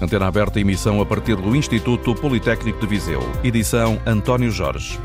Antena 0.00 0.28
aberta 0.28 0.60
emissão 0.60 1.00
a 1.00 1.06
partir 1.06 1.34
do 1.34 1.56
Instituto 1.56 2.14
Politécnico 2.14 2.78
de 2.78 2.86
Viseu. 2.86 3.20
Edição 3.42 4.00
António 4.06 4.48
Jorge. 4.48 4.98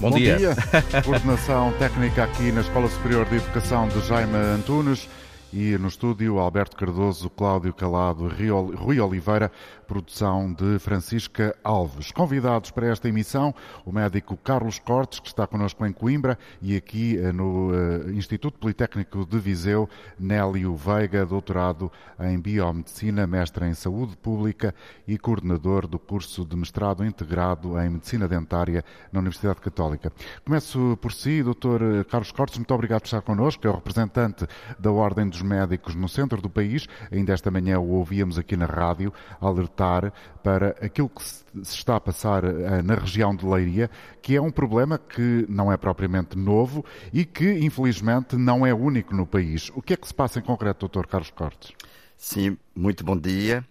Bom, 0.00 0.10
Bom 0.10 0.16
dia. 0.16 0.36
dia. 0.36 0.56
Coordenação 1.04 1.72
técnica 1.78 2.24
aqui 2.24 2.50
na 2.52 2.62
Escola 2.62 2.88
Superior 2.88 3.26
de 3.26 3.36
Educação 3.36 3.86
de 3.88 4.00
Jaime 4.06 4.34
Antunes 4.34 5.06
e 5.52 5.78
no 5.78 5.88
estúdio 5.88 6.38
Alberto 6.38 6.76
Cardoso, 6.76 7.30
Cláudio 7.30 7.72
Calado, 7.72 8.28
Rui 8.28 9.00
Oliveira, 9.00 9.50
produção 9.86 10.52
de 10.52 10.78
Francisca 10.78 11.56
Alves. 11.62 12.10
Convidados 12.10 12.70
para 12.70 12.88
esta 12.88 13.08
emissão, 13.08 13.54
o 13.84 13.92
médico 13.92 14.36
Carlos 14.36 14.78
Cortes, 14.78 15.20
que 15.20 15.28
está 15.28 15.46
connosco 15.46 15.86
em 15.86 15.92
Coimbra, 15.92 16.38
e 16.60 16.76
aqui 16.76 17.16
eh, 17.16 17.32
no 17.32 17.70
uh, 17.70 18.10
Instituto 18.10 18.58
Politécnico 18.58 19.24
de 19.24 19.38
Viseu, 19.38 19.88
Nélio 20.18 20.74
Veiga, 20.74 21.24
doutorado 21.24 21.90
em 22.20 22.38
Biomedicina, 22.38 23.26
mestre 23.26 23.66
em 23.66 23.74
Saúde 23.74 24.16
Pública 24.16 24.74
e 25.06 25.16
coordenador 25.16 25.86
do 25.86 25.98
curso 25.98 26.44
de 26.44 26.56
mestrado 26.56 27.04
integrado 27.04 27.80
em 27.80 27.88
Medicina 27.90 28.26
Dentária 28.26 28.84
na 29.12 29.20
Universidade 29.20 29.60
Católica. 29.60 30.12
Começo 30.44 30.98
por 31.00 31.12
si, 31.12 31.42
doutor 31.42 32.04
Carlos 32.10 32.32
Cortes, 32.32 32.58
muito 32.58 32.74
obrigado 32.74 33.00
por 33.00 33.06
estar 33.06 33.22
connosco, 33.22 33.66
é 33.66 33.70
o 33.70 33.74
representante 33.74 34.46
da 34.78 34.90
Ordem 34.90 35.28
dos 35.28 35.42
Médicos 35.46 35.94
no 35.94 36.08
centro 36.08 36.42
do 36.42 36.50
país. 36.50 36.86
Ainda 37.10 37.32
esta 37.32 37.50
manhã 37.50 37.78
o 37.78 37.90
ouvíamos 37.90 38.38
aqui 38.38 38.56
na 38.56 38.66
rádio, 38.66 39.12
alertar 39.40 40.12
para 40.42 40.70
aquilo 40.80 41.08
que 41.08 41.24
se 41.24 41.44
está 41.62 41.96
a 41.96 42.00
passar 42.00 42.44
eh, 42.44 42.82
na 42.82 42.94
região 42.94 43.34
de 43.34 43.46
Leiria, 43.46 43.90
que 44.20 44.36
é 44.36 44.40
um 44.40 44.50
problema 44.50 44.98
que 44.98 45.46
não 45.48 45.72
é 45.72 45.76
propriamente 45.76 46.36
novo 46.36 46.84
e 47.12 47.24
que, 47.24 47.52
infelizmente, 47.60 48.36
não 48.36 48.66
é 48.66 48.74
único 48.74 49.14
no 49.14 49.26
país. 49.26 49.70
O 49.74 49.80
que 49.80 49.94
é 49.94 49.96
que 49.96 50.06
se 50.06 50.14
passa 50.14 50.38
em 50.38 50.42
concreto, 50.42 50.88
Dr. 50.88 51.06
Carlos 51.06 51.30
Cortes? 51.30 51.72
Sim, 52.16 52.56
muito 52.74 53.04
bom 53.04 53.16
dia. 53.16 53.64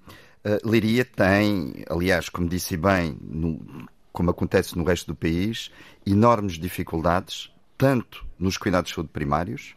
Uh, 0.45 0.69
Leiria 0.69 1.03
tem, 1.03 1.83
aliás, 1.89 2.29
como 2.29 2.47
disse 2.47 2.77
bem, 2.77 3.17
no, 3.21 3.87
como 4.13 4.29
acontece 4.29 4.77
no 4.77 4.83
resto 4.83 5.07
do 5.07 5.15
país, 5.15 5.71
enormes 6.05 6.53
dificuldades, 6.53 7.51
tanto 7.77 8.25
nos 8.39 8.57
cuidados 8.57 8.89
de 8.89 8.95
saúde 8.95 9.09
primários, 9.11 9.75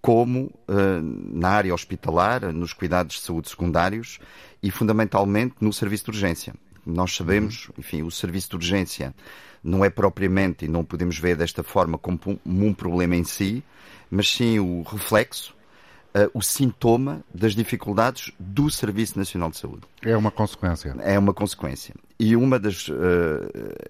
como 0.00 0.50
uh, 0.68 1.00
na 1.32 1.50
área 1.50 1.74
hospitalar, 1.74 2.52
nos 2.52 2.72
cuidados 2.72 3.16
de 3.16 3.22
saúde 3.22 3.50
secundários 3.50 4.18
e 4.62 4.70
fundamentalmente 4.70 5.56
no 5.60 5.72
serviço 5.72 6.04
de 6.04 6.10
urgência. 6.10 6.54
Nós 6.84 7.14
sabemos, 7.14 7.68
uhum. 7.68 7.74
enfim, 7.78 8.02
o 8.02 8.10
serviço 8.10 8.50
de 8.50 8.56
urgência 8.56 9.14
não 9.62 9.84
é 9.84 9.90
propriamente, 9.90 10.64
e 10.64 10.68
não 10.68 10.82
podemos 10.82 11.18
ver 11.18 11.36
desta 11.36 11.62
forma 11.62 11.98
como 11.98 12.18
um 12.46 12.72
problema 12.72 13.14
em 13.14 13.24
si, 13.24 13.62
mas 14.10 14.30
sim 14.30 14.58
o 14.58 14.82
reflexo, 14.82 15.54
uh, 16.14 16.30
o 16.32 16.42
sintoma 16.42 17.22
das 17.32 17.54
dificuldades 17.54 18.32
do 18.38 18.70
Serviço 18.70 19.18
Nacional 19.18 19.50
de 19.50 19.58
Saúde. 19.58 19.82
É 20.02 20.16
uma 20.16 20.30
consequência. 20.30 20.96
É 21.00 21.18
uma 21.18 21.34
consequência. 21.34 21.94
E 22.18 22.34
uma 22.34 22.58
das, 22.58 22.88
uh, 22.88 22.94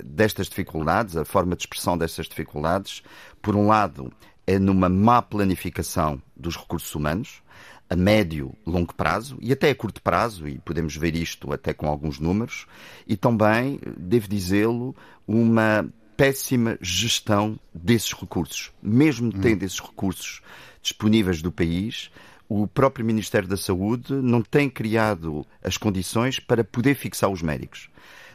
destas 0.04 0.48
dificuldades, 0.48 1.16
a 1.16 1.24
forma 1.24 1.56
de 1.56 1.62
expressão 1.62 1.96
dessas 1.96 2.26
dificuldades, 2.26 3.02
por 3.40 3.56
um 3.56 3.68
lado, 3.68 4.12
é 4.50 4.58
numa 4.58 4.88
má 4.88 5.22
planificação 5.22 6.20
dos 6.36 6.56
recursos 6.56 6.92
humanos, 6.92 7.40
a 7.88 7.94
médio, 7.94 8.52
longo 8.66 8.92
prazo 8.92 9.38
e 9.40 9.52
até 9.52 9.70
a 9.70 9.74
curto 9.76 10.02
prazo, 10.02 10.48
e 10.48 10.58
podemos 10.58 10.96
ver 10.96 11.14
isto 11.14 11.52
até 11.52 11.72
com 11.72 11.86
alguns 11.86 12.18
números, 12.18 12.66
e 13.06 13.16
também, 13.16 13.78
devo 13.96 14.26
dizê-lo, 14.26 14.94
uma 15.26 15.88
péssima 16.16 16.76
gestão 16.80 17.60
desses 17.72 18.12
recursos. 18.12 18.72
Mesmo 18.82 19.28
hum. 19.28 19.40
tendo 19.40 19.62
esses 19.62 19.78
recursos 19.78 20.42
disponíveis 20.82 21.40
do 21.40 21.52
país, 21.52 22.10
o 22.48 22.66
próprio 22.66 23.06
Ministério 23.06 23.46
da 23.46 23.56
Saúde 23.56 24.12
não 24.12 24.42
tem 24.42 24.68
criado 24.68 25.46
as 25.62 25.76
condições 25.76 26.40
para 26.40 26.64
poder 26.64 26.96
fixar 26.96 27.30
os 27.30 27.40
médicos. 27.40 27.88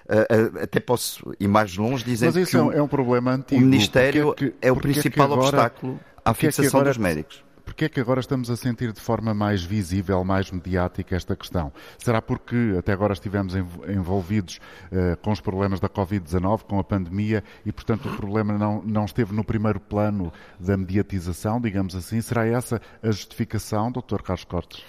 Uh, 0.08 0.58
uh, 0.58 0.64
até 0.64 0.80
posso 0.80 1.34
ir 1.40 1.48
mais 1.48 1.76
longe 1.76 2.04
dizendo 2.04 2.36
Mas 2.36 2.44
isso 2.48 2.70
que 2.70 2.78
é 2.78 2.82
um 2.82 2.88
problema 2.88 3.32
antigo. 3.32 3.60
o 3.60 3.66
Ministério 3.66 4.32
é, 4.32 4.36
que, 4.36 4.54
é, 4.62 4.72
o 4.72 4.76
principal 4.76 5.30
é 5.30 5.34
agora, 5.34 5.48
obstáculo 5.48 6.00
à 6.24 6.34
fixação 6.34 6.80
agora, 6.80 6.92
dos 6.92 6.98
médicos. 6.98 7.44
Porquê 7.66 7.86
é 7.86 7.90
que 7.90 8.00
agora 8.00 8.20
estamos 8.20 8.52
a 8.52 8.56
sentir 8.56 8.94
de 8.94 9.02
forma 9.02 9.34
mais 9.34 9.64
visível, 9.64 10.24
mais 10.24 10.52
mediática 10.52 11.16
esta 11.16 11.36
questão? 11.36 11.74
Será 11.98 12.22
porque 12.22 12.76
até 12.78 12.94
agora 12.94 13.14
estivemos 13.14 13.56
envolvidos 13.56 14.60
uh, 14.92 15.18
com 15.18 15.32
os 15.32 15.42
problemas 15.42 15.80
da 15.80 15.90
Covid-19, 15.90 16.62
com 16.62 16.80
a 16.80 16.84
pandemia, 16.84 17.44
e 17.66 17.72
portanto 17.72 18.08
o 18.08 18.16
problema 18.16 18.56
não, 18.58 18.84
não 18.84 19.06
esteve 19.06 19.34
no 19.34 19.44
primeiro 19.44 19.80
plano 19.80 20.32
da 20.60 20.78
mediatização, 20.78 21.60
digamos 21.60 21.96
assim? 21.96 22.22
Será 22.22 22.46
essa 22.46 22.80
a 23.02 23.08
justificação, 23.08 23.92
Dr. 23.92 24.22
Carlos 24.22 24.46
Cortes? 24.46 24.86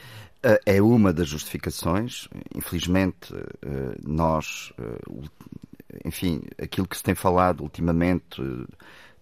É 0.65 0.81
uma 0.81 1.13
das 1.13 1.29
justificações. 1.29 2.29
Infelizmente, 2.55 3.35
eh, 3.35 3.97
nós, 4.05 4.73
eh, 4.79 5.29
enfim, 6.05 6.43
aquilo 6.61 6.87
que 6.87 6.97
se 6.97 7.03
tem 7.03 7.15
falado 7.15 7.63
ultimamente 7.63 8.41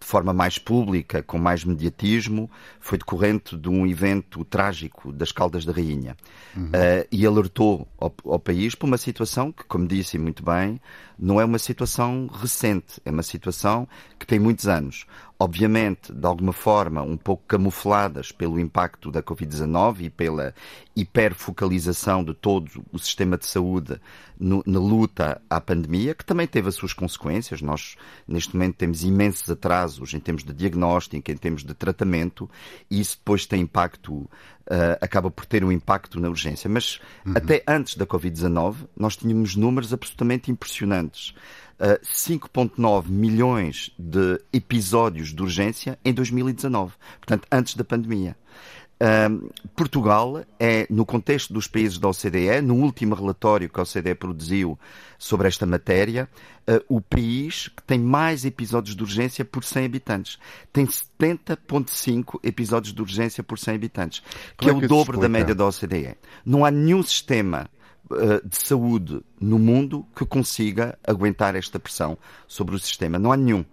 de 0.05 0.11
forma 0.11 0.35
mais 0.35 0.59
pública, 0.59 1.23
com 1.23 1.39
mais 1.39 1.65
mediatismo, 1.65 2.51
foi 2.79 2.99
decorrente 2.99 3.57
de 3.57 3.71
um 3.71 3.87
evento 3.87 4.45
trágico 4.45 5.11
das 5.11 5.33
Caldas 5.33 5.65
da 5.65 5.73
Rainha. 5.73 6.15
Uhum. 6.55 6.67
Uh, 6.67 7.09
e 7.11 7.25
alertou 7.25 7.89
ao, 7.99 8.15
ao, 8.27 8.39
país 8.39 8.75
para 8.75 8.87
uma 8.87 8.99
situação 8.99 9.51
que, 9.51 9.65
como 9.65 9.87
disse 9.87 10.19
muito 10.19 10.45
bem, 10.45 10.79
não 11.19 11.41
é 11.41 11.45
uma 11.45 11.59
situação 11.59 12.29
recente, 12.31 13.01
é 13.03 13.11
uma 13.11 13.23
situação 13.23 13.89
que 14.19 14.27
tem 14.27 14.39
muitos 14.39 14.69
anos. 14.69 15.07
Obviamente, 15.37 16.13
de 16.13 16.27
alguma 16.27 16.53
forma, 16.53 17.03
um 17.03 17.17
pouco 17.17 17.43
camufladas 17.49 18.31
pelo 18.31 18.59
impacto 18.59 19.11
da 19.11 19.21
Covid-19 19.21 20.03
e 20.03 20.11
pela 20.11 20.55
hiperfocalização 20.95 22.23
de 22.23 22.33
todo 22.33 22.85
o 22.93 22.99
sistema 23.01 23.37
de 23.37 23.45
saúde 23.45 24.01
no, 24.39 24.63
na 24.65 24.79
luta 24.79 25.43
à 25.51 25.61
pandemia, 25.61 26.15
que 26.15 26.25
também 26.25 26.47
teve 26.47 26.69
as 26.69 26.77
suas 26.77 26.93
consequências. 26.93 27.61
Nós, 27.61 27.97
neste 28.29 28.55
momento, 28.55 28.77
temos 28.77 29.03
imensos 29.03 29.51
atrasos 29.51 30.15
em 30.15 30.21
termos 30.21 30.45
de 30.45 30.53
diagnóstico, 30.53 31.17
em 31.17 31.37
termos 31.37 31.65
de 31.65 31.75
tratamento, 31.75 32.49
e 32.89 33.01
isso 33.01 33.17
depois 33.19 33.45
tem 33.45 33.63
impacto 33.63 34.31
Uh, 34.65 34.97
acaba 34.99 35.31
por 35.31 35.45
ter 35.45 35.63
um 35.63 35.71
impacto 35.71 36.19
na 36.19 36.27
urgência. 36.27 36.71
Mas 36.71 36.99
uhum. 37.27 37.35
até 37.37 37.63
antes 37.69 37.97
da 37.97 38.07
Covid-19, 38.07 38.89
nós 38.97 39.15
tínhamos 39.15 39.55
números 39.55 39.93
absolutamente 39.93 40.51
impressionantes. 40.51 41.35
Uh, 41.75 42.01
5,9 42.05 43.09
milhões 43.09 43.91
de 43.99 44.41
episódios 44.53 45.35
de 45.35 45.43
urgência 45.43 45.99
em 46.05 46.15
2019, 46.15 46.95
portanto, 47.21 47.49
antes 47.51 47.75
da 47.75 47.83
pandemia. 47.83 48.37
Portugal 49.75 50.45
é, 50.59 50.87
no 50.89 51.05
contexto 51.05 51.53
dos 51.53 51.67
países 51.67 51.99
da 51.99 52.09
OCDE, 52.09 52.61
no 52.63 52.77
último 52.77 53.15
relatório 53.15 53.69
que 53.69 53.79
a 53.79 53.83
OCDE 53.83 54.15
produziu 54.15 54.79
sobre 55.19 55.49
esta 55.49 55.67
matéria, 55.67 56.29
uh, 56.69 56.85
o 56.89 57.01
país 57.01 57.69
que 57.69 57.83
tem 57.83 57.99
mais 57.99 58.45
episódios 58.45 58.95
de 58.95 59.03
urgência 59.03 59.45
por 59.45 59.65
100 59.65 59.85
habitantes. 59.85 60.39
Tem 60.73 60.87
70,5 60.87 62.39
episódios 62.43 62.95
de 62.95 63.03
urgência 63.03 63.43
por 63.43 63.59
100 63.59 63.75
habitantes, 63.75 64.23
que 64.57 64.67
Como 64.67 64.81
é, 64.81 64.83
é 64.83 64.85
o 64.85 64.89
dobro 64.89 65.19
da 65.19 65.29
média 65.29 65.55
da 65.55 65.67
OCDE. 65.67 66.17
Não 66.45 66.65
há 66.65 66.71
nenhum 66.71 67.03
sistema 67.03 67.69
de 68.45 68.57
saúde 68.57 69.23
no 69.41 69.59
mundo 69.59 70.07
que 70.15 70.27
consiga 70.27 70.99
aguentar 71.07 71.57
esta 71.57 71.79
pressão 71.79 72.19
sobre 72.47 72.75
o 72.75 72.79
sistema. 72.79 73.19
Não 73.19 73.33
há 73.33 73.37
nenhum. 73.37 73.61
Uh, 73.61 73.65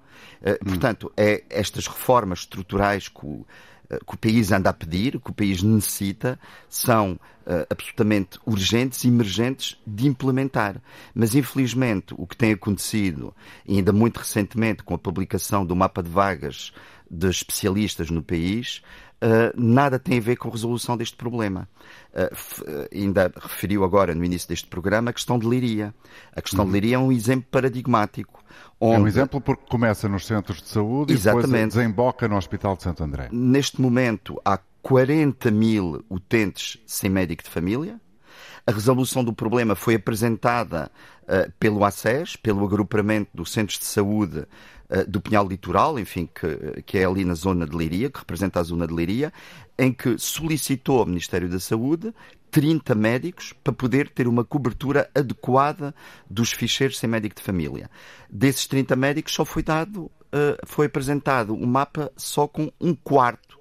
hum. 0.54 0.70
Portanto, 0.70 1.12
é 1.18 1.44
estas 1.50 1.88
reformas 1.88 2.40
estruturais 2.40 3.08
que 3.08 3.26
o 3.26 3.46
eh, 3.92 4.00
que 4.08 4.16
o 4.16 4.18
país 4.18 4.52
anda 4.54 4.70
a 4.70 4.74
pedir, 4.74 5.20
que 5.20 5.32
o 5.32 5.34
país 5.34 5.62
necessita, 5.62 6.40
são 6.70 7.20
uh, 7.46 7.68
absolutamente 7.70 8.40
urgentes 8.46 9.04
e 9.04 9.10
emergentes 9.10 9.78
de 9.86 10.08
implementar. 10.08 10.82
Mas, 11.14 11.36
infelizmente, 11.36 12.16
o 12.18 12.26
que 12.26 12.38
tem 12.38 12.54
acontecido, 12.54 13.36
ainda 13.68 13.92
muito 13.92 14.18
recentemente, 14.18 14.82
com 14.82 14.96
a 14.96 14.98
publicação 14.98 15.66
do 15.66 15.76
mapa 15.76 16.02
de 16.02 16.10
vagas 16.10 16.72
de 17.10 17.28
especialistas 17.30 18.10
no 18.10 18.24
país, 18.24 18.82
Uh, 19.24 19.54
nada 19.56 20.00
tem 20.00 20.18
a 20.18 20.22
ver 20.22 20.36
com 20.36 20.50
a 20.50 20.52
resolução 20.52 20.98
deste 20.98 21.16
problema. 21.16 21.70
Uh, 22.12 22.88
ainda 22.92 23.32
referiu 23.36 23.84
agora, 23.84 24.16
no 24.16 24.26
início 24.26 24.50
deste 24.50 24.68
programa, 24.68 25.12
a 25.12 25.14
questão 25.14 25.38
de 25.38 25.48
Liria. 25.48 25.94
A 26.36 26.42
questão 26.42 26.66
uhum. 26.66 26.72
de 26.72 26.80
Liria 26.80 26.96
é 26.96 27.00
um 27.00 27.12
exemplo 27.12 27.46
paradigmático. 27.52 28.44
Onde... 28.80 28.96
É 28.96 29.00
um 29.00 29.08
exemplo 29.08 29.40
porque 29.40 29.64
começa 29.70 30.10
nos 30.10 30.26
centros 30.26 30.60
de 30.60 30.70
saúde 30.70 31.14
Exatamente. 31.14 31.48
e 31.48 31.52
depois 31.52 31.74
desemboca 31.74 32.28
no 32.28 32.36
Hospital 32.36 32.76
de 32.76 32.84
Santo 32.84 33.04
André. 33.04 33.30
Neste 33.32 33.80
momento 33.80 34.42
há 34.44 34.58
40 34.82 35.52
mil 35.52 36.04
utentes 36.10 36.80
sem 36.88 37.10
médico 37.10 37.44
de 37.44 37.50
família. 37.50 38.02
A 38.66 38.72
resolução 38.72 39.24
do 39.24 39.34
problema 39.34 39.76
foi 39.76 39.96
apresentada 39.96 40.92
uh, 41.24 41.52
pelo 41.60 41.84
ACES, 41.84 42.36
pelo 42.36 42.66
agrupamento 42.66 43.30
dos 43.34 43.52
centros 43.52 43.78
de 43.78 43.86
saúde 43.86 44.46
do 45.08 45.22
Pinhal 45.22 45.48
Litoral, 45.48 45.98
enfim, 45.98 46.28
que, 46.28 46.82
que 46.84 46.98
é 46.98 47.06
ali 47.06 47.24
na 47.24 47.34
zona 47.34 47.66
de 47.66 47.76
Leiria, 47.76 48.10
que 48.10 48.20
representa 48.20 48.60
a 48.60 48.64
zona 48.64 48.86
de 48.86 48.94
Leiria, 48.94 49.32
em 49.78 49.92
que 49.92 50.18
solicitou 50.18 51.00
ao 51.00 51.06
Ministério 51.06 51.48
da 51.48 51.60
Saúde 51.60 52.14
30 52.52 52.94
médicos 52.94 53.54
para 53.64 53.74
poder 53.74 54.10
ter 54.10 54.28
uma 54.28 54.44
cobertura 54.44 55.10
adequada 55.16 55.96
dos 56.30 56.52
ficheiros 56.52 57.00
sem 57.00 57.10
médico 57.10 57.36
de 57.36 57.42
família. 57.42 57.90
Desses 58.30 58.68
30 58.68 58.96
médicos 58.96 59.34
só 59.34 59.46
foi 59.46 59.64
dado, 59.64 60.04
uh, 60.04 60.12
foi 60.66 60.88
apresentado 60.88 61.54
um 61.54 61.66
mapa 61.66 62.12
só 62.18 62.48
com 62.48 62.70
um 62.80 62.94
quarto 62.94 63.58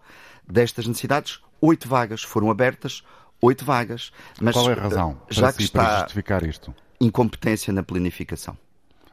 destas 0.46 0.86
necessidades. 0.86 1.40
Oito 1.60 1.88
vagas 1.88 2.22
foram 2.22 2.50
abertas, 2.50 3.04
oito 3.40 3.64
vagas. 3.64 4.12
Mas 4.40 4.54
Qual 4.54 4.68
é 4.68 4.72
a 4.72 4.82
razão 4.82 5.20
já 5.30 5.42
para, 5.42 5.52
que 5.52 5.62
está 5.62 5.84
para 5.84 5.98
justificar 6.00 6.42
isto? 6.42 6.74
Incompetência 7.00 7.72
na 7.72 7.82
planificação. 7.82 8.58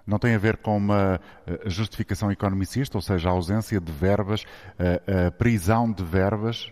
Não 0.07 0.17
tem 0.17 0.33
a 0.33 0.37
ver 0.37 0.57
com 0.57 0.77
uma 0.77 1.19
eh, 1.45 1.59
justificação 1.65 2.31
economicista, 2.31 2.97
ou 2.97 3.01
seja, 3.01 3.27
a 3.27 3.33
ausência 3.33 3.79
de 3.79 3.91
verbas, 3.91 4.45
a, 4.79 5.27
a 5.27 5.31
prisão 5.31 5.91
de 5.91 6.03
verbas? 6.03 6.71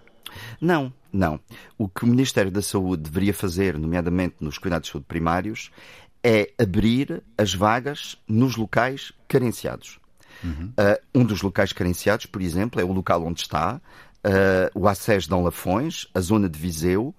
Não, 0.60 0.92
não. 1.12 1.40
O 1.78 1.88
que 1.88 2.04
o 2.04 2.08
Ministério 2.08 2.50
da 2.50 2.62
Saúde 2.62 3.04
deveria 3.04 3.34
fazer, 3.34 3.78
nomeadamente 3.78 4.36
nos 4.40 4.58
cuidados 4.58 4.88
de 4.88 4.94
saúde 4.94 5.06
primários, 5.08 5.70
é 6.24 6.52
abrir 6.58 7.22
as 7.38 7.54
vagas 7.54 8.18
nos 8.28 8.56
locais 8.56 9.12
carenciados. 9.28 10.00
Uhum. 10.44 10.72
Uh, 10.72 11.22
um 11.22 11.24
dos 11.24 11.42
locais 11.42 11.72
carenciados, 11.72 12.26
por 12.26 12.42
exemplo, 12.42 12.82
é 12.82 12.84
o 12.84 12.92
local 12.92 13.24
onde 13.24 13.42
está 13.42 13.76
uh, 14.26 14.80
o 14.80 14.88
acesso 14.88 15.30
Dom 15.30 15.44
Lafões, 15.44 16.08
a 16.14 16.20
zona 16.20 16.50
de 16.50 16.60
Viseu. 16.60 17.14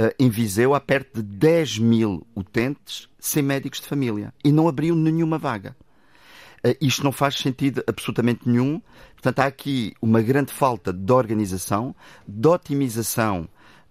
Uh, 0.00 0.14
em 0.18 0.30
Viseu 0.30 0.74
há 0.74 0.80
perto 0.80 1.22
de 1.22 1.22
10 1.22 1.78
mil 1.78 2.26
utentes 2.34 3.06
sem 3.18 3.42
médicos 3.42 3.82
de 3.82 3.86
família 3.86 4.32
e 4.42 4.50
não 4.50 4.66
abriu 4.66 4.96
nenhuma 4.96 5.36
vaga. 5.36 5.76
Uh, 6.66 6.74
isto 6.80 7.04
não 7.04 7.12
faz 7.12 7.36
sentido 7.36 7.84
absolutamente 7.86 8.48
nenhum. 8.48 8.80
Portanto, 9.12 9.40
há 9.40 9.44
aqui 9.44 9.92
uma 10.00 10.22
grande 10.22 10.54
falta 10.54 10.90
de 10.90 11.12
organização, 11.12 11.94
de 12.26 12.48
otimização 12.48 13.46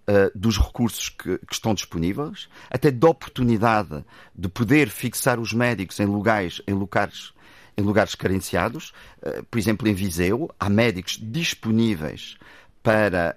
uh, 0.08 0.36
dos 0.36 0.58
recursos 0.58 1.10
que, 1.10 1.38
que, 1.38 1.54
estão 1.54 1.74
disponíveis, 1.74 2.48
até 2.68 2.90
de 2.90 3.06
oportunidade 3.06 4.04
de 4.34 4.48
poder 4.48 4.88
fixar 4.88 5.38
os 5.38 5.52
médicos 5.52 6.00
em 6.00 6.06
lugares, 6.06 6.60
em 6.66 6.74
lugares, 6.74 7.32
em 7.76 7.82
lugares 7.82 8.16
carenciados. 8.16 8.92
Por 9.48 9.60
exemplo, 9.60 9.86
em 9.86 9.94
Viseu, 9.94 10.50
há 10.58 10.68
médicos 10.68 11.20
disponíveis 11.22 12.36
para, 12.82 13.36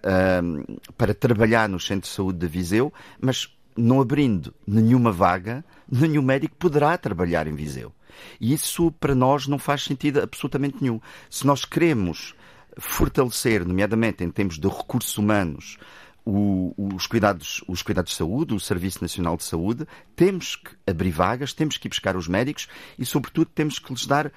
para 0.98 1.14
trabalhar 1.14 1.68
no 1.68 1.80
Centro 1.80 2.10
de 2.10 2.16
Saúde 2.16 2.40
de 2.40 2.48
Viseu, 2.48 2.94
mas 3.20 3.50
não 3.76 4.00
abrindo 4.00 4.54
nenhuma 4.66 5.12
vaga, 5.12 5.66
nenhum 5.92 6.22
médico 6.22 6.56
poderá 6.56 6.98
trabalhar 6.98 7.48
em 7.48 7.56
Viseu. 7.56 7.92
E 8.40 8.54
isso 8.54 8.92
para 8.92 9.16
nós 9.16 9.48
não 9.48 9.58
faz 9.58 9.84
sentido 9.84 10.22
absolutamente 10.22 10.78
nenhum. 10.82 11.00
Se 11.30 11.46
nós 11.46 11.66
queremos 11.66 12.36
fortalecer, 12.78 13.66
nomeadamente 13.66 14.24
em 14.24 14.30
termos 14.30 14.58
de 14.60 14.68
recursos 14.68 15.18
humanos, 15.18 15.78
o, 16.26 16.74
os, 16.96 17.06
cuidados, 17.06 17.64
os 17.68 17.82
cuidados 17.82 18.12
de 18.12 18.18
saúde, 18.18 18.54
o 18.54 18.60
Serviço 18.60 19.02
Nacional 19.02 19.36
de 19.36 19.44
Saúde, 19.44 19.86
temos 20.16 20.56
que 20.56 20.72
abrir 20.88 21.12
vagas, 21.12 21.54
temos 21.54 21.78
que 21.78 21.88
ir 21.88 21.90
buscar 21.90 22.16
os 22.16 22.28
médicos 22.28 22.68
e, 22.98 23.06
sobretudo, 23.06 23.50
temos 23.54 23.78
que 23.78 23.92
lhes 23.92 24.06
dar 24.06 24.32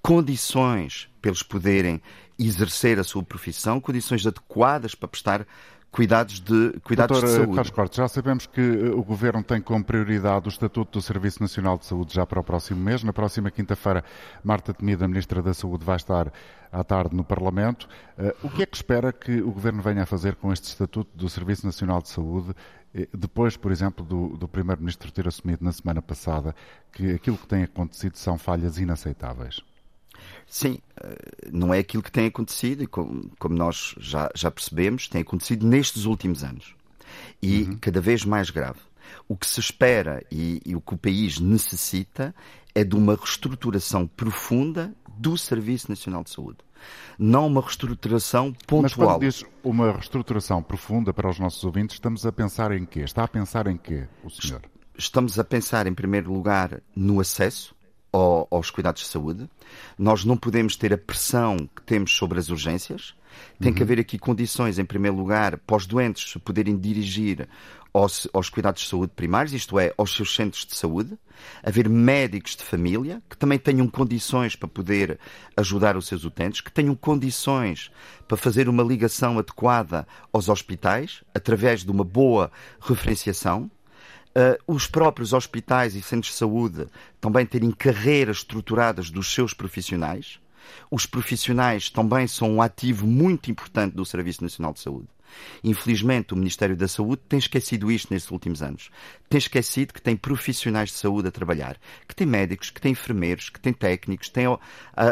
condições 0.00 1.08
para 1.20 1.30
eles 1.30 1.42
poderem 1.42 2.00
exercer 2.46 2.98
a 2.98 3.04
sua 3.04 3.22
profissão, 3.22 3.80
condições 3.80 4.26
adequadas 4.26 4.94
para 4.94 5.08
prestar 5.08 5.46
cuidados 5.92 6.40
de, 6.40 6.80
cuidados 6.82 7.20
Doutor, 7.20 7.28
de 7.28 7.36
saúde. 7.36 7.54
Carlos 7.54 7.70
Cortes, 7.70 7.96
já 7.98 8.08
sabemos 8.08 8.46
que 8.46 8.60
eh, 8.60 8.88
o 8.88 9.04
Governo 9.04 9.44
tem 9.44 9.60
como 9.60 9.84
prioridade 9.84 10.48
o 10.48 10.50
Estatuto 10.50 10.98
do 10.98 11.02
Serviço 11.02 11.42
Nacional 11.42 11.76
de 11.76 11.84
Saúde 11.84 12.14
já 12.14 12.24
para 12.24 12.40
o 12.40 12.42
próximo 12.42 12.80
mês. 12.80 13.04
Na 13.04 13.12
próxima 13.12 13.50
quinta-feira, 13.50 14.02
Marta 14.42 14.72
Temida, 14.72 15.06
Ministra 15.06 15.42
da 15.42 15.52
Saúde, 15.52 15.84
vai 15.84 15.96
estar 15.96 16.32
à 16.72 16.82
tarde 16.82 17.14
no 17.14 17.22
Parlamento. 17.22 17.86
Eh, 18.16 18.34
o 18.42 18.48
que 18.48 18.62
é 18.62 18.66
que 18.66 18.74
espera 18.74 19.12
que 19.12 19.42
o 19.42 19.52
Governo 19.52 19.82
venha 19.82 20.04
a 20.04 20.06
fazer 20.06 20.34
com 20.36 20.50
este 20.50 20.64
Estatuto 20.64 21.10
do 21.14 21.28
Serviço 21.28 21.66
Nacional 21.66 22.00
de 22.00 22.08
Saúde 22.08 22.54
eh, 22.94 23.06
depois, 23.12 23.58
por 23.58 23.70
exemplo, 23.70 24.02
do, 24.02 24.30
do 24.38 24.48
Primeiro-Ministro 24.48 25.12
ter 25.12 25.28
assumido 25.28 25.62
na 25.62 25.72
semana 25.72 26.00
passada 26.00 26.56
que 26.90 27.12
aquilo 27.12 27.36
que 27.36 27.46
tem 27.46 27.64
acontecido 27.64 28.16
são 28.16 28.38
falhas 28.38 28.78
inaceitáveis? 28.78 29.60
Sim, 30.52 30.80
eh, 31.02 31.48
não 31.50 31.72
é 31.72 31.78
aquilo 31.78 32.02
que 32.02 32.12
tem 32.12 32.26
acontecido 32.26 32.82
e 32.82 32.86
como, 32.86 33.30
como 33.38 33.56
nós 33.56 33.94
já, 33.98 34.30
já, 34.34 34.50
percebemos, 34.50 35.08
tem 35.08 35.22
acontecido 35.22 35.66
nestes 35.66 36.04
últimos 36.04 36.44
anos. 36.44 36.74
E 37.40 37.62
uhum. 37.62 37.78
cada 37.80 38.02
vez 38.02 38.22
mais 38.22 38.50
grave. 38.50 38.78
O 39.26 39.34
que 39.34 39.46
se 39.46 39.60
espera 39.60 40.22
e, 40.30 40.60
e, 40.66 40.76
o 40.76 40.80
que 40.82 40.92
o 40.92 40.98
país 40.98 41.40
necessita 41.40 42.34
é 42.74 42.84
de 42.84 42.94
uma 42.94 43.16
reestruturação 43.16 44.06
profunda 44.06 44.94
do 45.16 45.38
Serviço 45.38 45.88
Nacional 45.88 46.22
de 46.22 46.28
Saúde. 46.28 46.58
Não 47.18 47.46
uma 47.46 47.62
reestruturação 47.62 48.52
pontual. 48.66 48.82
Mas 48.82 48.94
quando 48.94 49.20
diz 49.20 49.44
uma 49.64 49.90
reestruturação 49.90 50.62
profunda 50.62 51.14
para 51.14 51.30
os 51.30 51.38
nossos 51.38 51.64
ouvintes, 51.64 51.96
estamos 51.96 52.26
a 52.26 52.32
pensar 52.32 52.72
em 52.72 52.84
quê? 52.84 53.00
Está 53.00 53.24
a 53.24 53.28
pensar 53.28 53.66
em 53.68 53.78
quê, 53.78 54.06
o 54.22 54.28
senhor? 54.28 54.60
Estamos 54.98 55.38
a 55.38 55.44
pensar, 55.44 55.86
em 55.86 55.94
primeiro 55.94 56.30
lugar, 56.30 56.82
no 56.94 57.20
acesso 57.20 57.74
ao, 58.12 58.46
aos 58.50 58.70
cuidados 58.70 59.02
de 59.02 59.08
saúde. 59.08 59.48
Nós 59.98 60.24
não 60.24 60.36
podemos 60.36 60.76
ter 60.76 60.92
a 60.92 60.98
pressão 60.98 61.56
que 61.74 61.82
temos 61.82 62.12
sobre 62.12 62.38
as 62.38 62.50
urgências. 62.50 63.14
Tem 63.58 63.70
uhum. 63.70 63.74
que 63.74 63.82
haver 63.82 63.98
aqui 63.98 64.18
condições, 64.18 64.78
em 64.78 64.84
primeiro 64.84 65.16
lugar, 65.16 65.56
para 65.58 65.76
os 65.76 65.86
doentes 65.86 66.34
poderem 66.44 66.76
dirigir 66.76 67.48
aos, 67.92 68.28
aos, 68.32 68.48
cuidados 68.50 68.82
de 68.82 68.88
saúde 68.88 69.12
primários, 69.14 69.52
isto 69.52 69.78
é, 69.78 69.92
aos 69.96 70.14
seus 70.14 70.34
centros 70.34 70.66
de 70.66 70.74
saúde, 70.74 71.18
haver 71.62 71.88
médicos 71.88 72.56
de 72.56 72.62
família 72.62 73.22
que 73.28 73.36
também 73.36 73.58
tenham 73.58 73.86
condições 73.88 74.56
para 74.56 74.68
poder 74.68 75.18
ajudar 75.56 75.96
os 75.96 76.06
seus 76.06 76.24
utentes, 76.24 76.60
que 76.60 76.72
tenham 76.72 76.94
condições 76.94 77.90
para 78.28 78.36
fazer 78.36 78.68
uma 78.68 78.82
ligação 78.82 79.38
adequada 79.38 80.06
aos 80.32 80.48
hospitais, 80.48 81.22
através 81.34 81.84
de 81.84 81.90
uma 81.90 82.04
boa 82.04 82.50
referenciação, 82.80 83.70
os 84.66 84.86
próprios 84.86 85.32
hospitais 85.32 85.94
e 85.94 86.02
centros 86.02 86.32
de 86.32 86.38
saúde 86.38 86.86
também 87.20 87.44
terem 87.44 87.70
carreiras 87.70 88.38
estruturadas 88.38 89.10
dos 89.10 89.32
seus 89.32 89.52
profissionais. 89.52 90.40
Os 90.90 91.06
profissionais 91.06 91.90
também 91.90 92.26
são 92.26 92.50
um 92.52 92.62
ativo 92.62 93.06
muito 93.06 93.50
importante 93.50 93.94
do 93.94 94.04
Serviço 94.04 94.42
Nacional 94.42 94.72
de 94.72 94.80
Saúde. 94.80 95.08
Infelizmente, 95.62 96.34
o 96.34 96.36
Ministério 96.36 96.76
da 96.76 96.88
Saúde 96.88 97.22
tem 97.28 97.38
esquecido 97.38 97.90
isto 97.90 98.12
nestes 98.12 98.30
últimos 98.30 98.62
anos. 98.62 98.90
Tem 99.28 99.38
esquecido 99.38 99.94
que 99.94 100.02
tem 100.02 100.16
profissionais 100.16 100.90
de 100.90 100.96
saúde 100.96 101.28
a 101.28 101.30
trabalhar, 101.30 101.76
que 102.06 102.14
tem 102.14 102.26
médicos, 102.26 102.70
que 102.70 102.80
tem 102.80 102.92
enfermeiros, 102.92 103.48
que 103.48 103.60
tem 103.60 103.72
técnicos, 103.72 104.28
tem 104.28 104.44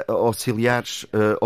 auxiliares 0.06 1.04
uh, 1.04 1.38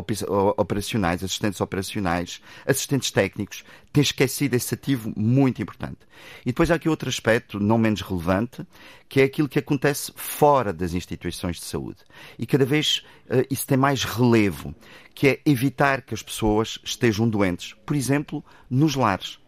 operacionais, 0.56 1.22
assistentes 1.22 1.60
operacionais, 1.60 2.40
assistentes 2.66 3.10
técnicos. 3.10 3.64
Tem 3.92 4.02
esquecido 4.02 4.54
esse 4.54 4.74
ativo 4.74 5.12
muito 5.16 5.62
importante. 5.62 5.98
E 6.42 6.46
depois 6.46 6.70
há 6.70 6.74
aqui 6.74 6.88
outro 6.88 7.08
aspecto, 7.08 7.60
não 7.60 7.78
menos 7.78 8.00
relevante, 8.00 8.66
que 9.08 9.20
é 9.20 9.24
aquilo 9.24 9.48
que 9.48 9.58
acontece 9.58 10.12
fora 10.16 10.72
das 10.72 10.94
instituições 10.94 11.56
de 11.56 11.64
saúde. 11.64 11.98
E 12.36 12.44
cada 12.44 12.64
vez 12.64 13.04
uh, 13.30 13.46
isso 13.48 13.66
tem 13.66 13.78
mais 13.78 14.02
relevo, 14.02 14.74
que 15.14 15.28
é 15.28 15.40
evitar 15.46 16.02
que 16.02 16.12
as 16.12 16.22
pessoas 16.22 16.80
estejam 16.82 17.28
doentes. 17.28 17.76
Por 17.86 17.94
exemplo, 17.94 18.44
nos 18.70 18.94
lares 18.94 19.38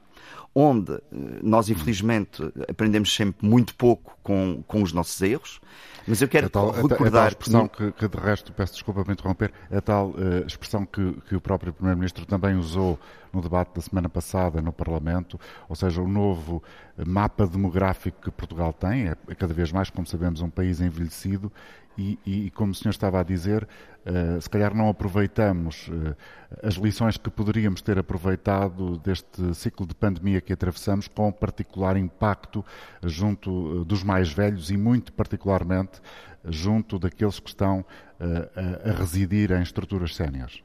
onde 0.59 0.95
eh, 0.95 1.01
nós, 1.43 1.69
infelizmente, 1.69 2.43
aprendemos 2.67 3.15
sempre 3.15 3.47
muito 3.47 3.75
pouco 3.75 4.17
com, 4.23 4.65
com 4.67 4.83
os 4.83 4.91
nossos 4.91 5.21
erros. 5.21 5.61
Mas 6.09 6.23
eu 6.23 6.29
quero 6.29 6.47
é 6.47 6.49
tal, 6.49 6.71
recordar... 6.71 7.07
É 7.07 7.11
tal 7.11 7.29
expressão 7.29 7.69
que, 7.69 7.93
que, 7.93 8.09
de 8.09 8.17
resto, 8.17 8.53
peço 8.55 8.73
desculpa 8.73 9.05
por 9.05 9.13
interromper, 9.13 9.53
é 9.71 9.81
tal 9.83 10.11
uh, 10.11 10.47
expressão 10.47 10.87
que, 10.87 11.13
que 11.29 11.37
o 11.37 11.41
próprio 11.43 11.75
Primeiro-Ministro 11.75 12.25
também 12.25 12.57
usou 12.57 12.99
no 13.35 13.43
debate 13.43 13.75
da 13.75 13.83
semana 13.83 14.09
passada 14.09 14.63
no 14.63 14.73
Parlamento, 14.73 15.39
ou 15.69 15.77
seja, 15.77 16.01
o 16.01 16.09
novo 16.09 16.63
mapa 17.07 17.47
demográfico 17.47 18.23
que 18.23 18.31
Portugal 18.31 18.73
tem, 18.73 19.09
é, 19.09 19.17
é 19.29 19.35
cada 19.35 19.53
vez 19.53 19.71
mais, 19.71 19.91
como 19.91 20.07
sabemos, 20.07 20.41
um 20.41 20.49
país 20.49 20.81
envelhecido 20.81 21.53
e, 21.99 22.19
e, 22.27 22.51
como 22.51 22.73
o 22.73 22.75
senhor 22.75 22.91
estava 22.91 23.21
a 23.21 23.23
dizer, 23.23 23.67
uh, 24.05 24.41
se 24.41 24.51
calhar 24.51 24.75
não 24.75 24.89
aproveitamos 24.89 25.89
uh, 25.89 26.15
as 26.63 26.75
lições 26.75 27.17
que 27.17 27.31
poderíamos 27.31 27.81
ter 27.81 27.99
aproveitado 27.99 28.99
deste 28.99 29.55
ciclo 29.55 29.87
de 29.87 29.95
pandemia 29.95 30.41
que 30.41 30.53
atravessamos, 30.53 31.09
com 31.09 31.33
particular 31.33 31.97
impacto 31.97 32.65
junto 33.03 33.51
uh, 33.51 33.85
dos 33.85 34.03
mais 34.03 34.31
velhos 34.31 34.71
e, 34.71 34.77
muito 34.77 35.13
particularmente, 35.13 36.01
junto 36.45 36.99
daqueles 36.99 37.41
que 37.41 37.49
estão 37.49 37.85
a, 38.21 38.91
a 38.91 38.93
residir 38.93 39.51
em 39.51 39.63
estruturas 39.63 40.15
séniores. 40.15 40.63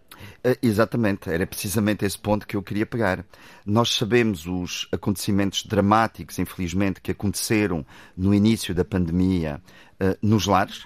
Exatamente, 0.61 1.31
era 1.31 1.47
precisamente 1.47 2.05
esse 2.05 2.19
ponto 2.19 2.45
que 2.45 2.55
eu 2.55 2.61
queria 2.61 2.85
pegar. 2.85 3.25
Nós 3.65 3.95
sabemos 3.95 4.45
os 4.45 4.87
acontecimentos 4.91 5.65
dramáticos, 5.65 6.37
infelizmente, 6.37 7.01
que 7.01 7.09
aconteceram 7.09 7.83
no 8.15 8.31
início 8.31 8.75
da 8.75 8.85
pandemia 8.85 9.59
nos 10.21 10.45
lares, 10.45 10.85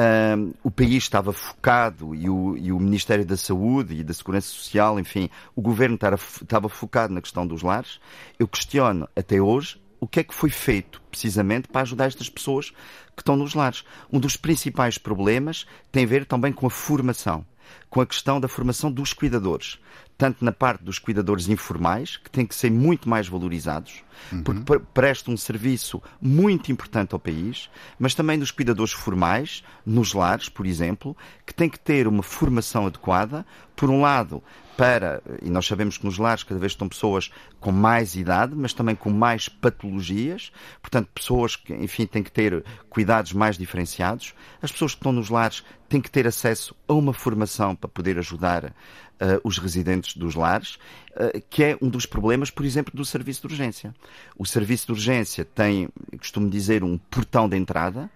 um, 0.00 0.54
o 0.62 0.70
país 0.70 1.02
estava 1.02 1.32
focado 1.32 2.14
e 2.14 2.28
o, 2.30 2.56
e 2.56 2.72
o, 2.72 2.80
Ministério 2.80 3.24
da 3.24 3.36
Saúde 3.36 3.96
e 3.96 4.04
da 4.04 4.14
Segurança 4.14 4.48
Social, 4.48 4.98
enfim, 4.98 5.28
o 5.54 5.60
governo 5.60 5.96
estava, 5.96 6.14
estava 6.14 6.68
focado 6.68 7.12
na 7.12 7.20
questão 7.20 7.46
dos 7.46 7.62
lares. 7.62 8.00
Eu 8.38 8.48
questiono 8.48 9.06
até 9.14 9.40
hoje 9.40 9.78
o 10.00 10.06
que 10.06 10.20
é 10.20 10.24
que 10.24 10.34
foi 10.34 10.48
feito 10.48 11.02
precisamente 11.10 11.68
para 11.68 11.82
ajudar 11.82 12.06
estas 12.06 12.30
pessoas 12.30 12.70
que 13.14 13.20
estão 13.20 13.36
nos 13.36 13.54
lares. 13.54 13.84
Um 14.10 14.18
dos 14.18 14.36
principais 14.36 14.96
problemas 14.96 15.66
tem 15.92 16.04
a 16.04 16.08
ver 16.08 16.24
também 16.24 16.52
com 16.52 16.66
a 16.66 16.70
formação, 16.70 17.44
com 17.90 18.00
a 18.00 18.06
questão 18.06 18.40
da 18.40 18.48
formação 18.48 18.90
dos 18.90 19.12
cuidadores. 19.12 19.78
Tanto 20.20 20.44
na 20.44 20.52
parte 20.52 20.84
dos 20.84 20.98
cuidadores 20.98 21.48
informais, 21.48 22.18
que 22.18 22.28
têm 22.28 22.44
que 22.44 22.54
ser 22.54 22.70
muito 22.70 23.08
mais 23.08 23.26
valorizados, 23.26 24.04
uhum. 24.30 24.42
porque 24.42 24.78
prestam 24.92 25.32
um 25.32 25.36
serviço 25.36 26.02
muito 26.20 26.70
importante 26.70 27.14
ao 27.14 27.18
país, 27.18 27.70
mas 27.98 28.14
também 28.14 28.38
dos 28.38 28.50
cuidadores 28.50 28.92
formais, 28.92 29.64
nos 29.84 30.12
lares, 30.12 30.50
por 30.50 30.66
exemplo, 30.66 31.16
que 31.46 31.54
têm 31.54 31.70
que 31.70 31.80
ter 31.80 32.06
uma 32.06 32.22
formação 32.22 32.86
adequada, 32.86 33.46
por 33.74 33.88
um 33.88 34.02
lado, 34.02 34.42
para, 34.76 35.22
e 35.40 35.48
nós 35.48 35.66
sabemos 35.66 35.96
que 35.96 36.04
nos 36.04 36.18
lares 36.18 36.42
cada 36.42 36.60
vez 36.60 36.72
estão 36.72 36.86
pessoas 36.86 37.30
com 37.58 37.72
mais 37.72 38.14
idade, 38.14 38.54
mas 38.54 38.74
também 38.74 38.94
com 38.94 39.08
mais 39.08 39.48
patologias, 39.48 40.52
portanto, 40.82 41.08
pessoas 41.14 41.56
que, 41.56 41.72
enfim, 41.72 42.04
têm 42.04 42.22
que 42.22 42.30
ter 42.30 42.62
cuidados 42.90 43.32
mais 43.32 43.56
diferenciados. 43.56 44.34
As 44.60 44.70
pessoas 44.70 44.92
que 44.92 44.98
estão 44.98 45.12
nos 45.12 45.30
lares 45.30 45.64
têm 45.88 46.00
que 46.00 46.10
ter 46.10 46.26
acesso 46.26 46.74
a 46.86 46.92
uma 46.92 47.14
formação 47.14 47.74
para 47.74 47.88
poder 47.88 48.18
ajudar 48.18 48.74
uh, 49.20 49.40
os 49.44 49.58
residentes 49.58 50.16
dos 50.16 50.34
lares, 50.34 50.76
uh, 51.12 51.40
que 51.48 51.62
é 51.62 51.78
um 51.80 51.88
dos 51.88 52.06
problemas, 52.06 52.50
por 52.50 52.64
exemplo, 52.64 52.92
do 52.94 53.04
serviço 53.04 53.42
de 53.42 53.54
urgência. 53.54 53.94
O 54.36 54.46
serviço 54.46 54.86
de 54.86 54.92
urgência 54.92 55.44
tem, 55.44 55.88
costumo 56.18 56.48
dizer, 56.48 56.82
um 56.82 56.98
portão 56.98 57.48
de 57.48 57.56
entrada, 57.56 58.10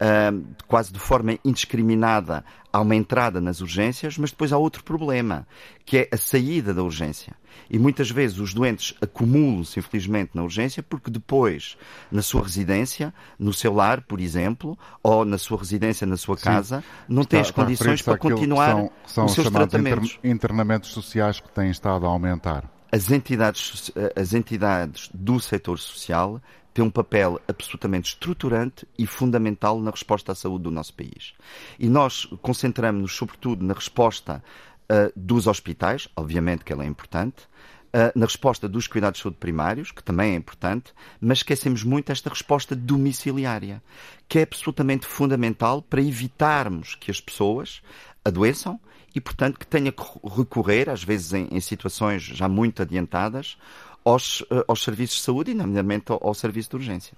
uh, 0.00 0.44
quase 0.66 0.92
de 0.92 0.98
forma 0.98 1.38
indiscriminada 1.44 2.44
há 2.72 2.80
uma 2.80 2.94
entrada 2.94 3.40
nas 3.40 3.60
urgências, 3.60 4.18
mas 4.18 4.30
depois 4.30 4.52
há 4.52 4.58
outro 4.58 4.84
problema, 4.84 5.46
que 5.84 5.98
é 5.98 6.08
a 6.12 6.16
saída 6.16 6.74
da 6.74 6.82
urgência. 6.82 7.34
E 7.70 7.78
muitas 7.78 8.10
vezes 8.10 8.38
os 8.38 8.52
doentes 8.52 8.94
acumulam-se, 9.00 9.78
infelizmente, 9.78 10.32
na 10.34 10.42
urgência, 10.42 10.82
porque 10.82 11.10
depois, 11.10 11.76
na 12.12 12.20
sua 12.20 12.42
residência, 12.42 13.14
no 13.38 13.52
seu 13.52 13.72
lar, 13.72 14.02
por 14.02 14.20
exemplo, 14.20 14.78
ou 15.02 15.24
na 15.24 15.38
sua 15.38 15.58
residência, 15.58 16.06
na 16.06 16.18
sua 16.18 16.36
casa, 16.36 16.80
Sim. 16.80 16.86
não 17.08 17.24
têm 17.24 17.40
as 17.40 17.50
condições 17.50 18.02
para 18.02 18.18
continuar 18.18 18.72
são, 18.72 18.90
são 19.06 19.24
os 19.24 19.32
seus 19.32 19.50
tratamentos. 19.50 20.18
Inter, 20.18 20.30
internamentos 20.30 20.90
sociais 20.90 21.40
que 21.40 21.48
têm 21.48 21.70
estado 21.70 22.04
a 22.04 22.10
aumentar. 22.10 22.75
As 22.96 23.10
entidades, 23.10 23.92
as 24.16 24.32
entidades 24.32 25.10
do 25.12 25.38
setor 25.38 25.78
social 25.78 26.40
tem 26.72 26.82
um 26.82 26.88
papel 26.88 27.38
absolutamente 27.46 28.08
estruturante 28.08 28.88
e 28.98 29.06
fundamental 29.06 29.78
na 29.82 29.90
resposta 29.90 30.32
à 30.32 30.34
saúde 30.34 30.64
do 30.64 30.70
nosso 30.70 30.94
país. 30.94 31.34
E 31.78 31.90
nós 31.90 32.24
concentramos-nos 32.40 33.14
sobretudo 33.14 33.62
na 33.62 33.74
resposta 33.74 34.42
uh, 34.90 35.12
dos 35.14 35.46
hospitais, 35.46 36.08
obviamente 36.16 36.64
que 36.64 36.72
ela 36.72 36.84
é 36.84 36.86
importante, 36.86 37.42
uh, 37.42 38.18
na 38.18 38.24
resposta 38.24 38.66
dos 38.66 38.86
cuidados 38.86 39.18
de 39.18 39.24
saúde 39.24 39.36
primários, 39.38 39.92
que 39.92 40.02
também 40.02 40.32
é 40.32 40.36
importante, 40.36 40.94
mas 41.20 41.40
esquecemos 41.40 41.84
muito 41.84 42.10
esta 42.10 42.30
resposta 42.30 42.74
domiciliária, 42.74 43.82
que 44.26 44.38
é 44.38 44.42
absolutamente 44.42 45.04
fundamental 45.04 45.82
para 45.82 46.00
evitarmos 46.00 46.94
que 46.94 47.10
as 47.10 47.20
pessoas 47.20 47.82
adoeçam 48.24 48.80
e, 49.16 49.20
portanto, 49.20 49.58
que 49.58 49.66
tenha 49.66 49.90
que 49.90 50.02
recorrer, 50.28 50.90
às 50.90 51.02
vezes 51.02 51.32
em, 51.32 51.48
em 51.50 51.58
situações 51.58 52.22
já 52.22 52.46
muito 52.46 52.82
adiantadas, 52.82 53.56
aos, 54.04 54.44
eh, 54.50 54.64
aos 54.68 54.84
serviços 54.84 55.16
de 55.16 55.22
saúde 55.22 55.50
e, 55.52 55.54
nomeadamente, 55.54 56.12
ao, 56.12 56.20
ao 56.22 56.34
serviço 56.34 56.68
de 56.68 56.76
urgência. 56.76 57.16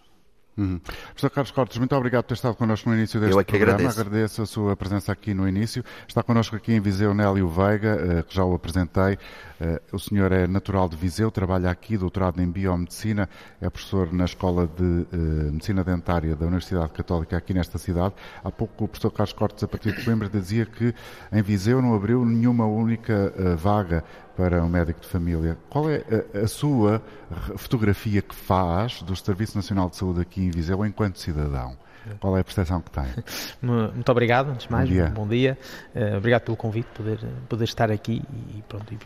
Uhum. 0.59 0.81
Professor 0.81 1.31
Carlos 1.31 1.53
Cortes, 1.53 1.79
muito 1.79 1.95
obrigado 1.95 2.25
por 2.25 2.29
ter 2.31 2.35
estado 2.35 2.57
connosco 2.57 2.89
no 2.91 2.97
início 2.97 3.21
deste 3.21 3.33
Eu 3.33 3.41
é 3.41 3.45
que 3.45 3.53
programa. 3.53 3.75
Agradeço. 3.79 4.01
agradeço. 4.01 4.43
a 4.43 4.47
sua 4.47 4.77
presença 4.77 5.13
aqui 5.13 5.33
no 5.33 5.49
início. 5.49 5.85
Está 6.07 6.21
connosco 6.21 6.57
aqui 6.57 6.73
em 6.73 6.81
Viseu 6.81 7.15
Nélio 7.15 7.49
Veiga, 7.49 7.97
eh, 8.01 8.23
que 8.25 8.35
já 8.35 8.45
o 8.45 8.53
apresentei. 8.55 9.17
Eh, 9.61 9.81
o 9.93 9.99
senhor 10.01 10.33
é 10.33 10.49
natural 10.49 10.89
de 10.89 10.97
Viseu, 10.97 11.31
trabalha 11.31 11.71
aqui, 11.71 11.97
doutorado 11.97 12.43
em 12.43 12.51
Biomedicina, 12.51 13.29
é 13.61 13.71
professor 13.71 14.13
na 14.13 14.25
Escola 14.25 14.67
de 14.67 15.07
Medicina 15.53 15.85
Dentária 15.85 16.35
da 16.35 16.47
Universidade 16.47 16.91
Católica 16.93 17.37
aqui 17.37 17.55
nesta 17.55 17.79
cidade. 17.79 18.15
Há 18.43 18.51
pouco 18.51 18.85
o 18.85 18.89
professor 18.89 19.11
Carlos 19.13 19.33
Cortes, 19.33 19.63
a 19.63 19.69
partir 19.69 19.93
de 19.95 20.05
Coimbra, 20.05 20.29
dizia 20.29 20.67
que 20.67 20.93
em 21.33 21.43
Viseu 21.43 21.81
não 21.81 21.95
abriu 21.95 22.25
nenhuma 22.25 22.67
única 22.67 23.33
vaga 23.57 24.05
para 24.39 24.63
um 24.63 24.69
médico 24.69 25.01
de 25.01 25.09
família. 25.09 25.59
Qual 25.69 25.91
é 25.91 26.05
a, 26.33 26.45
a, 26.45 26.47
sua 26.47 27.03
fotografia 27.57 28.23
que 28.23 28.37
faz 28.37 29.03
do 29.03 29.17
Serviço 29.17 29.57
Nacional 29.57 29.91
de 29.91 29.97
Saúde 29.97 30.21
aqui 30.21 30.41
em 30.41 30.51
Viseu 30.51 30.87
enquanto 30.87 31.19
cidadão? 31.19 31.77
Qual 32.21 32.37
é 32.37 32.41
a 32.41 32.45
percepção 32.45 32.81
que 32.81 32.91
tem? 32.93 33.05
Muito 33.61 34.11
obrigado, 34.13 34.51
antes 34.51 34.67
de 34.67 34.73
mais, 34.73 34.89
bom 34.89 34.95
dia. 34.95 35.13
Bom 35.15 35.29
dia. 35.29 35.59
Uh, 35.93 36.17
obrigado 36.19 36.43
pelo 36.43 36.57
convite, 36.57 36.87
poder, 36.95 37.19
poder 37.49 37.65
estar 37.65 37.91
aqui 37.91 38.23
e, 38.57 38.63
pronto, 38.63 38.95
e 38.95 38.99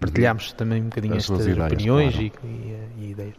partilharmos 0.00 0.50
uhum. 0.50 0.56
também 0.56 0.82
um 0.82 0.84
bocadinho 0.84 1.16
As 1.16 1.24
estas 1.24 1.46
ideias, 1.48 1.72
opiniões 1.72 2.14
claro. 2.14 2.32
e, 2.44 2.46
e, 2.46 2.88
e, 2.98 3.10
ideias. 3.10 3.34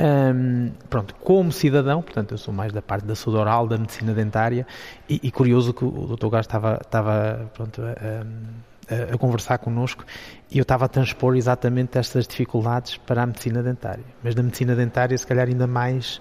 Um, 0.00 0.72
pronto, 0.90 1.14
como 1.14 1.52
cidadão, 1.52 2.02
portanto, 2.02 2.32
eu 2.32 2.38
sou 2.38 2.52
mais 2.52 2.72
da 2.72 2.82
parte 2.82 3.06
da 3.06 3.14
saúde 3.14 3.38
oral, 3.38 3.68
da 3.68 3.78
medicina 3.78 4.12
dentária 4.12 4.66
e, 5.08 5.30
curioso 5.30 5.72
que 5.72 5.84
o 5.84 6.16
Dr. 6.16 6.28
Gás 6.28 6.44
estava, 6.44 6.80
estava 6.82 7.50
pronto, 7.54 7.80
um, 7.80 7.84
a, 7.86 8.77
a 9.14 9.18
conversar 9.18 9.58
connosco 9.58 10.04
e 10.50 10.58
eu 10.58 10.62
estava 10.62 10.86
a 10.86 10.88
transpor 10.88 11.36
exatamente 11.36 11.98
estas 11.98 12.26
dificuldades 12.26 12.96
para 12.96 13.22
a 13.22 13.26
medicina 13.26 13.62
dentária. 13.62 14.04
Mas 14.22 14.34
na 14.34 14.42
medicina 14.42 14.74
dentária, 14.74 15.16
se 15.16 15.26
calhar, 15.26 15.46
ainda 15.46 15.66
mais. 15.66 16.20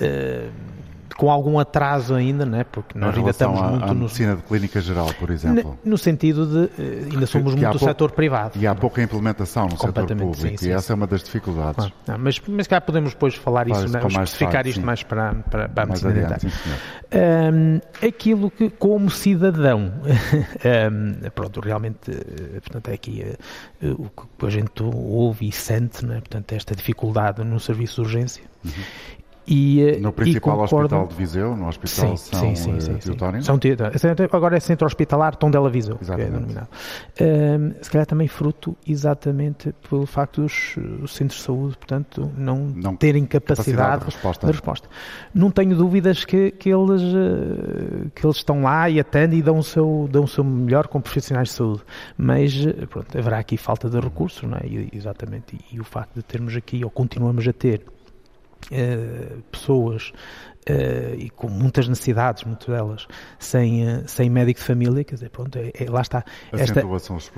Uh, 0.00 0.50
com 1.16 1.30
algum 1.30 1.58
atraso 1.58 2.14
ainda, 2.14 2.44
né? 2.44 2.64
porque 2.64 2.98
nós 2.98 3.16
ainda 3.16 3.30
estamos 3.30 3.60
à, 3.60 3.68
muito 3.68 3.84
à 3.84 3.94
medicina 3.94 4.36
de 4.36 4.42
clínica 4.42 4.80
geral, 4.80 5.12
por 5.18 5.30
exemplo. 5.30 5.78
No, 5.84 5.92
no 5.92 5.98
sentido 5.98 6.46
de 6.46 6.82
uh, 6.82 7.12
ainda 7.12 7.26
somos 7.26 7.54
que 7.54 7.60
muito 7.60 7.78
do 7.78 7.84
setor 7.84 8.10
privado. 8.12 8.58
E 8.58 8.66
há 8.66 8.74
pouca 8.74 9.02
implementação 9.02 9.66
no 9.66 9.78
setor 9.78 10.06
público 10.06 10.36
sim, 10.36 10.56
sim, 10.56 10.68
e 10.68 10.72
essa 10.72 10.88
sim. 10.88 10.92
é 10.92 10.96
uma 10.96 11.06
das 11.06 11.22
dificuldades. 11.22 11.76
Claro. 11.76 11.92
Não, 12.06 12.18
mas, 12.18 12.40
mas 12.46 12.66
cá 12.66 12.80
podemos 12.80 13.12
depois 13.12 13.34
falar 13.34 13.68
isso, 13.68 13.88
né? 13.88 14.00
especificar 14.06 14.66
isto 14.66 14.84
mais 14.84 15.02
para, 15.02 15.34
para, 15.34 15.68
para 15.68 15.82
a 15.82 15.86
medicina 15.86 16.10
adiante. 16.10 16.46
Um, 17.10 17.80
aquilo 18.06 18.50
que, 18.50 18.68
como 18.70 19.10
cidadão, 19.10 19.92
um, 20.92 21.30
pronto, 21.30 21.60
realmente, 21.60 22.10
eh, 22.10 22.60
portanto, 22.60 22.88
é 22.88 22.94
aqui 22.94 23.24
uh, 23.82 24.02
o 24.02 24.10
que 24.10 24.46
a 24.46 24.50
gente 24.50 24.82
ouve 24.82 25.48
e 25.48 25.52
sente, 25.52 26.04
né? 26.04 26.16
portanto, 26.16 26.52
esta 26.52 26.74
dificuldade 26.74 27.42
no 27.44 27.58
serviço 27.58 27.96
de 27.96 28.00
urgência. 28.02 28.44
Uhum. 28.64 28.72
E, 29.48 29.82
eh, 29.82 29.98
no 29.98 30.12
principal 30.12 30.60
hospital 30.60 31.06
de 31.06 31.14
Viseu, 31.14 31.56
no 31.56 31.68
Hospital 31.68 32.16
sim, 32.16 32.36
São 32.36 32.54
sim, 32.54 32.80
sim, 32.80 32.94
Teotónio? 32.96 33.42
São 33.42 33.58
Agora 34.30 34.56
é 34.56 34.60
Centro 34.60 34.86
Hospitalar 34.86 35.36
Tondela 35.36 35.70
Viseu, 35.70 35.96
que 35.96 36.10
é 36.10 36.16
denominado. 36.16 36.68
Um, 37.20 37.72
se 37.82 37.90
calhar 37.90 38.06
também 38.06 38.28
fruto 38.28 38.76
exatamente 38.86 39.74
pelo 39.88 40.04
facto 40.04 40.42
dos 40.42 40.76
os 41.02 41.14
centros 41.14 41.40
de 41.40 41.46
saúde, 41.46 41.76
portanto, 41.76 42.30
não, 42.36 42.58
não 42.58 42.96
terem 42.96 43.24
capacidade, 43.24 43.78
capacidade 43.78 43.98
de, 44.00 44.04
resposta. 44.04 44.46
de, 44.46 44.52
resposta. 44.52 44.88
Não 45.34 45.50
tenho 45.50 45.76
dúvidas 45.76 46.24
que, 46.24 46.50
que, 46.50 46.68
eles, 46.68 47.02
eh, 47.02 48.08
que 48.14 48.26
eles 48.26 48.36
estão 48.36 48.62
lá 48.62 48.90
e 48.90 49.00
atendem 49.00 49.38
e 49.38 49.42
dão 49.42 49.58
o 49.58 49.62
seu, 49.62 50.08
dão 50.10 50.24
o 50.24 50.28
seu 50.28 50.44
melhor 50.44 50.88
com 50.88 51.00
profissionais 51.00 51.48
de 51.48 51.54
saúde. 51.54 51.82
Mas, 52.16 52.54
eh, 52.66 52.86
pronto, 52.86 53.16
haverá 53.16 53.38
aqui 53.38 53.56
falta 53.56 53.88
de 53.88 53.98
recursos, 53.98 54.42
não 54.42 54.58
é? 54.58 54.66
E, 54.66 54.88
exatamente. 54.92 55.56
E, 55.56 55.76
e 55.76 55.80
o 55.80 55.84
facto 55.84 56.14
de 56.14 56.22
termos 56.22 56.54
aqui, 56.56 56.84
ou 56.84 56.90
continuamos 56.90 57.46
a 57.48 57.52
ter, 57.52 57.82
Uh, 58.70 59.40
pessoas 59.50 60.12
uh, 60.68 61.14
e 61.16 61.30
com 61.30 61.48
muitas 61.48 61.88
necessidades, 61.88 62.44
muitas 62.44 62.66
delas, 62.66 63.06
sem, 63.38 63.86
uh, 63.86 64.02
sem 64.06 64.28
médico 64.28 64.60
de 64.60 64.66
família, 64.66 65.04
quer 65.04 65.14
dizer, 65.14 65.30
pronto, 65.30 65.56
é, 65.58 65.72
é, 65.74 65.90
lá 65.90 66.02
está. 66.02 66.24
Esta, 66.52 66.80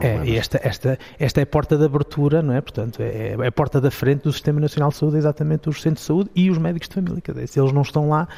é, 0.00 0.36
esta, 0.36 0.60
esta, 0.62 0.98
esta 1.18 1.40
é 1.40 1.42
a 1.44 1.46
porta 1.46 1.76
de 1.76 1.84
abertura, 1.84 2.42
não 2.42 2.54
é? 2.54 2.60
Portanto, 2.60 3.00
é, 3.00 3.36
é 3.38 3.46
a 3.46 3.52
porta 3.52 3.80
da 3.80 3.90
frente 3.90 4.22
do 4.22 4.32
Sistema 4.32 4.60
Nacional 4.60 4.90
de 4.90 4.96
Saúde, 4.96 5.16
exatamente 5.18 5.68
os 5.68 5.80
centros 5.80 6.02
de 6.02 6.06
saúde 6.06 6.30
e 6.34 6.50
os 6.50 6.58
médicos 6.58 6.88
de 6.88 6.94
família, 6.94 7.20
quer 7.20 7.32
dizer, 7.32 7.46
se 7.46 7.60
eles 7.60 7.72
não 7.72 7.82
estão 7.82 8.08
lá, 8.08 8.28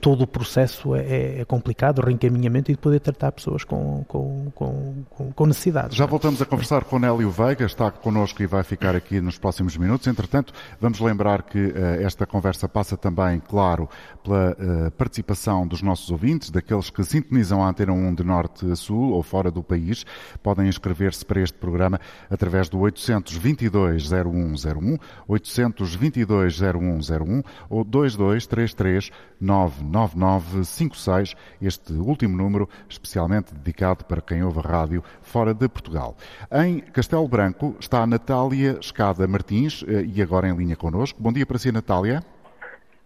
todo 0.00 0.22
o 0.22 0.26
processo 0.26 0.94
é, 0.94 1.40
é, 1.40 1.44
complicado, 1.44 2.00
o 2.00 2.06
reencaminhamento 2.06 2.70
e 2.70 2.74
de 2.74 2.80
poder 2.80 3.00
tratar 3.00 3.32
pessoas 3.32 3.64
com, 3.64 4.04
com, 4.06 4.50
com, 4.54 5.32
com 5.34 5.46
necessidades. 5.46 5.96
Já 5.96 6.06
voltamos 6.06 6.40
a 6.40 6.46
conversar 6.46 6.84
com 6.84 6.98
Nélio 6.98 7.30
Veiga, 7.30 7.64
está 7.64 7.90
connosco 7.90 8.42
e 8.42 8.46
vai 8.46 8.62
ficar 8.62 8.94
aqui 8.96 9.20
nos 9.20 9.38
próximos 9.38 9.76
minutos. 9.76 10.06
Entretanto, 10.06 10.52
vamos 10.80 11.00
lembrar 11.00 11.42
que 11.42 11.58
uh, 11.58 12.02
esta 12.02 12.26
conversa 12.26 12.68
passa 12.68 12.96
também, 12.96 13.40
claro, 13.40 13.88
pela 14.22 14.52
uh, 14.52 14.90
participação 14.92 15.66
dos 15.66 15.82
nossos 15.82 16.10
ouvintes, 16.10 16.50
daqueles 16.50 16.90
que 16.90 17.02
sintonizam 17.04 17.62
a 17.62 17.68
Antena 17.68 17.92
1 17.92 18.14
de 18.14 18.24
Norte 18.24 18.70
a 18.70 18.76
Sul 18.76 19.12
ou 19.12 19.22
fora 19.22 19.50
do 19.50 19.62
país. 19.62 20.04
Podem 20.42 20.68
inscrever-se 20.68 21.24
para 21.24 21.40
este 21.40 21.58
programa 21.58 22.00
através 22.30 22.68
do 22.68 22.78
822 22.78 24.08
0101, 24.08 24.98
822 25.28 26.58
0101 26.58 27.42
ou 27.68 27.84
2233 27.84 29.10
99956, 29.50 31.34
este 31.60 31.92
último 31.94 32.36
número 32.36 32.68
especialmente 32.88 33.52
dedicado 33.52 34.04
para 34.04 34.20
quem 34.20 34.44
ouve 34.44 34.60
a 34.60 34.62
rádio 34.62 35.02
fora 35.20 35.52
de 35.52 35.68
Portugal. 35.68 36.14
Em 36.52 36.78
Castelo 36.80 37.26
Branco 37.26 37.74
está 37.80 38.02
a 38.02 38.06
Natália 38.06 38.78
Escada 38.80 39.26
Martins 39.26 39.84
eh, 39.88 40.04
e 40.14 40.22
agora 40.22 40.46
em 40.48 40.56
linha 40.56 40.76
connosco. 40.76 41.20
Bom 41.20 41.32
dia 41.32 41.44
para 41.44 41.58
si, 41.58 41.72
Natália. 41.72 42.22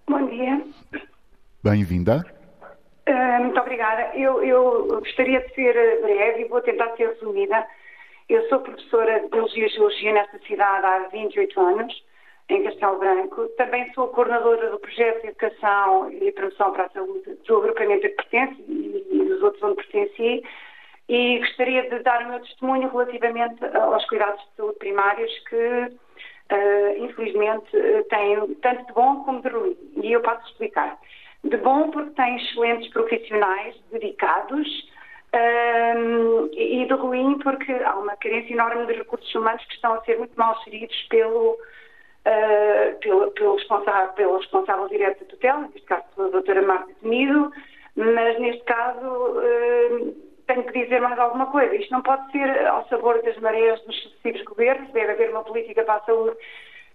Bom 0.07 0.27
dia. 0.27 0.63
Bem-vinda. 1.63 2.27
Uh, 3.09 3.43
muito 3.43 3.59
obrigada. 3.59 4.15
Eu, 4.15 4.43
eu, 4.45 4.87
gostaria 5.01 5.41
de 5.41 5.55
ser 5.55 5.73
breve 6.03 6.43
e 6.43 6.49
vou 6.49 6.61
tentar 6.61 6.95
ser 6.97 7.09
resumida. 7.09 7.67
Eu 8.29 8.47
sou 8.49 8.61
professora 8.61 9.21
de 9.21 9.29
Biologia 9.29 9.67
e 9.67 9.71
Geologia 9.71 10.13
nesta 10.13 10.39
cidade 10.47 10.87
há 10.87 11.09
28 11.11 11.61
anos 11.61 12.05
em 12.49 12.63
Castelo 12.65 12.99
Branco. 12.99 13.49
Também 13.57 13.91
sou 13.95 14.09
coordenadora 14.09 14.71
do 14.71 14.79
projeto 14.79 15.23
de 15.23 15.29
Educação 15.29 16.11
e 16.11 16.31
Promoção 16.33 16.73
para 16.73 16.85
a 16.85 16.91
Saúde 16.91 17.39
do 17.47 17.57
agrupamento 17.57 18.07
a 18.07 18.11
que 18.11 18.17
pertence 18.17 18.63
e, 18.69 19.25
dos 19.29 19.43
outros 19.43 19.63
onde 19.63 19.77
pertenci. 19.77 20.43
e 21.09 21.39
gostaria 21.39 21.89
de 21.89 21.99
dar 22.01 22.23
o 22.23 22.29
meu 22.29 22.41
testemunho 22.41 22.89
relativamente 22.89 23.65
aos 23.65 24.05
cuidados 24.07 24.41
de 24.41 24.57
saúde 24.57 24.79
primários 24.79 25.33
que, 25.49 25.57
uh, 25.57 27.05
infelizmente, 27.05 27.71
têm 28.09 28.55
tanto 28.63 28.87
de 28.87 28.93
bom 28.93 29.25
como 29.25 29.43
de 29.43 29.49
ruim. 29.49 29.77
E 30.03 30.13
eu 30.13 30.21
posso 30.21 30.47
explicar. 30.49 30.99
De 31.43 31.57
bom 31.59 31.91
porque 31.91 32.11
têm 32.11 32.37
excelentes 32.37 32.91
profissionais 32.91 33.77
dedicados 33.93 34.67
um, 35.35 36.49
e 36.53 36.87
de 36.87 36.95
ruim 36.95 37.39
porque 37.39 37.73
há 37.73 37.97
uma 37.97 38.17
carência 38.17 38.53
enorme 38.53 38.87
de 38.87 38.95
recursos 38.95 39.35
humanos 39.35 39.65
que 39.67 39.75
estão 39.75 39.95
a 39.95 40.01
ser 40.05 40.17
muito 40.19 40.35
mal 40.37 40.57
geridos 40.65 40.97
pelo, 41.11 41.59
uh, 42.26 42.99
pelo, 43.00 43.31
pelo, 43.33 43.57
responsável, 43.57 44.12
pelo 44.14 44.38
responsável 44.38 44.88
direto 44.88 45.21
da 45.21 45.31
tutela, 45.31 45.61
neste 45.61 45.83
caso 45.83 46.04
pela 46.14 46.31
doutora 46.31 46.62
Marta 46.62 46.93
Temido, 47.00 47.52
mas 47.97 48.38
neste 48.38 48.62
caso 48.64 49.07
uh, 49.07 50.14
tenho 50.47 50.64
que 50.64 50.85
dizer 50.85 51.00
mais 51.00 51.19
alguma 51.19 51.47
coisa. 51.47 51.75
Isto 51.75 51.93
não 51.93 52.02
pode 52.02 52.31
ser 52.33 52.66
ao 52.66 52.87
sabor 52.88 53.23
das 53.23 53.37
marés 53.38 53.81
dos 53.83 54.02
sucessivos 54.02 54.43
governos, 54.43 54.90
deve 54.93 55.12
haver 55.12 55.31
uma 55.31 55.45
política 55.45 55.83
para 55.85 55.95
a 55.95 56.04
saúde 56.04 56.37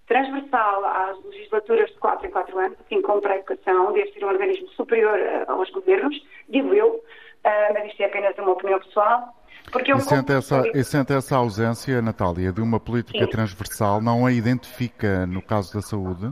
transversal 0.08 0.84
às 0.86 1.24
legislaturas 1.24 1.90
de 1.92 2.00
4 2.00 2.28
em 2.28 2.32
4 2.32 2.60
anos, 2.60 2.80
assim 2.80 3.02
como 3.02 3.22
para 3.22 3.34
a 3.34 3.38
educação, 3.38 3.94
deve 3.94 4.12
ser 4.12 4.26
um 4.26 4.30
organismo 4.30 4.68
superior 4.70 5.20
aos 5.48 5.70
governos, 5.70 6.20
digo 6.50 6.74
eu, 6.74 6.96
uh, 6.96 7.74
mas 7.74 7.86
isto 7.86 8.02
é 8.02 8.06
apenas 8.06 8.38
uma 8.40 8.52
opinião 8.52 8.80
pessoal. 8.80 9.39
Porque 9.72 9.92
e, 9.92 10.00
sente 10.00 10.32
essa, 10.32 10.64
e 10.74 10.84
sente 10.84 11.14
essa 11.14 11.38
ausência, 11.38 12.02
Natália, 12.02 12.52
de 12.52 12.62
uma 12.62 12.80
política 12.80 13.26
Sim. 13.26 13.30
transversal, 13.30 14.02
não 14.02 14.26
a 14.26 14.32
identifica 14.32 15.26
no 15.26 15.42
caso 15.42 15.74
da 15.74 15.82
saúde? 15.82 16.32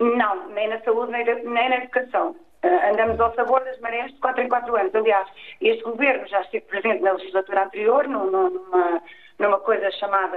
Não, 0.00 0.48
nem 0.50 0.68
na 0.68 0.80
saúde, 0.80 1.12
nem, 1.12 1.24
nem 1.24 1.68
na 1.68 1.76
educação. 1.76 2.36
Uh, 2.64 2.90
andamos 2.90 3.20
ao 3.20 3.34
sabor 3.34 3.62
das 3.64 3.78
marés 3.80 4.12
de 4.12 4.18
4 4.20 4.42
em 4.42 4.48
4 4.48 4.76
anos. 4.76 4.94
Aliás, 4.94 5.28
este 5.60 5.84
governo 5.84 6.26
já 6.26 6.40
esteve 6.40 6.64
presente 6.66 7.02
na 7.02 7.12
legislatura 7.12 7.64
anterior, 7.64 8.08
numa, 8.08 8.50
numa 9.38 9.58
coisa 9.60 9.90
chamada 9.92 10.36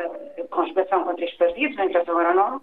conjugação 0.49 1.03
com 1.03 1.15
três 1.15 1.33
partidos, 1.35 1.77
não 1.77 1.85
interessa 1.85 2.11
agora 2.11 2.31
o 2.31 2.35
nome, 2.35 2.61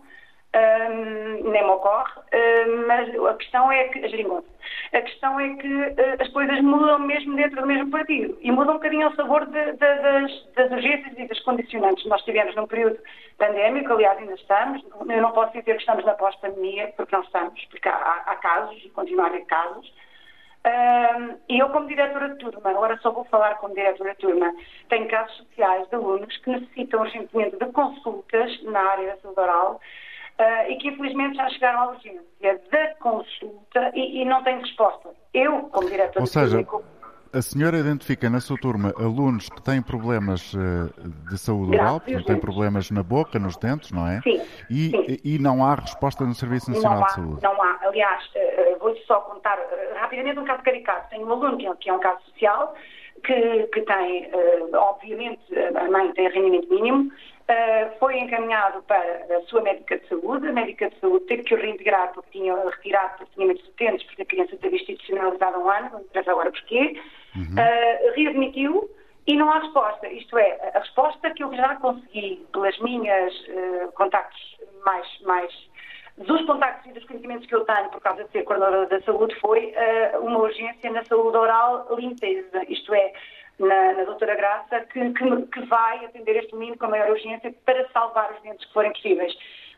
um, 0.55 1.51
nem 1.51 1.63
me 1.65 1.71
ocorre, 1.71 2.13
um, 2.33 2.87
mas 2.87 3.09
a 3.27 3.35
questão 3.35 3.73
é 3.73 3.89
que, 3.89 3.99
a, 4.05 4.99
a 4.99 5.03
questão 5.03 5.41
é 5.41 5.55
que 5.57 5.67
uh, 5.67 6.23
as 6.23 6.29
coisas 6.29 6.61
mudam 6.61 7.01
mesmo 7.01 7.35
dentro 7.35 7.61
do 7.61 7.67
mesmo 7.67 7.91
partido 7.91 8.39
e 8.41 8.53
mudam 8.53 8.75
um 8.75 8.77
bocadinho 8.77 9.07
ao 9.07 9.15
sabor 9.15 9.47
de, 9.47 9.73
de, 9.73 9.77
das, 9.77 10.53
das, 10.55 10.71
urgências 10.71 11.19
e 11.19 11.27
das 11.27 11.41
condicionantes. 11.41 12.07
Nós 12.07 12.21
estivemos 12.21 12.55
num 12.55 12.67
período 12.67 12.99
pandémico, 13.37 13.93
aliás 13.93 14.19
ainda 14.19 14.35
estamos, 14.35 14.83
eu 15.01 15.23
não 15.23 15.33
posso 15.33 15.53
dizer 15.53 15.75
que 15.75 15.81
estamos 15.81 16.05
na 16.05 16.15
pós-pandemia, 16.15 16.93
porque 16.97 17.15
não 17.15 17.23
estamos, 17.23 17.65
porque 17.67 17.89
há, 17.89 18.23
há 18.27 18.37
casos 18.37 18.81
e 18.85 18.91
continuam 18.91 19.27
a 19.27 19.29
haver 19.31 19.45
casos, 19.47 19.93
um, 20.67 21.37
e 21.47 21.59
eu, 21.59 21.69
como 21.69 21.87
diretora 21.87 22.31
de 22.31 22.39
turma, 22.39 22.71
agora 22.71 22.97
só 23.03 23.11
vou 23.11 23.25
falar 23.25 23.57
como 23.57 23.75
diretora 23.75 24.13
de 24.13 24.21
turma, 24.21 24.51
tenho 24.89 25.07
casos 25.09 25.37
sociais 25.37 25.87
de 25.89 25.95
alunos 25.97 26.35
que 26.39 26.51
necessitam 26.51 27.03
urgentemente 27.03 27.57
de 27.59 27.67
consultas 27.73 28.63
na 28.63 28.81
área 28.81 29.09
da 29.09 29.17
saúde 29.19 29.41
oral 29.41 29.81
uh, 30.39 30.71
e 30.71 30.77
que 30.77 30.89
infelizmente 30.89 31.37
já 31.37 31.49
chegaram 31.51 31.81
à 31.81 31.87
urgência 31.91 32.61
da 32.71 32.95
consulta 33.01 33.91
e, 33.95 34.23
e 34.23 34.25
não 34.25 34.43
têm 34.43 34.59
resposta. 34.59 35.11
Eu, 35.33 35.63
como 35.71 35.89
diretora 35.89 36.21
Ou 36.21 36.27
seja, 36.27 36.65
a 37.35 37.43
senhora 37.43 37.79
identifica 37.79 38.31
na 38.31 38.39
sua 38.41 38.57
turma 38.57 38.95
alunos 38.97 39.49
que 39.49 39.61
têm 39.61 39.83
problemas 39.83 40.55
uh, 40.55 40.89
de 41.29 41.37
saúde 41.37 41.77
oral, 41.77 42.01
portanto, 42.01 42.27
têm 42.27 42.39
problemas 42.39 42.91
na 42.93 43.03
boca, 43.03 43.39
nos 43.41 43.57
dentes, 43.57 43.91
não 43.91 44.07
é? 44.07 44.21
Sim. 44.21 44.41
E, 44.71 44.91
sim. 44.91 45.19
e 45.25 45.39
não 45.41 45.65
há 45.65 45.75
resposta 45.75 46.25
no 46.25 46.35
Serviço 46.35 46.71
Nacional 46.71 47.03
há, 47.03 47.07
de 47.07 47.15
Saúde? 47.15 47.43
Não 47.43 47.61
há. 47.61 47.79
Aliás, 47.83 48.25
uh, 48.27 48.79
vou-lhe 48.79 49.01
só 49.01 49.21
contar 49.23 49.59
uh, 49.59 49.99
rapidamente 49.99 50.39
um 50.39 50.45
caso 50.45 50.63
caricato. 50.63 51.11
Tenho 51.11 51.27
um 51.27 51.33
aluno 51.33 51.59
que 51.59 51.67
é, 51.67 51.75
que 51.75 51.91
é 51.91 51.93
um 51.93 51.99
caso 51.99 52.21
social, 52.31 52.75
que, 53.25 53.63
que 53.73 53.81
tem, 53.81 54.31
obviamente, 54.75 55.41
a 55.77 55.91
mãe 55.91 56.13
tem 56.13 56.29
rendimento 56.29 56.69
mínimo, 56.69 57.11
Uh, 57.45 57.99
foi 57.99 58.19
encaminhado 58.19 58.83
para 58.85 58.99
a 59.37 59.43
sua 59.49 59.61
médica 59.61 59.99
de 59.99 60.09
saúde. 60.09 60.49
A 60.49 60.53
médica 60.53 60.89
de 60.89 60.99
saúde 60.99 61.27
teve 61.27 61.43
que 61.43 61.55
o 61.55 61.59
reintegrar 61.59 62.11
porque 62.15 62.39
tinha 62.39 62.57
retirado 62.57 63.27
muitos 63.37 63.69
utentes, 63.69 64.03
porque 64.07 64.23
a 64.23 64.25
criança 64.25 64.57
teve 64.57 64.77
institucionalizada 64.77 65.59
há 65.59 65.61
um 65.61 65.69
ano, 65.69 65.91
não 65.93 66.01
interessa 66.01 66.31
agora 66.31 66.51
porquê. 66.51 66.99
Uhum. 67.37 67.43
Uh, 67.43 68.15
readmitiu 68.17 68.91
e 69.27 69.37
não 69.37 69.51
há 69.51 69.59
resposta. 69.59 70.09
Isto 70.09 70.39
é, 70.39 70.73
a 70.75 70.79
resposta 70.79 71.31
que 71.35 71.45
eu 71.45 71.55
já 71.55 71.77
consegui 71.77 72.47
pelas 72.51 72.79
minhas 72.79 73.35
uh, 73.35 73.93
contactos 73.93 74.57
mais, 74.83 75.07
mais 75.21 75.53
dos 76.17 76.47
contactos 76.47 76.91
e 76.91 76.95
dos 76.95 77.05
conhecimentos 77.05 77.47
que 77.47 77.55
eu 77.55 77.65
tenho 77.67 77.91
por 77.91 78.01
causa 78.01 78.25
de 78.25 78.31
ser 78.31 78.45
coordenadora 78.45 78.87
da 78.87 79.03
saúde 79.03 79.35
foi 79.41 79.75
uma 80.21 80.39
urgência 80.39 80.91
na 80.93 81.05
saúde 81.05 81.37
oral 81.37 81.89
limpeza. 81.99 82.63
Isto 82.69 82.95
é, 82.95 83.13
na, 83.59 83.93
na 83.93 84.05
doutora 84.05 84.35
Graça, 84.35 84.81
que, 84.93 85.13
que, 85.13 85.47
que, 85.47 85.61
vai 85.67 86.05
atender 86.05 86.37
este 86.37 86.55
menino 86.55 86.77
com 86.77 86.87
a 86.87 86.91
maior 86.91 87.11
urgência 87.11 87.55
para 87.65 87.89
salvar 87.91 88.33
os 88.33 88.43
dentes 88.43 88.67
que 88.67 88.73
forem 88.73 88.93
possíveis. 88.93 89.33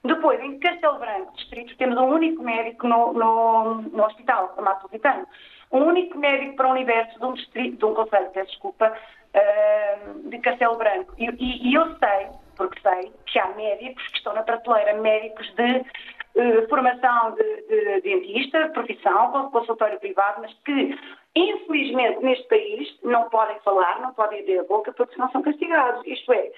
Depois, 0.05 0.41
em 0.41 0.59
Castelo 0.59 0.99
Branco, 0.99 1.33
distrito, 1.37 1.77
temos 1.77 1.99
um 1.99 2.07
único 2.07 2.43
médico 2.43 2.87
no, 2.87 3.13
no, 3.13 3.83
no 3.83 4.05
hospital, 4.05 4.55
a 4.57 4.63
Metropolitano. 4.63 5.27
Um 5.73 5.85
único 5.85 6.17
médico 6.17 6.57
para 6.57 6.69
o 6.69 6.73
universo 6.73 7.19
de 7.19 7.25
um 7.25 7.35
distrito, 7.35 7.79
de 7.79 7.85
um 7.85 7.95
conselho, 7.95 8.31
peço 8.31 8.51
desculpa, 8.51 8.93
uh, 9.35 10.29
de 10.29 10.39
Castelo 10.39 10.77
Branco. 10.77 11.13
E, 11.19 11.27
e, 11.27 11.71
e 11.71 11.75
eu 11.75 11.87
sei, 11.99 12.29
porque 12.57 12.81
sei, 12.81 13.13
que 13.27 13.39
há 13.39 13.49
médicos 13.49 14.07
que 14.09 14.19
estão 14.19 14.33
na 14.33 14.43
prateleira, 14.43 14.95
médicos 14.95 15.53
de 15.55 15.79
uh, 15.79 16.69
formação 16.69 17.33
de, 17.33 17.63
de, 17.63 18.01
dentista, 18.03 18.69
profissão, 18.69 19.51
consultório 19.51 19.99
privado, 19.99 20.41
mas 20.41 20.55
que 20.65 20.97
Infelizmente, 21.37 22.25
neste 22.25 22.49
país, 22.49 22.99
não 23.03 23.29
podem 23.29 23.61
falar, 23.61 24.01
não 24.01 24.15
podem 24.15 24.41
abrir 24.41 24.59
a 24.59 24.65
boca, 24.65 24.91
porque 24.95 25.15
senão 25.15 25.31
são 25.31 25.43
castigados. 25.43 26.01
Isto 26.07 26.33
é, 26.33 26.51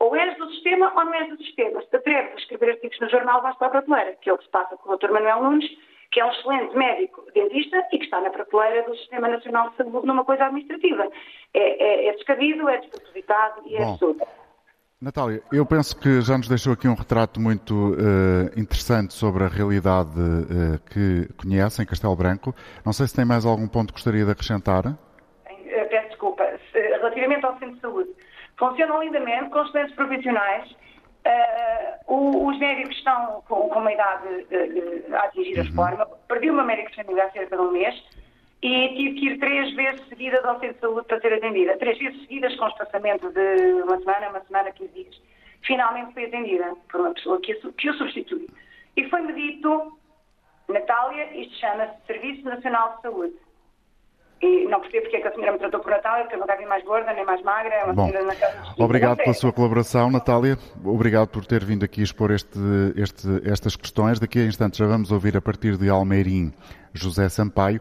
ou 0.00 0.14
és 0.16 0.36
do 0.36 0.50
sistema 0.50 0.92
ou 0.96 1.04
não 1.04 1.14
és 1.14 1.28
do 1.28 1.36
sistema. 1.36 1.80
Se 1.82 1.88
te 1.88 1.96
atreves 1.96 2.32
a 2.32 2.36
escrever 2.38 2.70
artigos 2.70 2.98
no 2.98 3.08
jornal, 3.08 3.42
vais 3.42 3.56
para 3.56 3.68
a 3.68 3.70
prateleira, 3.70 4.16
que 4.20 4.28
é 4.28 4.32
o 4.32 4.38
que 4.38 4.44
se 4.44 4.50
passa 4.50 4.76
com 4.76 4.90
o 4.90 4.96
Dr. 4.96 5.12
Manuel 5.12 5.40
Nunes, 5.40 5.70
que 6.10 6.18
é 6.18 6.24
um 6.24 6.30
excelente 6.30 6.76
médico 6.76 7.24
dentista 7.32 7.86
e 7.92 7.98
que 7.98 8.04
está 8.04 8.20
na 8.20 8.30
prateleira 8.30 8.82
do 8.82 8.96
Sistema 8.96 9.28
Nacional 9.28 9.70
de 9.70 9.76
Saúde 9.76 10.06
numa 10.06 10.24
coisa 10.24 10.46
administrativa. 10.46 11.08
É, 11.54 11.84
é, 11.84 12.08
é 12.08 12.12
descabido, 12.14 12.68
é 12.68 12.78
despropositado 12.78 13.62
e 13.66 13.76
é 13.76 13.84
absurdo. 13.84 14.26
Natália, 15.04 15.42
eu 15.52 15.66
penso 15.66 15.94
que 16.00 16.22
já 16.22 16.38
nos 16.38 16.48
deixou 16.48 16.72
aqui 16.72 16.88
um 16.88 16.94
retrato 16.94 17.38
muito 17.38 17.92
uh, 17.92 18.58
interessante 18.58 19.12
sobre 19.12 19.44
a 19.44 19.48
realidade 19.48 20.18
uh, 20.18 20.80
que 20.90 21.28
conhece 21.36 21.82
em 21.82 21.84
Castelo 21.84 22.16
Branco. 22.16 22.54
Não 22.82 22.90
sei 22.90 23.06
se 23.06 23.14
tem 23.14 23.22
mais 23.22 23.44
algum 23.44 23.68
ponto 23.68 23.88
que 23.88 23.98
gostaria 23.98 24.24
de 24.24 24.30
acrescentar. 24.30 24.96
Eh, 25.44 25.84
peço 25.84 26.08
desculpa. 26.08 26.48
Relativamente 26.72 27.44
ao 27.44 27.52
centro 27.58 27.74
de 27.74 27.80
saúde, 27.82 28.10
funcionam 28.56 29.02
lindamente, 29.02 29.50
com 29.50 29.62
excelentes 29.66 29.94
profissionais. 29.94 30.70
Uh, 32.08 32.48
os 32.48 32.58
médicos 32.58 32.96
estão 32.96 33.42
com, 33.46 33.68
com 33.68 33.78
uma 33.80 33.92
idade 33.92 34.46
a 35.12 35.18
atingir 35.26 35.58
a 35.58 35.60
uhum. 35.60 35.68
reforma. 35.68 36.06
Perdi 36.28 36.48
uma 36.48 36.64
médica 36.64 36.88
de 36.88 36.96
família 36.96 37.24
há 37.24 37.30
cerca 37.30 37.54
de 37.54 37.62
um 37.62 37.72
mês 37.72 37.94
e 38.62 38.88
tive 38.96 39.20
que 39.20 39.26
ir 39.26 39.38
três 39.38 39.74
vezes 39.74 40.08
seguidas 40.08 40.44
ao 40.44 40.58
centro 40.58 40.74
de 40.74 40.80
saúde 40.80 41.06
para 41.06 41.20
ser 41.20 41.34
atendida. 41.34 41.76
Três 41.78 41.98
vezes 41.98 42.20
seguidas 42.22 42.56
com 42.56 42.68
espaçamento 42.68 43.30
de 43.30 43.82
uma 43.82 43.98
semana, 43.98 44.30
uma 44.30 44.40
semana, 44.44 44.70
15 44.72 44.92
dias. 44.92 45.20
Finalmente 45.62 46.12
fui 46.14 46.24
atendida 46.24 46.74
por 46.90 47.00
uma 47.00 47.14
pessoa 47.14 47.40
que, 47.40 47.54
que 47.54 47.90
o 47.90 47.94
substitui. 47.94 48.48
E 48.96 49.08
foi-me 49.08 49.32
dito, 49.32 49.98
Natália, 50.68 51.36
isto 51.36 51.54
chama-se 51.56 52.06
Serviço 52.06 52.44
Nacional 52.44 52.96
de 52.96 53.02
Saúde. 53.02 53.34
E 54.40 54.66
não 54.66 54.80
percebo 54.80 55.04
porque 55.04 55.16
é 55.16 55.20
que 55.20 55.28
a 55.28 55.32
senhora 55.32 55.52
me 55.52 55.58
tratou 55.58 55.80
por 55.80 55.90
Natália, 55.90 56.24
porque 56.24 56.36
eu 56.36 56.40
nunca 56.40 56.56
vi 56.56 56.66
mais 56.66 56.84
gorda, 56.84 57.12
nem 57.14 57.24
mais 57.24 57.42
magra. 57.42 57.74
É 57.74 57.92
Bom, 57.92 58.10
obrigado 58.78 59.16
pela 59.16 59.32
sua 59.32 59.52
colaboração, 59.52 60.10
Natália. 60.10 60.58
Obrigado 60.84 61.28
por 61.28 61.46
ter 61.46 61.64
vindo 61.64 61.84
aqui 61.84 62.02
expor 62.02 62.30
este, 62.30 62.58
este, 62.96 63.26
estas 63.48 63.74
questões. 63.74 64.20
Daqui 64.20 64.40
a 64.40 64.44
instantes 64.44 64.78
já 64.78 64.86
vamos 64.86 65.10
ouvir 65.10 65.36
a 65.36 65.40
partir 65.40 65.78
de 65.78 65.88
Almeirim 65.88 66.52
José 66.92 67.28
Sampaio. 67.30 67.80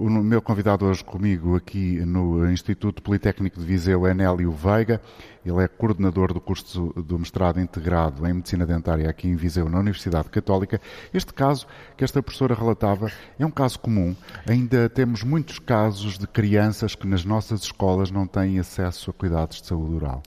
O 0.00 0.08
meu 0.08 0.40
convidado 0.40 0.86
hoje 0.86 1.02
comigo 1.02 1.56
aqui 1.56 1.98
no 2.06 2.48
Instituto 2.48 3.02
Politécnico 3.02 3.58
de 3.58 3.66
Viseu 3.66 4.06
é 4.06 4.14
Nélio 4.14 4.52
Veiga. 4.52 5.00
Ele 5.44 5.60
é 5.60 5.66
coordenador 5.66 6.32
do 6.32 6.40
curso 6.40 6.92
do 7.04 7.18
mestrado 7.18 7.58
integrado 7.58 8.24
em 8.24 8.32
Medicina 8.32 8.64
Dentária 8.64 9.10
aqui 9.10 9.26
em 9.26 9.34
Viseu, 9.34 9.68
na 9.68 9.80
Universidade 9.80 10.28
Católica. 10.28 10.80
Este 11.12 11.34
caso 11.34 11.66
que 11.96 12.04
esta 12.04 12.22
professora 12.22 12.54
relatava 12.54 13.10
é 13.36 13.44
um 13.44 13.50
caso 13.50 13.80
comum. 13.80 14.14
Ainda 14.48 14.88
temos 14.88 15.24
muitos 15.24 15.58
casos 15.58 16.16
de 16.16 16.28
crianças 16.28 16.94
que 16.94 17.08
nas 17.08 17.24
nossas 17.24 17.62
escolas 17.62 18.08
não 18.08 18.24
têm 18.24 18.60
acesso 18.60 19.10
a 19.10 19.12
cuidados 19.12 19.60
de 19.60 19.66
saúde 19.66 19.96
oral. 19.96 20.22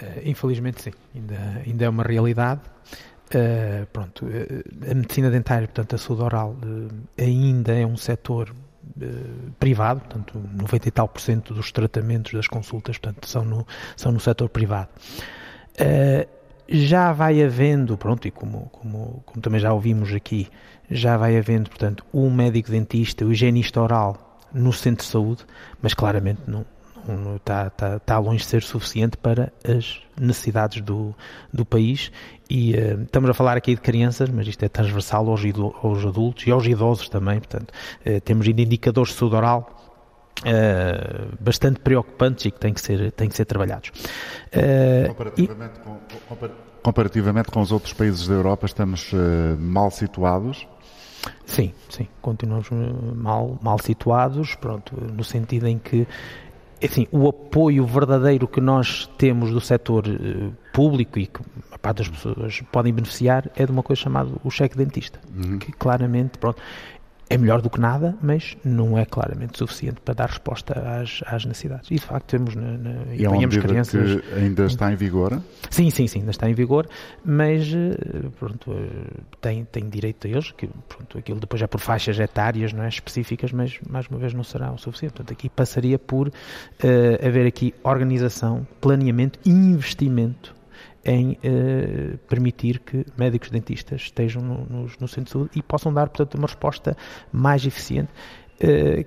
Uh, 0.00 0.20
infelizmente 0.24 0.82
sim, 0.82 0.92
ainda, 1.12 1.62
ainda 1.66 1.84
é 1.84 1.88
uma 1.88 2.04
realidade. 2.04 2.60
Uh, 3.26 3.86
pronto, 3.92 4.24
uh, 4.24 4.88
a 4.88 4.94
medicina 4.94 5.32
dentária, 5.32 5.66
portanto, 5.66 5.96
a 5.96 5.98
saúde 5.98 6.22
oral, 6.22 6.56
ainda 7.18 7.72
é 7.72 7.84
um 7.84 7.96
setor 7.96 8.50
eh, 8.50 8.63
privado, 9.58 10.00
portanto, 10.00 10.38
90 10.38 10.88
e 10.88 10.90
tal 10.90 11.08
por 11.08 11.20
cento 11.20 11.54
dos 11.54 11.72
tratamentos, 11.72 12.32
das 12.32 12.46
consultas, 12.46 12.98
portanto, 12.98 13.28
são 13.28 13.44
no, 13.44 13.66
são 13.96 14.12
no 14.12 14.20
setor 14.20 14.48
privado. 14.48 14.88
Uh, 15.74 16.28
já 16.68 17.12
vai 17.12 17.42
havendo, 17.42 17.96
pronto, 17.96 18.26
e 18.26 18.30
como, 18.30 18.68
como, 18.70 19.22
como 19.26 19.42
também 19.42 19.60
já 19.60 19.72
ouvimos 19.72 20.12
aqui, 20.12 20.48
já 20.90 21.16
vai 21.16 21.36
havendo, 21.36 21.68
portanto, 21.68 22.04
um 22.12 22.30
médico 22.30 22.70
dentista, 22.70 23.24
o 23.24 23.32
higienista 23.32 23.80
oral 23.80 24.40
no 24.52 24.72
centro 24.72 25.04
de 25.04 25.10
saúde, 25.10 25.44
mas 25.82 25.92
claramente 25.92 26.40
não, 26.46 26.64
está, 27.36 27.66
está, 27.66 27.96
está 27.96 28.18
longe 28.18 28.38
de 28.38 28.46
ser 28.46 28.62
suficiente 28.62 29.16
para 29.16 29.52
as 29.64 30.00
necessidades 30.18 30.80
do, 30.80 31.14
do 31.52 31.64
país 31.64 32.10
e 32.48 32.74
uh, 32.74 33.02
estamos 33.02 33.30
a 33.30 33.34
falar 33.34 33.56
aqui 33.56 33.74
de 33.74 33.80
crianças, 33.80 34.28
mas 34.28 34.46
isto 34.46 34.62
é 34.64 34.68
transversal 34.68 35.28
aos, 35.28 35.42
aos 35.82 36.04
adultos 36.04 36.46
e 36.46 36.50
aos 36.50 36.66
idosos 36.66 37.08
também, 37.08 37.38
portanto, 37.38 37.72
uh, 38.06 38.20
temos 38.20 38.46
indicadores 38.46 39.12
de 39.12 39.18
saúde 39.18 39.36
oral 39.36 39.94
uh, 40.40 41.36
bastante 41.40 41.80
preocupantes 41.80 42.44
e 42.46 42.50
que 42.50 42.58
têm 42.58 42.74
que 42.74 42.80
ser, 42.80 43.12
têm 43.12 43.28
que 43.28 43.36
ser 43.36 43.44
trabalhados. 43.44 43.92
comparativamente, 45.08 45.80
e... 45.80 45.82
com, 45.82 46.48
comparativamente 46.82 47.50
com 47.50 47.60
os 47.60 47.72
outros 47.72 47.92
países 47.92 48.28
da 48.28 48.34
Europa, 48.34 48.66
estamos 48.66 49.10
mal 49.58 49.90
situados? 49.90 50.66
Sim, 51.46 51.72
sim, 51.88 52.06
continuamos 52.20 52.68
mal, 52.70 53.58
mal 53.62 53.78
situados, 53.78 54.54
pronto, 54.56 54.94
no 54.94 55.24
sentido 55.24 55.66
em 55.66 55.78
que 55.78 56.06
assim, 56.86 57.06
o 57.10 57.28
apoio 57.28 57.84
verdadeiro 57.86 58.46
que 58.46 58.60
nós 58.60 59.10
temos 59.18 59.50
do 59.50 59.60
setor 59.60 60.06
uh, 60.06 60.52
público 60.72 61.18
e 61.18 61.26
que 61.26 61.40
a 61.70 61.78
parte 61.78 61.98
das 61.98 62.08
pessoas 62.08 62.60
podem 62.72 62.92
beneficiar 62.92 63.50
é 63.56 63.64
de 63.64 63.72
uma 63.72 63.82
coisa 63.82 64.02
chamada 64.02 64.30
o 64.42 64.50
cheque 64.50 64.76
dentista, 64.76 65.20
uhum. 65.34 65.58
que 65.58 65.72
claramente, 65.72 66.38
pronto, 66.38 66.60
é 67.28 67.38
melhor 67.38 67.62
do 67.62 67.70
que 67.70 67.80
nada, 67.80 68.14
mas 68.22 68.56
não 68.64 68.98
é 68.98 69.04
claramente 69.04 69.58
suficiente 69.58 70.00
para 70.00 70.14
dar 70.14 70.28
resposta 70.28 70.74
às, 70.78 71.22
às 71.26 71.44
necessidades. 71.44 71.90
E 71.90 71.94
de 71.94 72.00
facto 72.00 72.26
temos 72.26 72.54
na, 72.54 72.76
na, 72.76 73.14
e 73.14 73.24
é 73.24 73.28
uma 73.28 73.48
crianças. 73.48 74.20
Que 74.20 74.34
ainda 74.34 74.66
está 74.66 74.92
em 74.92 74.96
vigor? 74.96 75.40
Sim, 75.70 75.90
sim, 75.90 76.06
sim, 76.06 76.20
ainda 76.20 76.30
está 76.30 76.48
em 76.48 76.54
vigor, 76.54 76.86
mas 77.24 77.72
eh, 77.72 78.28
pronto, 78.38 78.72
eh, 78.72 79.20
tem, 79.40 79.64
tem 79.64 79.88
direito 79.88 80.26
a 80.26 80.30
eles, 80.30 80.50
que 80.52 80.68
pronto, 80.88 81.18
aquilo 81.18 81.40
depois 81.40 81.62
é 81.62 81.66
por 81.66 81.80
faixas 81.80 82.18
etárias, 82.18 82.72
não 82.72 82.84
é 82.84 82.88
específicas, 82.88 83.52
mas 83.52 83.78
mais 83.88 84.06
uma 84.08 84.18
vez 84.18 84.34
não 84.34 84.44
será 84.44 84.70
o 84.72 84.78
suficiente. 84.78 85.14
Portanto, 85.14 85.32
aqui 85.32 85.48
passaria 85.48 85.98
por 85.98 86.28
uh, 86.28 86.32
haver 87.26 87.46
aqui 87.46 87.74
organização, 87.82 88.66
planeamento 88.80 89.38
e 89.44 89.50
investimento 89.50 90.54
em 91.04 91.36
eh, 91.42 92.16
permitir 92.28 92.80
que 92.80 93.04
médicos 93.16 93.50
dentistas 93.50 94.02
estejam 94.02 94.42
no, 94.42 94.66
no, 94.66 94.90
no 94.98 95.08
centro 95.08 95.24
de 95.24 95.30
saúde 95.30 95.50
e 95.54 95.62
possam 95.62 95.92
dar, 95.92 96.08
portanto, 96.08 96.36
uma 96.36 96.46
resposta 96.46 96.96
mais 97.32 97.66
eficiente 97.66 98.10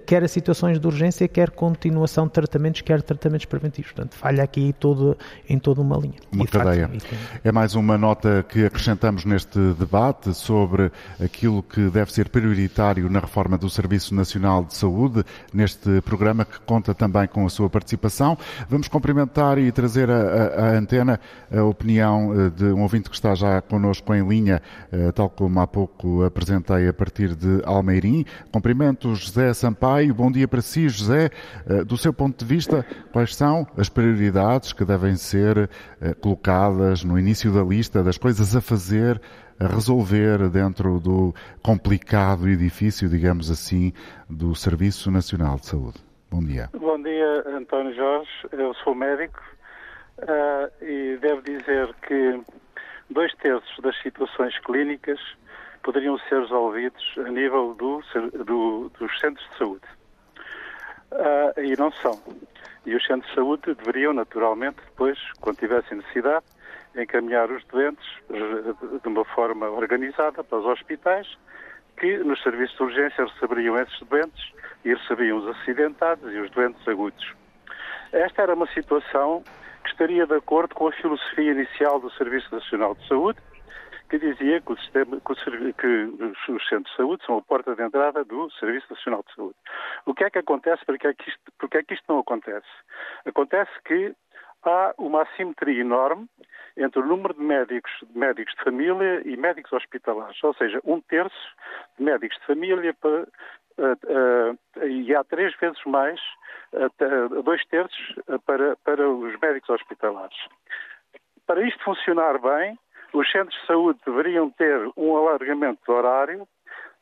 quer 0.05 0.23
a 0.23 0.27
situações 0.27 0.79
de 0.79 0.86
urgência, 0.86 1.27
quer 1.27 1.51
continuação 1.51 2.25
de 2.25 2.33
tratamentos, 2.33 2.81
quer 2.81 3.01
tratamentos 3.01 3.45
preventivos. 3.45 3.91
Portanto, 3.91 4.15
falha 4.15 4.43
aqui 4.43 4.73
todo, 4.79 5.17
em 5.49 5.57
toda 5.57 5.81
uma 5.81 5.97
linha. 5.97 6.15
Uma 6.31 6.43
e, 6.43 6.47
cadeia. 6.47 6.88
Facto, 6.88 7.07
é 7.43 7.51
mais 7.51 7.75
uma 7.75 7.97
nota 7.97 8.45
que 8.47 8.65
acrescentamos 8.65 9.25
neste 9.25 9.60
debate 9.73 10.33
sobre 10.33 10.91
aquilo 11.23 11.63
que 11.63 11.89
deve 11.89 12.12
ser 12.12 12.29
prioritário 12.29 13.10
na 13.10 13.19
reforma 13.19 13.57
do 13.57 13.69
Serviço 13.69 14.13
Nacional 14.13 14.63
de 14.63 14.75
Saúde, 14.75 15.23
neste 15.53 16.01
programa 16.01 16.45
que 16.45 16.60
conta 16.62 16.93
também 16.93 17.27
com 17.27 17.45
a 17.45 17.49
sua 17.49 17.69
participação. 17.69 18.38
Vamos 18.69 18.88
cumprimentar 18.88 19.57
e 19.57 19.71
trazer 19.71 20.10
à 20.10 20.77
antena 20.77 21.19
a 21.51 21.63
opinião 21.63 22.33
eh, 22.33 22.49
de 22.49 22.65
um 22.65 22.81
ouvinte 22.81 23.10
que 23.10 23.15
está 23.15 23.36
já 23.36 23.62
connosco 23.62 24.13
em 24.13 24.27
linha, 24.27 24.62
eh, 24.91 25.12
tal 25.12 25.29
como 25.29 25.60
há 25.60 25.67
pouco 25.67 26.23
apresentei 26.23 26.88
a 26.88 26.93
partir 26.93 27.36
de 27.36 27.62
Almeirim. 27.65 28.25
Cumprimentos 28.51 29.31
José 29.38 29.54
Sampaio. 29.54 30.15
Bom 30.15 30.32
dia 30.32 30.47
para 30.47 30.62
si, 30.62 30.89
José. 30.89 31.30
Eh, 31.69 31.84
do 31.84 31.95
seu 31.95 32.12
ponto 32.12 32.43
de 32.43 32.56
vista, 32.56 32.84
quais 33.13 33.36
são 33.36 33.67
as 33.78 33.88
prioridades 33.88 34.73
que 34.73 34.84
devem 34.84 35.15
ser 35.15 35.69
eh, 36.02 36.15
colocadas 36.15 37.04
no 37.04 37.19
início 37.19 37.54
da 37.54 37.62
lista 37.62 38.04
das 38.04 38.17
coisas 38.17 38.56
a 38.56 38.62
fazer, 38.62 39.21
a 39.60 39.67
resolver 39.67 40.50
dentro 40.50 41.00
do 41.00 41.36
complicado 41.62 42.50
edifício, 42.50 43.08
digamos 43.08 43.52
assim, 43.52 43.93
do 44.28 44.56
Serviço 44.56 45.12
Nacional 45.12 45.58
de 45.58 45.67
Saúde? 45.67 46.00
Bom 46.32 46.39
dia. 46.39 46.71
Bom 46.73 47.00
dia, 47.04 47.43
António 47.56 47.93
Jorge. 47.93 48.32
Eu 48.52 48.73
sou 48.84 48.95
médico 48.95 49.39
uh, 50.17 50.84
e 50.84 51.15
devo 51.21 51.43
dizer 51.43 51.93
que 52.08 52.41
dois 53.12 53.32
terços 53.36 53.78
das 53.84 53.95
situações 54.02 54.58
clínicas 54.65 55.19
poderiam 55.88 56.19
ser 56.28 56.41
resolvidos 56.41 57.15
a 57.17 57.30
nível 57.30 57.73
do, 57.73 58.04
do, 58.43 58.91
dos 59.00 59.19
centros 59.21 59.50
de 59.52 59.58
saúde. 59.58 59.86
Uh, 61.13 61.62
e 61.62 61.78
não 61.78 61.89
são. 61.93 62.21
E 62.86 62.93
os 62.93 63.06
centros 63.06 63.30
de 63.30 63.36
saúde 63.36 63.73
deveriam, 63.73 64.12
naturalmente, 64.12 64.76
depois, 64.84 65.17
quando 65.39 65.60
tivessem 65.60 66.00
necessidade, 66.00 66.45
encaminhar 66.93 67.50
os 67.50 67.63
doentes 67.67 68.06
de 68.30 69.08
uma 69.08 69.23
forma 69.23 69.69
organizada 69.69 70.43
para 70.43 70.58
os 70.58 70.65
hospitais, 70.65 71.26
que 71.95 72.17
nos 72.17 72.43
serviços 72.43 72.76
de 72.76 72.84
urgência 72.84 73.26
receberiam 73.26 73.80
esses 73.80 74.00
doentes 74.10 74.52
e 74.84 74.93
recebiam 74.93 75.38
os 75.38 75.47
acidentados 75.58 76.34
e 76.34 76.38
os 76.38 76.52
doentes 76.52 76.86
agudos. 76.86 77.34
Esta 78.12 78.41
era 78.41 78.54
uma 78.54 78.67
situação 78.73 79.41
que 79.86 79.89
estaria 79.91 80.28
de 80.28 80.36
acordo 80.36 80.76
com 80.76 80.89
a 80.89 80.91
filosofia 80.91 81.54
inicial 81.54 81.97
do 81.97 82.12
Serviço 82.12 82.54
Nacional 82.54 82.93
de 82.93 83.08
Saúde, 83.08 83.39
que 84.10 84.17
dizia 84.17 84.62
que, 84.62 84.72
o 84.72 84.78
sistema, 84.78 85.20
que, 85.20 85.32
o, 85.32 85.74
que, 85.74 86.52
os 86.52 86.67
centros 86.67 86.89
de 86.91 86.96
saúde 86.96 87.26
são 87.26 87.38
a 87.38 87.41
porta 87.41 87.76
de 87.76 87.84
entrada 87.84 88.24
do 88.24 88.50
Serviço 88.52 88.88
Nacional 88.89 89.24
de 89.28 89.36
Saúde. 89.36 89.56
O 90.06 90.13
que 90.13 90.24
é 90.24 90.30
que 90.30 90.39
acontece? 90.39 90.86
Porque 90.86 91.08
é 91.08 91.13
que 91.13 91.30
isto, 91.30 91.52
porque 91.58 91.78
é 91.78 91.84
que 91.84 91.93
isto 91.93 92.06
não 92.08 92.20
acontece? 92.20 92.67
Acontece 93.26 93.72
que 93.86 94.15
há 94.63 94.93
uma 94.98 95.24
assimetria 95.24 95.82
enorme 95.82 96.28
entre 96.78 97.00
o 97.00 97.06
número 97.06 97.34
de 97.34 97.41
médicos, 97.41 97.91
de 98.04 98.17
médicos 98.17 98.54
de 98.56 98.63
família 98.63 99.22
e 99.26 99.36
médicos 99.36 99.74
hospitalares, 99.74 100.41
ou 100.43 100.54
seja, 100.54 100.80
um 100.84 101.02
terço 101.02 101.56
de 101.98 102.04
médicos 102.04 102.38
de 102.39 102.46
família 102.46 102.93
para, 102.93 103.28
uh, 103.78 104.80
uh, 104.80 104.88
e 104.88 105.13
há 105.15 105.24
três 105.24 105.56
vezes 105.58 105.84
mais, 105.86 106.20
uh, 106.74 107.41
dois 107.41 107.65
terços 107.65 108.15
para, 108.46 108.76
para 108.78 109.10
os 109.10 109.39
médicos 109.39 109.70
hospitalares. 109.70 110.38
Para 111.48 111.65
isto 111.65 111.84
funcionar 111.84 112.38
bem, 112.39 112.78
os 113.17 113.32
centros 113.32 113.60
de 113.60 113.67
saúde 113.67 113.99
deveriam 114.06 114.49
ter 114.51 114.91
um 114.95 115.17
alargamento 115.17 115.82
de 115.84 115.91
horário, 115.91 116.47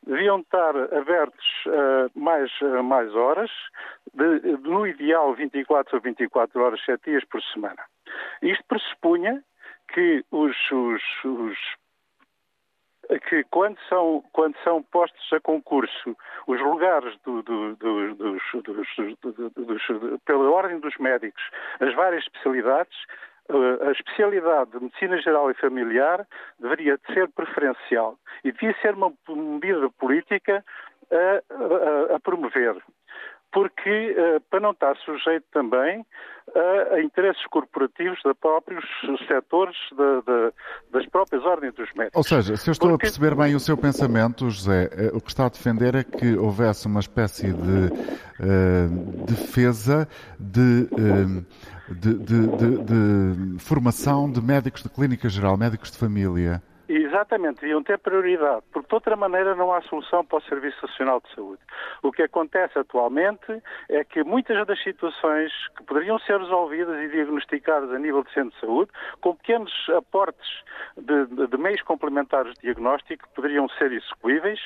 deviam 0.06 0.40
estar 0.40 0.74
abertos 0.94 1.46
uh, 1.66 2.10
mais, 2.18 2.50
uh, 2.60 2.82
mais 2.82 3.14
horas, 3.14 3.50
de, 4.14 4.40
de, 4.40 4.68
no 4.68 4.86
ideal 4.86 5.34
24 5.34 5.96
ou 5.96 6.02
24 6.02 6.62
horas, 6.62 6.84
7 6.84 7.10
dias 7.10 7.24
por 7.24 7.42
semana. 7.42 7.82
Isto 8.40 8.64
pressupunha 8.68 9.42
que 9.92 10.24
os, 10.30 10.56
os, 10.70 11.02
os 11.24 11.58
que 13.28 13.44
quando 13.50 13.78
são, 13.88 14.22
quando 14.32 14.56
são 14.64 14.82
postos 14.82 15.32
a 15.32 15.40
concurso 15.40 16.16
os 16.46 16.60
lugares 16.60 17.16
do, 17.24 17.42
do, 17.42 17.76
do, 17.76 18.14
dos, 18.14 18.42
dos, 18.54 20.20
pela 20.24 20.50
ordem 20.50 20.80
dos 20.80 20.96
médicos, 20.98 21.42
as 21.80 21.94
várias 21.94 22.24
especialidades, 22.24 22.96
a 23.48 23.90
especialidade 23.92 24.72
de 24.72 24.80
medicina 24.80 25.20
geral 25.20 25.50
e 25.50 25.54
familiar 25.54 26.26
deveria 26.58 26.98
ser 27.12 27.28
preferencial 27.28 28.18
e 28.44 28.52
devia 28.52 28.74
ser 28.80 28.94
uma 28.94 29.12
medida 29.28 29.88
política 29.98 30.64
a, 31.10 32.12
a, 32.12 32.16
a 32.16 32.20
promover. 32.20 32.76
Porque, 33.52 34.14
uh, 34.18 34.40
para 34.50 34.60
não 34.60 34.72
estar 34.72 34.96
sujeito 34.96 35.46
também 35.52 36.04
a, 36.54 37.00
interesses 37.00 37.44
corporativos 37.46 38.18
de 38.24 38.34
próprios 38.34 38.84
setores 39.26 39.76
de, 39.92 40.22
de, 40.22 40.52
das 40.90 41.06
próprias 41.06 41.42
ordens 41.44 41.74
dos 41.74 41.88
médicos. 41.94 42.16
Ou 42.16 42.22
seja, 42.22 42.56
se 42.56 42.68
eu 42.68 42.72
estou 42.72 42.90
Porque... 42.90 43.06
a 43.06 43.08
perceber 43.08 43.34
bem 43.34 43.54
o 43.54 43.60
seu 43.60 43.76
pensamento, 43.76 44.50
José, 44.50 44.90
eh, 44.92 45.10
o 45.14 45.20
que 45.20 45.28
está 45.28 45.46
a 45.46 45.48
defender 45.48 45.94
é 45.94 46.04
que 46.04 46.36
houvesse 46.36 46.86
uma 46.86 47.00
espécie 47.00 47.52
de 47.52 47.86
uh, 48.40 49.24
defesa 49.26 50.08
de. 50.38 50.88
Uh, 50.92 51.75
de, 51.88 52.14
de, 52.14 52.46
de, 52.46 52.84
de 52.84 53.58
formação 53.58 54.30
de 54.30 54.40
médicos 54.40 54.82
de 54.82 54.88
clínica 54.88 55.28
geral, 55.28 55.56
médicos 55.56 55.90
de 55.90 55.98
família. 55.98 56.62
Exatamente, 56.88 57.60
deviam 57.62 57.82
ter 57.82 57.98
prioridade, 57.98 58.62
porque 58.72 58.88
de 58.88 58.94
outra 58.94 59.16
maneira 59.16 59.56
não 59.56 59.72
há 59.72 59.82
solução 59.82 60.24
para 60.24 60.38
o 60.38 60.42
Serviço 60.42 60.78
Nacional 60.86 61.20
de 61.20 61.34
Saúde. 61.34 61.60
O 62.02 62.12
que 62.12 62.22
acontece 62.22 62.78
atualmente 62.78 63.60
é 63.88 64.04
que 64.04 64.22
muitas 64.22 64.64
das 64.66 64.80
situações 64.82 65.52
que 65.76 65.82
poderiam 65.82 66.16
ser 66.20 66.38
resolvidas 66.38 66.96
e 67.02 67.08
diagnosticadas 67.08 67.90
a 67.90 67.98
nível 67.98 68.22
de 68.22 68.32
centro 68.32 68.50
de 68.50 68.60
saúde, 68.60 68.90
com 69.20 69.34
pequenos 69.34 69.72
aportes 69.96 70.48
de, 70.96 71.26
de, 71.26 71.46
de 71.48 71.56
meios 71.56 71.82
complementares 71.82 72.54
de 72.54 72.60
diagnóstico 72.62 73.26
que 73.26 73.34
poderiam 73.34 73.68
ser 73.70 73.90
execuíveis, 73.90 74.60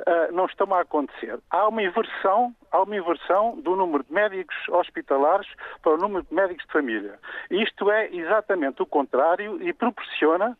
uh, 0.00 0.32
não 0.32 0.46
estão 0.46 0.72
a 0.74 0.82
acontecer. 0.82 1.40
Há 1.50 1.66
uma 1.66 1.82
inversão, 1.82 2.54
há 2.70 2.82
uma 2.82 2.96
inversão 2.96 3.60
do 3.60 3.74
número 3.74 4.04
de 4.04 4.12
médicos 4.12 4.56
hospitalares 4.68 5.48
para 5.82 5.94
o 5.94 5.96
número 5.96 6.24
de 6.24 6.32
médicos 6.32 6.64
de 6.66 6.72
família. 6.72 7.18
Isto 7.50 7.90
é 7.90 8.14
exatamente 8.14 8.80
o 8.80 8.86
contrário 8.86 9.60
e 9.60 9.72
proporciona 9.72 10.56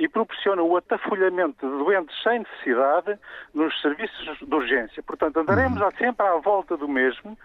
e 0.00 0.08
proporciona 0.08 0.62
o 0.62 0.78
atafolhamento 0.78 1.68
de 1.68 1.84
doentes 1.84 2.16
sem 2.22 2.38
necessidade 2.38 3.18
nos 3.52 3.78
serviços 3.82 4.38
de 4.38 4.54
urgência. 4.54 5.02
Portanto, 5.02 5.36
andaremos 5.36 5.78
uhum. 5.78 5.90
sempre 5.98 6.26
à 6.26 6.36
volta 6.36 6.74
do 6.74 6.88
mesmo, 6.88 7.36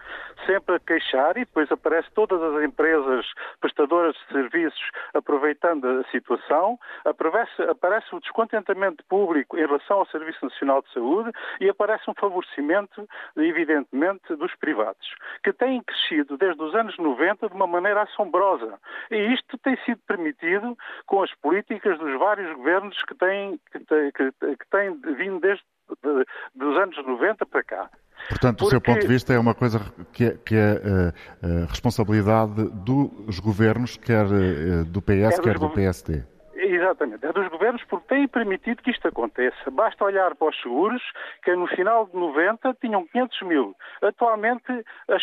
sempre 0.46 0.76
a 0.76 0.80
queixar 0.80 1.36
e 1.36 1.40
depois 1.40 1.70
aparece 1.70 2.08
todas 2.14 2.42
as 2.42 2.64
empresas 2.64 3.26
prestadoras 3.60 4.16
de 4.16 4.32
serviços 4.32 4.90
aproveitando 5.12 5.86
a 5.86 6.04
situação, 6.10 6.78
aparece, 7.04 7.62
aparece 7.62 8.14
o 8.14 8.20
descontentamento 8.20 9.04
público 9.04 9.58
em 9.58 9.66
relação 9.66 9.98
ao 9.98 10.06
Serviço 10.06 10.42
Nacional 10.42 10.80
de 10.80 10.90
Saúde 10.94 11.30
e 11.60 11.68
aparece 11.68 12.10
um 12.10 12.14
favorecimento, 12.14 13.06
evidentemente, 13.36 14.34
dos 14.34 14.54
privados, 14.54 15.14
que 15.44 15.52
têm 15.52 15.82
crescido 15.82 16.38
desde 16.38 16.62
os 16.62 16.74
anos 16.74 16.96
90 16.96 17.50
de 17.50 17.54
uma 17.54 17.66
maneira 17.66 18.02
assombrosa. 18.02 18.78
E 19.10 19.34
isto 19.34 19.58
tem 19.58 19.76
sido 19.84 20.00
permitido 20.06 20.74
com 21.04 21.22
as 21.22 21.34
políticas 21.34 21.98
dos 21.98 22.18
vários 22.18 22.45
governos 22.54 22.96
que 23.04 23.14
têm, 23.14 23.60
que 23.72 23.78
têm, 23.80 24.10
que 24.12 24.70
têm 24.70 25.16
vindo 25.16 25.40
desde 25.40 25.64
de, 26.02 26.24
dos 26.54 26.76
anos 26.76 26.96
90 27.06 27.46
para 27.46 27.62
cá. 27.62 27.90
Portanto, 28.28 28.58
Porque... 28.58 28.64
do 28.64 28.70
seu 28.70 28.80
ponto 28.80 29.00
de 29.00 29.06
vista, 29.06 29.32
é 29.32 29.38
uma 29.38 29.54
coisa 29.54 29.80
que 30.12 30.24
é, 30.24 30.30
que 30.44 30.54
é 30.54 30.72
uh, 30.72 31.62
uh, 31.62 31.66
responsabilidade 31.66 32.68
dos 32.84 33.38
governos, 33.38 33.96
quer 33.96 34.26
uh, 34.26 34.84
do 34.84 35.00
PS, 35.00 35.38
é 35.38 35.42
quer 35.42 35.58
do 35.58 35.70
PSD. 35.70 36.24
Exatamente, 36.68 37.24
é 37.24 37.32
dos 37.32 37.46
governos 37.46 37.84
porque 37.84 38.08
têm 38.08 38.26
permitido 38.26 38.82
que 38.82 38.90
isto 38.90 39.06
aconteça. 39.06 39.70
Basta 39.70 40.04
olhar 40.04 40.34
para 40.34 40.48
os 40.48 40.60
seguros, 40.60 41.00
que 41.44 41.54
no 41.54 41.68
final 41.68 42.06
de 42.06 42.16
90 42.16 42.74
tinham 42.80 43.06
500 43.06 43.42
mil. 43.42 43.76
Atualmente, 44.02 44.84
as 45.08 45.22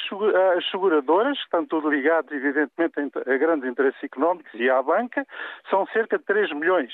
seguradoras, 0.71 1.37
que 1.37 1.43
estão 1.43 1.65
tudo 1.65 1.89
ligadas, 1.89 2.31
evidentemente, 2.31 3.19
a 3.19 3.37
grandes 3.37 3.69
interesses 3.69 4.01
económicos 4.01 4.53
e 4.53 4.69
à 4.69 4.81
banca, 4.81 5.27
são 5.69 5.85
cerca 5.87 6.17
de 6.17 6.23
3 6.23 6.53
milhões. 6.53 6.93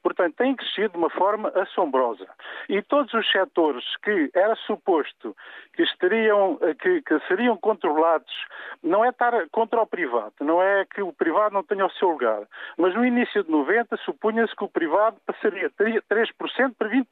Portanto, 0.00 0.36
têm 0.36 0.54
crescido 0.54 0.90
de 0.90 0.98
uma 0.98 1.10
forma 1.10 1.48
assombrosa. 1.56 2.28
E 2.68 2.80
todos 2.82 3.12
os 3.14 3.28
setores 3.32 3.84
que 4.04 4.30
era 4.32 4.54
suposto 4.54 5.34
que, 5.74 5.82
estariam, 5.82 6.56
que, 6.80 7.02
que 7.02 7.18
seriam 7.26 7.56
controlados, 7.56 8.32
não 8.80 9.04
é 9.04 9.08
estar 9.08 9.32
contra 9.50 9.80
o 9.80 9.86
privado, 9.86 10.34
não 10.40 10.62
é 10.62 10.84
que 10.84 11.02
o 11.02 11.12
privado 11.12 11.54
não 11.54 11.64
tenha 11.64 11.84
o 11.84 11.90
seu 11.90 12.10
lugar, 12.10 12.42
mas 12.76 12.94
no 12.94 13.04
início 13.04 13.42
de 13.42 13.50
90 13.50 13.87
supunha-se 13.98 14.54
que 14.54 14.64
o 14.64 14.68
privado 14.68 15.16
passaria 15.26 15.68
de 15.68 16.00
3% 16.02 16.74
para 16.76 16.88
20%. 16.88 17.04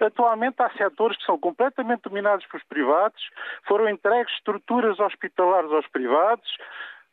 Atualmente 0.00 0.62
há 0.62 0.70
setores 0.70 1.16
que 1.16 1.24
são 1.24 1.38
completamente 1.38 2.02
dominados 2.02 2.46
pelos 2.46 2.64
privados, 2.66 3.30
foram 3.66 3.88
entregues 3.88 4.32
estruturas 4.34 4.98
hospitalares 5.00 5.70
aos 5.72 5.86
privados, 5.88 6.56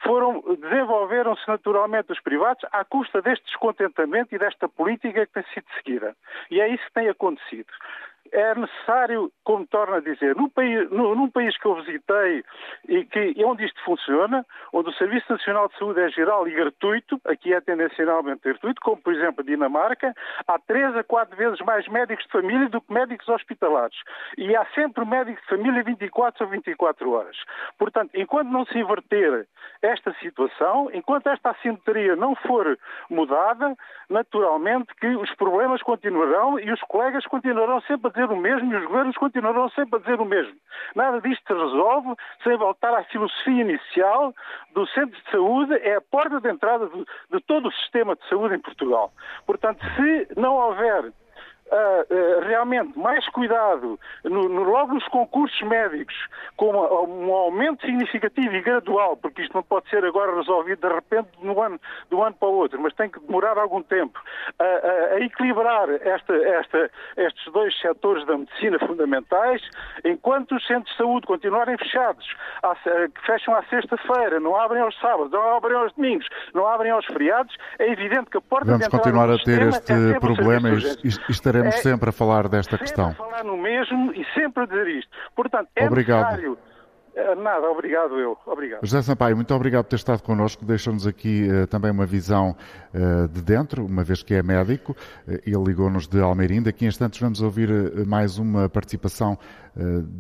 foram 0.04 0.42
desenvolveram-se 0.60 1.48
naturalmente 1.48 2.12
os 2.12 2.20
privados 2.20 2.64
à 2.72 2.84
custa 2.84 3.22
deste 3.22 3.46
descontentamento 3.46 4.36
e 4.36 4.38
desta 4.38 4.68
política 4.68 5.26
que 5.26 5.34
tem 5.34 5.44
sido 5.54 5.66
seguida. 5.76 6.16
E 6.52 6.60
é 6.60 6.68
isso 6.68 6.84
que 6.86 6.94
tem 6.94 7.10
acontecido 7.10 7.72
é 8.32 8.56
necessário, 8.56 9.32
como 9.44 9.66
torna 9.68 9.98
a 9.98 10.00
dizer, 10.00 10.36
num 10.36 10.50
país, 10.50 10.90
num 10.90 11.30
país 11.30 11.58
que 11.58 11.66
eu 11.66 11.76
visitei 11.76 12.44
e 12.88 13.06
que, 13.06 13.36
onde 13.44 13.66
isto 13.66 13.80
funciona, 13.84 14.46
onde 14.72 14.90
o 14.90 14.94
Serviço 14.94 15.32
Nacional 15.32 15.68
de 15.68 15.78
Saúde 15.78 16.02
é 16.02 16.10
geral 16.10 16.48
e 16.48 16.52
gratuito, 16.52 17.20
aqui 17.26 17.54
é 17.54 17.62
tendencialmente 17.62 18.42
gratuito, 18.44 18.82
como 18.82 19.02
por 19.02 19.14
exemplo 19.14 19.42
a 19.42 19.44
Dinamarca, 19.44 20.14
há 20.48 20.60
três 20.60 20.96
a 20.96 21.04
quatro 21.04 21.36
vezes 21.36 21.60
mais 21.62 21.88
médicos 21.88 22.26
de 22.26 22.32
família 22.32 22.70
do 22.70 22.82
que 22.82 22.94
médicos 22.94 23.28
hospitalares. 23.28 23.98
E 24.38 24.56
há 24.56 24.66
sempre 24.74 25.06
médicos 25.06 25.42
de 25.44 25.50
família 25.50 25.84
24 25.84 26.46
ou 26.46 26.52
24 26.52 27.12
horas. 27.12 27.38
Portanto, 27.78 28.12
enquanto 28.16 28.50
não 28.50 28.66
se 28.66 28.78
inverter 28.78 29.48
esta 29.82 30.14
situação, 30.20 30.90
enquanto 30.94 31.28
esta 31.28 31.52
assimetria 31.52 32.16
não 32.16 32.36
for 32.36 32.78
mudada, 33.10 33.76
naturalmente 34.10 34.94
que 34.96 35.08
os 35.08 35.34
problemas 35.36 35.82
continuarão 35.82 36.60
e 36.60 36.72
os 36.72 36.82
colegas 36.82 37.26
continuarão 37.26 37.82
sempre 37.82 38.08
a 38.08 38.13
dizer 38.14 38.32
o 38.32 38.38
mesmo 38.38 38.72
e 38.72 38.76
os 38.78 38.86
governos 38.86 39.18
continuarão 39.18 39.70
sempre 39.70 39.98
a 39.98 40.00
dizer 40.00 40.22
o 40.22 40.26
mesmo. 40.26 40.56
Nada 40.96 41.20
disto 41.22 41.46
se 41.46 41.54
resolve 41.54 42.16
sem 42.44 42.56
voltar 42.58 42.94
à 42.94 43.04
filosofia 43.06 43.62
inicial 43.62 44.34
do 44.74 44.88
centro 44.88 45.20
de 45.20 45.32
saúde, 45.32 45.74
é 45.76 45.96
a 45.96 46.02
porta 46.02 46.40
de 46.40 46.50
entrada 46.50 46.88
de, 46.88 47.06
de 47.32 47.40
todo 47.46 47.68
o 47.68 47.72
sistema 47.72 48.16
de 48.16 48.28
saúde 48.30 48.56
em 48.56 48.60
Portugal. 48.60 49.12
Portanto, 49.46 49.84
se 49.96 50.28
não 50.40 50.56
houver 50.56 51.12
uh, 51.74 52.46
realmente 52.46 52.98
mais 52.98 53.28
cuidado 53.30 54.00
no, 54.24 54.48
no, 54.48 54.64
logo 54.64 54.94
nos 54.94 55.08
concursos 55.08 55.62
médicos, 55.62 56.16
com 56.56 56.72
um 56.72 57.34
aumento 57.34 57.86
significativo 57.86 58.56
e 58.56 58.62
gradual, 58.62 59.18
porque 59.18 59.42
isto 59.42 59.54
não 59.54 59.64
pode 59.64 59.90
ser 59.90 60.04
agora 60.06 60.36
resolvido 60.36 60.88
de 60.88 60.94
repente 60.94 61.30
no 61.42 61.60
ano, 61.62 61.80
de 62.10 62.16
um 62.16 62.24
ano 62.24 62.36
para 62.36 62.48
o 62.48 62.54
outro, 62.54 62.80
mas 62.82 62.94
tem 62.94 63.10
que 63.10 63.20
demorar 63.20 63.58
algum 63.58 63.82
tempo, 63.82 64.20
a, 64.60 64.64
a, 64.64 65.16
a 65.16 65.20
equilibrar 65.22 65.90
esta, 65.90 66.34
esta, 66.34 66.92
estes 67.18 67.52
dois 67.52 67.78
setores 67.80 68.26
da 68.26 68.38
medicina 68.38 68.78
fundamentais, 68.80 69.62
enquanto 70.06 70.56
os 70.56 70.66
centros 70.68 70.92
de 70.92 70.98
saúde 70.98 71.26
continuarem 71.26 71.78
fechados, 71.78 72.26
que 73.14 73.26
fecham 73.26 73.56
à 73.56 73.64
sexta-feira, 73.64 74.40
não 74.40 74.56
abrem 74.56 74.82
aos 74.82 74.98
sábados, 75.00 75.32
não 75.32 75.58
abrem 75.58 75.76
aos 75.76 75.94
domingos, 75.94 76.28
não 76.54 76.68
abrem 76.68 76.92
aos 76.92 77.06
feriados, 77.06 77.56
é 77.80 77.92
evidente 77.92 78.30
que 78.30 78.38
a 78.38 78.42
porta 78.42 78.66
Vamos 78.66 78.86
de 78.86 78.92
continuar 78.92 79.30
a 79.30 79.38
ter 79.38 79.62
este 79.64 79.94
é 79.94 80.20
problema 80.20 80.70
e 80.70 81.08
estaremos 81.30 81.63
estaremos 81.64 81.76
é, 81.76 81.82
sempre 81.82 82.10
a 82.10 82.12
falar 82.12 82.48
desta 82.48 82.78
questão. 82.78 83.12
Sempre 83.12 83.24
a 83.24 83.26
falar 83.26 83.44
no 83.44 83.58
mesmo 83.58 84.12
e 84.14 84.26
sempre 84.34 84.64
a 84.64 84.66
dizer 84.66 84.88
isto. 84.88 85.12
Portanto, 85.36 85.70
é 85.76 85.86
obrigado. 85.86 86.32
necessário. 86.32 86.58
Eh, 87.16 87.36
nada, 87.36 87.70
obrigado 87.70 88.20
eu. 88.20 88.36
Obrigado. 88.46 88.84
José 88.84 89.02
Sampaio, 89.04 89.36
muito 89.36 89.54
obrigado 89.54 89.84
por 89.84 89.92
ter 89.92 89.98
estado 89.98 90.24
connosco. 90.24 90.66
Deixa-nos 90.66 91.06
aqui 91.06 91.48
uh, 91.48 91.68
também 91.68 91.92
uma 91.92 92.08
visão 92.08 92.56
uh, 92.94 93.28
de 93.28 93.42
dentro, 93.42 93.86
uma 93.86 94.04
vez 94.04 94.24
que 94.24 94.34
é 94.34 94.42
médico. 94.42 94.96
Uh, 95.28 95.34
ele 95.46 95.64
ligou-nos 95.64 96.08
de 96.08 96.20
Almeirim. 96.20 96.64
Daqui 96.64 96.86
a 96.86 96.88
instantes 96.88 97.20
vamos 97.20 97.40
ouvir 97.42 97.70
mais 98.08 98.40
uma 98.40 98.68
participação 98.68 99.38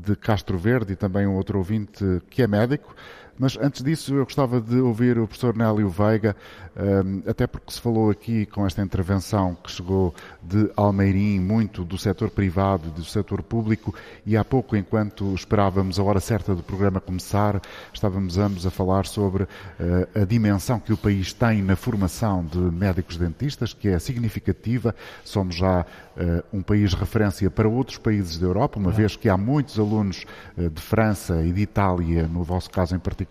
de 0.01 0.15
Castro 0.15 0.58
Verde 0.58 0.93
e 0.93 0.95
também 0.95 1.27
um 1.27 1.36
outro 1.36 1.60
ouvinte 1.60 2.03
que 2.27 2.41
é 2.41 2.47
médico. 2.47 2.95
Mas 3.38 3.58
antes 3.58 3.82
disso, 3.84 4.13
eu 4.13 4.24
gostava 4.24 4.62
de 4.62 4.76
ouvir 4.76 5.17
o 5.17 5.28
professor 5.28 5.56
Nélio 5.56 5.89
Veiga, 5.89 6.36
ehm, 6.76 7.24
até 7.28 7.48
porque 7.48 7.72
se 7.72 7.82
falou 7.82 8.12
aqui 8.12 8.46
com 8.46 8.65
esta 8.65 8.82
intervenção 8.82 9.56
que 9.56 9.72
chegou 9.72 10.13
de 10.41 10.69
Almeirim, 10.76 11.39
muito 11.39 11.84
do 11.84 11.98
setor 11.98 12.30
privado, 12.30 12.91
do 12.91 13.04
setor 13.04 13.41
público, 13.41 13.93
e 14.24 14.38
há 14.38 14.46
pouco, 14.46 14.76
enquanto 14.76 15.34
esperávamos 15.34 16.00
a 16.00 16.04
hora 16.04 16.19
certa 16.19 16.54
do 16.54 16.62
programa 16.62 17.02
começar, 17.02 17.60
estávamos 17.91 18.38
ambos 18.38 18.67
a 18.67 18.72
falar 18.72 19.08
sobre 19.08 19.48
eh, 19.80 20.22
a 20.22 20.26
dimensão 20.26 20.80
que 20.80 20.93
o 20.93 20.98
país 20.98 21.34
tem 21.34 21.63
na 21.63 21.76
formação 21.76 22.46
de 22.46 22.60
médicos 22.60 23.17
dentistas, 23.17 23.74
que 23.74 23.88
é 23.88 23.98
significativa. 23.98 24.93
Somos 25.24 25.56
já 25.56 25.86
eh, 26.15 26.43
um 26.54 26.62
país 26.62 26.93
referência 26.93 27.50
para 27.50 27.67
outros 27.67 27.98
países 27.98 28.38
da 28.38 28.46
Europa, 28.46 28.78
uma 28.78 28.91
vez 28.91 29.15
que 29.15 29.28
há 29.28 29.36
muitos 29.36 29.80
alunos 29.80 30.26
eh, 30.56 30.69
de 30.69 30.82
França 30.82 31.43
e 31.43 31.52
de 31.52 31.62
Itália, 31.62 32.28
no 32.28 32.43
vosso 32.43 32.69
caso 32.69 32.96
em 32.96 33.00
particular, 33.00 33.22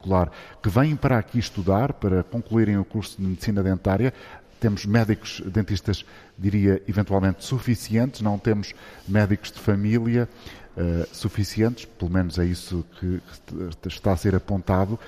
que 0.62 0.68
vêm 0.68 0.96
para 0.96 1.18
aqui 1.18 1.38
estudar, 1.38 1.92
para 1.92 2.22
concluírem 2.22 2.78
o 2.78 2.85
curso 2.85 3.16
de 3.20 3.26
medicina 3.26 3.62
dentária. 3.62 4.12
Temos 4.61 4.87
médicos 4.87 5.42
dentistas, 5.44 6.05
diria, 6.38 6.83
eventualmente 6.87 7.44
suficientes, 7.44 8.20
não 8.20 8.38
temos 8.38 8.74
médicos 9.09 9.50
de 9.50 9.59
família 9.59 10.28
uh, 10.76 11.14
suficientes, 11.14 11.85
pelo 11.85 12.11
menos 12.11 12.38
é 12.38 12.44
isso 12.44 12.85
que 13.00 13.20
está 13.88 14.12
a 14.12 14.16
ser 14.16 14.35
apontado. 14.35 14.98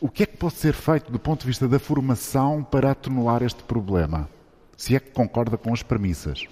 O 0.00 0.08
que 0.08 0.24
é 0.24 0.26
que 0.26 0.36
pode 0.36 0.54
ser 0.54 0.74
feito 0.74 1.10
do 1.10 1.18
ponto 1.18 1.42
de 1.42 1.46
vista 1.46 1.68
da 1.68 1.78
formação 1.78 2.62
para 2.62 2.90
atenuar 2.90 3.42
este 3.42 3.62
problema? 3.62 4.28
Se 4.76 4.96
é 4.96 5.00
que 5.00 5.10
concorda 5.10 5.56
com 5.56 5.72
as 5.72 5.82
premissas. 5.82 6.44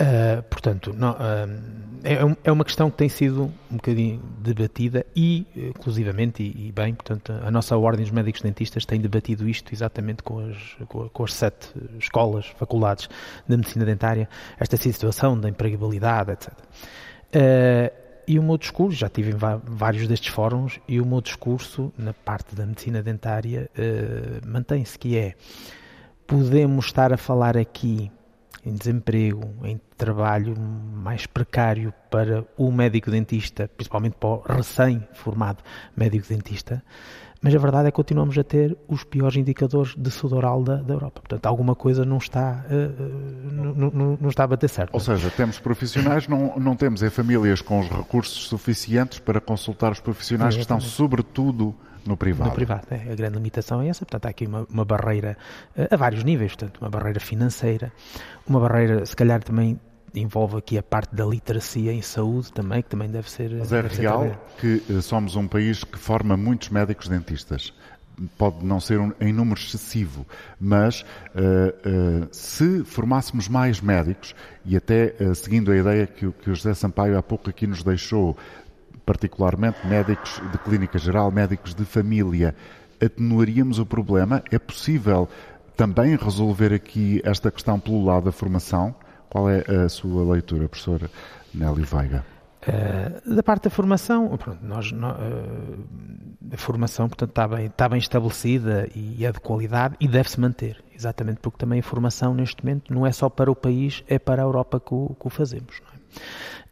Uh, 0.00 0.42
portanto, 0.44 0.94
não, 0.96 1.10
uh, 1.10 1.16
é, 2.02 2.14
é, 2.44 2.50
uma 2.50 2.64
questão 2.64 2.90
que 2.90 2.96
tem 2.96 3.08
sido 3.10 3.52
um 3.70 3.76
bocadinho 3.76 4.22
debatida 4.38 5.04
e, 5.14 5.46
inclusivamente, 5.54 6.42
e, 6.42 6.68
e, 6.68 6.72
bem, 6.72 6.94
portanto, 6.94 7.30
a 7.30 7.50
nossa 7.50 7.76
Ordem 7.76 8.02
dos 8.02 8.10
Médicos 8.10 8.40
Dentistas 8.40 8.86
tem 8.86 8.98
debatido 8.98 9.46
isto 9.46 9.74
exatamente 9.74 10.22
com 10.22 10.38
as, 10.38 10.56
com 11.12 11.22
as 11.22 11.34
sete 11.34 11.74
escolas, 11.98 12.46
faculdades 12.46 13.10
de 13.46 13.54
Medicina 13.54 13.84
Dentária, 13.84 14.26
esta 14.58 14.78
situação 14.78 15.38
da 15.38 15.50
empregabilidade, 15.50 16.32
etc. 16.32 16.50
Uh, 16.50 18.00
e 18.26 18.38
o 18.38 18.42
meu 18.42 18.56
discurso, 18.56 18.96
já 18.96 19.08
tive 19.10 19.32
em 19.32 19.36
vários 19.36 20.08
destes 20.08 20.32
fóruns, 20.32 20.80
e 20.88 20.98
o 20.98 21.04
meu 21.04 21.20
discurso 21.20 21.92
na 21.98 22.14
parte 22.14 22.54
da 22.54 22.64
medicina 22.64 23.02
dentária 23.02 23.68
mantém-se, 24.46 24.96
que 24.96 25.18
é, 25.18 25.34
podemos 26.28 26.86
estar 26.86 27.12
a 27.12 27.16
falar 27.16 27.56
aqui 27.56 28.08
em 28.64 28.74
desemprego, 28.74 29.54
em 29.64 29.80
trabalho 29.96 30.54
mais 30.58 31.26
precário 31.26 31.92
para 32.10 32.44
o 32.56 32.70
médico-dentista, 32.70 33.70
principalmente 33.76 34.16
para 34.18 34.28
o 34.28 34.42
recém-formado 34.42 35.62
médico-dentista, 35.96 36.82
mas 37.42 37.54
a 37.54 37.58
verdade 37.58 37.88
é 37.88 37.90
que 37.90 37.96
continuamos 37.96 38.36
a 38.36 38.44
ter 38.44 38.76
os 38.86 39.02
piores 39.02 39.36
indicadores 39.36 39.94
de 39.96 40.10
saúde 40.10 40.34
oral 40.34 40.62
da, 40.62 40.76
da 40.76 40.92
Europa. 40.92 41.22
Portanto, 41.22 41.46
alguma 41.46 41.74
coisa 41.74 42.04
não 42.04 42.18
está, 42.18 42.66
uh, 42.66 43.50
não, 43.50 43.90
não, 43.90 44.18
não, 44.20 44.28
está 44.28 44.44
a 44.44 44.46
bater 44.46 44.68
certo. 44.68 44.92
Ou 44.92 45.00
seja, 45.00 45.30
temos 45.30 45.58
profissionais, 45.58 46.28
não, 46.28 46.58
não 46.58 46.76
temos 46.76 47.02
em 47.02 47.08
famílias 47.08 47.62
com 47.62 47.80
os 47.80 47.88
recursos 47.88 48.46
suficientes 48.46 49.18
para 49.20 49.40
consultar 49.40 49.90
os 49.90 50.00
profissionais 50.00 50.54
que 50.54 50.60
estão, 50.60 50.78
sobretudo, 50.80 51.74
no 52.10 52.16
privado. 52.16 52.50
No 52.50 52.54
privado, 52.54 52.86
é. 52.90 53.12
A 53.12 53.14
grande 53.14 53.36
limitação 53.36 53.80
é 53.80 53.88
essa. 53.88 54.04
Portanto, 54.04 54.26
há 54.26 54.30
aqui 54.30 54.46
uma, 54.46 54.66
uma 54.68 54.84
barreira 54.84 55.36
uh, 55.76 55.86
a 55.90 55.96
vários 55.96 56.24
níveis. 56.24 56.54
Portanto, 56.54 56.78
uma 56.80 56.90
barreira 56.90 57.20
financeira, 57.20 57.92
uma 58.46 58.60
barreira, 58.60 59.06
se 59.06 59.14
calhar, 59.14 59.42
também 59.42 59.78
envolve 60.14 60.56
aqui 60.56 60.76
a 60.76 60.82
parte 60.82 61.14
da 61.14 61.24
literacia 61.24 61.92
em 61.92 62.02
saúde 62.02 62.52
também, 62.52 62.82
que 62.82 62.88
também 62.88 63.08
deve 63.08 63.30
ser. 63.30 63.50
Mas 63.50 63.72
é 63.72 63.80
real 63.80 64.36
que 64.58 64.82
eh, 64.90 65.00
somos 65.00 65.36
um 65.36 65.46
país 65.46 65.84
que 65.84 65.98
forma 65.98 66.36
muitos 66.36 66.68
médicos 66.68 67.08
dentistas. 67.08 67.72
Pode 68.36 68.66
não 68.66 68.80
ser 68.80 68.98
um, 68.98 69.12
em 69.20 69.32
número 69.32 69.58
excessivo, 69.58 70.26
mas 70.60 71.00
uh, 71.00 72.24
uh, 72.24 72.28
se 72.30 72.84
formássemos 72.84 73.48
mais 73.48 73.80
médicos, 73.80 74.34
e 74.66 74.76
até 74.76 75.14
uh, 75.20 75.34
seguindo 75.34 75.72
a 75.72 75.76
ideia 75.76 76.06
que, 76.06 76.30
que 76.30 76.50
o 76.50 76.54
José 76.54 76.74
Sampaio 76.74 77.16
há 77.16 77.22
pouco 77.22 77.48
aqui 77.48 77.66
nos 77.66 77.82
deixou, 77.82 78.36
particularmente 79.10 79.84
médicos 79.88 80.40
de 80.52 80.58
clínica 80.58 80.96
geral, 80.96 81.32
médicos 81.32 81.74
de 81.74 81.84
família, 81.84 82.54
atenuaríamos 83.04 83.80
o 83.80 83.84
problema? 83.84 84.40
É 84.52 84.58
possível 84.58 85.28
também 85.76 86.14
resolver 86.14 86.72
aqui 86.72 87.20
esta 87.24 87.50
questão 87.50 87.80
pelo 87.80 88.04
lado 88.04 88.26
da 88.26 88.32
formação? 88.32 88.94
Qual 89.28 89.50
é 89.50 89.64
a 89.68 89.88
sua 89.88 90.32
leitura, 90.32 90.68
professora 90.68 91.10
Nélio 91.52 91.84
Veiga? 91.84 92.24
Uh, 92.62 93.34
da 93.34 93.42
parte 93.42 93.64
da 93.64 93.70
formação, 93.70 94.28
pronto, 94.36 94.64
nós, 94.64 94.92
uh, 94.92 94.96
a 96.52 96.56
formação 96.56 97.08
portanto, 97.08 97.30
está, 97.30 97.48
bem, 97.48 97.66
está 97.66 97.88
bem 97.88 97.98
estabelecida 97.98 98.88
e 98.94 99.26
é 99.26 99.32
de 99.32 99.40
qualidade 99.40 99.96
e 99.98 100.06
deve-se 100.06 100.38
manter, 100.38 100.84
exatamente 100.94 101.40
porque 101.40 101.58
também 101.58 101.80
a 101.80 101.82
formação 101.82 102.32
neste 102.32 102.64
momento 102.64 102.94
não 102.94 103.04
é 103.04 103.10
só 103.10 103.28
para 103.28 103.50
o 103.50 103.56
país, 103.56 104.04
é 104.06 104.20
para 104.20 104.42
a 104.42 104.44
Europa 104.44 104.78
que 104.78 104.94
o, 104.94 105.16
que 105.18 105.26
o 105.26 105.30
fazemos. 105.30 105.80
É? 105.94 106.00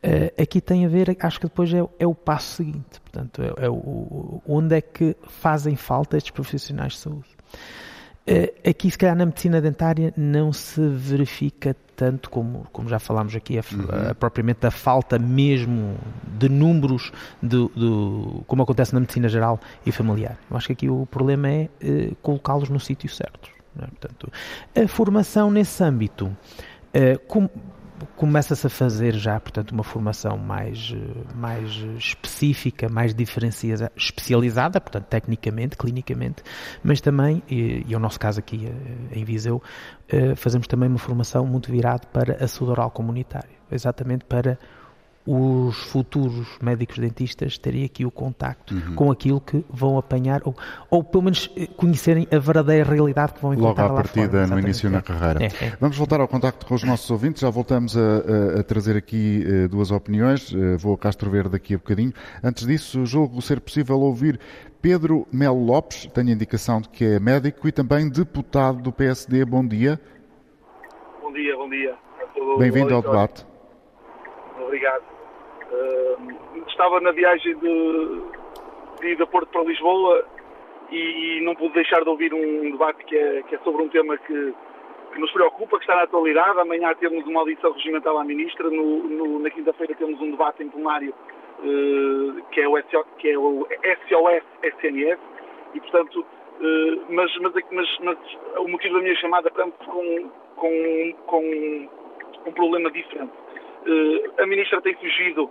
Uh, 0.03 0.43
aqui 0.43 0.61
tem 0.61 0.87
a 0.87 0.89
ver, 0.89 1.17
acho 1.21 1.41
que 1.41 1.47
depois 1.47 1.73
é, 1.75 1.85
é 1.99 2.07
o 2.07 2.15
passo 2.15 2.57
seguinte, 2.57 3.01
portanto, 3.01 3.43
é, 3.43 3.67
é 3.67 3.69
o, 3.69 4.41
onde 4.47 4.77
é 4.77 4.81
que 4.81 5.17
fazem 5.27 5.75
falta 5.75 6.17
estes 6.17 6.31
profissionais 6.31 6.93
de 6.93 6.99
saúde. 7.01 7.29
Aqui, 8.69 8.91
se 8.91 8.99
calhar, 8.99 9.17
na 9.17 9.25
medicina 9.25 9.59
dentária 9.59 10.13
não 10.15 10.53
se 10.53 10.87
verifica 10.87 11.75
tanto 11.99 12.31
como, 12.31 12.65
como 12.73 12.89
já 12.89 13.01
falámos 13.01 13.35
aqui, 13.35 13.59
a, 13.59 13.63
uhum. 13.73 14.11
a, 14.11 14.15
propriamente 14.15 14.65
a 14.65 14.71
falta 14.71 15.19
mesmo 15.19 15.97
de 16.39 16.49
números 16.49 17.11
como 18.47 18.63
acontece 18.63 18.95
na 18.95 19.01
medicina 19.01 19.29
geral 19.29 19.59
e 19.85 19.91
familiar. 19.91 20.39
Eu 20.49 20.57
acho 20.57 20.69
que 20.69 20.73
aqui 20.75 20.89
o 20.89 21.05
problema 21.07 21.49
é 21.49 21.69
eh, 21.81 22.13
colocá-los 22.23 22.69
no 22.69 22.79
sítio 22.79 23.09
certo. 23.09 23.51
É? 23.77 23.87
Portanto, 23.87 24.33
a 24.77 24.87
formação 24.87 25.51
nesse 25.51 25.83
âmbito, 25.83 26.31
eh, 26.95 27.17
com, 27.17 27.51
começa-se 28.17 28.67
a 28.67 28.71
fazer 28.71 29.15
já, 29.15 29.39
portanto, 29.39 29.73
uma 29.73 29.83
formação 29.83 30.37
mais, 30.37 30.95
mais 31.35 31.71
específica, 31.99 32.89
mais 32.89 33.15
diferenciada, 33.15 33.93
especializada, 33.97 34.81
portanto, 34.81 35.07
tecnicamente, 35.07 35.77
clinicamente, 35.77 36.43
mas 36.83 37.01
também, 37.01 37.43
e, 37.49 37.85
e 37.87 37.95
é 37.95 37.97
o 37.97 38.01
nosso 38.01 38.19
caso 38.19 38.41
aqui 38.41 38.67
eh, 38.67 39.19
em 39.19 39.25
Viseu, 39.25 39.63
eh, 40.09 40.35
fazemos 40.35 40.67
também 40.67 40.89
uma 40.89 40.99
formação 40.99 41.47
muito 41.47 41.71
virada 41.71 42.07
para 42.13 42.45
a 42.45 42.49
saúde 42.49 42.73
oral 42.73 42.91
comunitária, 42.91 43.57
exatamente 43.71 44.25
para 44.25 44.59
os 45.31 45.77
futuros 45.77 46.57
médicos 46.63 46.99
dentistas 46.99 47.59
terem 47.59 47.85
aqui 47.85 48.07
o 48.07 48.11
contacto 48.11 48.73
uhum. 48.73 48.95
com 48.95 49.11
aquilo 49.11 49.39
que 49.39 49.63
vão 49.69 49.99
apanhar, 49.99 50.41
ou, 50.43 50.57
ou 50.89 51.05
pelo 51.05 51.25
menos 51.25 51.51
eh, 51.55 51.67
conhecerem 51.77 52.27
a 52.33 52.39
verdadeira 52.39 52.89
realidade 52.89 53.35
que 53.35 53.43
vão 53.43 53.53
encontrar 53.53 53.89
Logo 53.89 53.99
à 53.99 54.03
partida, 54.03 54.47
no 54.47 54.59
início 54.59 54.89
na 54.89 55.03
carreira. 55.03 55.45
É, 55.45 55.67
é. 55.67 55.77
Vamos 55.79 55.99
voltar 55.99 56.19
ao 56.19 56.27
contacto 56.27 56.65
com 56.65 56.75
os 56.75 56.83
nossos 56.83 57.11
ouvintes, 57.11 57.43
já 57.43 57.51
voltamos 57.51 57.95
a, 57.95 58.01
a, 58.01 58.61
a 58.61 58.63
trazer 58.63 58.97
aqui 58.97 59.45
uh, 59.47 59.69
duas 59.69 59.91
opiniões, 59.91 60.51
uh, 60.51 60.79
vou 60.79 60.95
a 60.95 60.99
Castro 60.99 61.29
Verde 61.29 61.51
daqui 61.51 61.75
a 61.75 61.77
bocadinho. 61.77 62.15
Antes 62.43 62.67
disso, 62.67 63.05
julgo 63.05 63.43
ser 63.43 63.61
possível 63.61 64.01
ouvir 64.01 64.41
Pedro 64.81 65.29
Melo 65.31 65.63
Lopes, 65.63 66.07
tenho 66.15 66.29
a 66.31 66.33
indicação 66.33 66.81
de 66.81 66.89
que 66.89 67.05
é 67.05 67.21
médico 67.21 67.69
e 67.69 67.73
também 67.73 68.09
deputado 68.09 68.81
do 68.81 68.91
PSD. 68.91 69.45
Bom 69.45 69.67
dia. 69.67 70.01
Bom 71.21 71.31
dia, 71.35 71.55
bom 71.55 71.69
dia. 71.69 71.95
Bem-vindo 72.59 72.95
ao 72.95 73.03
debate. 73.03 73.47
Obrigado. 74.59 75.18
Uh, 75.71 76.65
estava 76.67 76.99
na 77.01 77.13
viagem 77.13 77.57
de, 77.59 78.23
de 79.01 79.13
ida 79.13 79.27
Porto 79.27 79.49
para 79.51 79.65
Lisboa 79.65 80.25
e, 80.91 80.97
e, 80.97 81.41
não 81.43 81.55
pude 81.55 81.75
deixar 81.75 82.03
de 82.03 82.09
ouvir 82.09 82.33
um 82.33 82.71
debate 82.71 83.05
que 83.05 83.17
é, 83.17 83.43
que 83.43 83.55
é 83.55 83.59
sobre 83.59 83.83
um 83.83 83.89
tema 83.89 84.17
que, 84.17 84.55
que, 85.13 85.21
nos 85.21 85.31
preocupa, 85.31 85.77
que 85.77 85.83
está 85.83 85.97
na 85.97 86.05
atualidade. 86.05 86.59
Amanhã 86.59 86.95
temos 86.95 87.27
uma 87.27 87.41
audição 87.41 87.73
regimental 87.73 88.17
à 88.19 88.25
Ministra, 88.25 88.71
no, 88.71 89.03
no, 89.03 89.39
na 89.41 89.51
quinta-feira 89.51 89.95
temos 89.95 90.19
um 90.23 90.31
debate 90.31 90.63
em 90.63 90.71
plenário 90.71 91.13
uh, 91.59 92.43
que, 92.51 92.63
é 92.63 92.69
o 92.69 92.79
SO, 92.85 93.05
que 93.19 93.31
é 93.31 93.39
o 93.39 93.67
SOS-SNS 94.09 95.21
e, 95.75 95.81
portanto, 95.81 96.21
uh, 96.21 97.05
mas, 97.11 97.31
mas, 97.41 97.53
mas, 97.71 97.99
mas, 98.01 98.19
o 98.57 98.69
motivo 98.69 98.95
da 98.95 99.01
minha 99.03 99.17
chamada 99.17 99.49
é 99.49 99.85
com, 99.85 100.31
com, 100.57 101.13
com 101.27 101.89
um 102.47 102.53
problema 102.53 102.91
diferente 102.91 103.33
a 104.39 104.47
Ministra 104.47 104.81
tem 104.81 104.95
fugido 104.95 105.51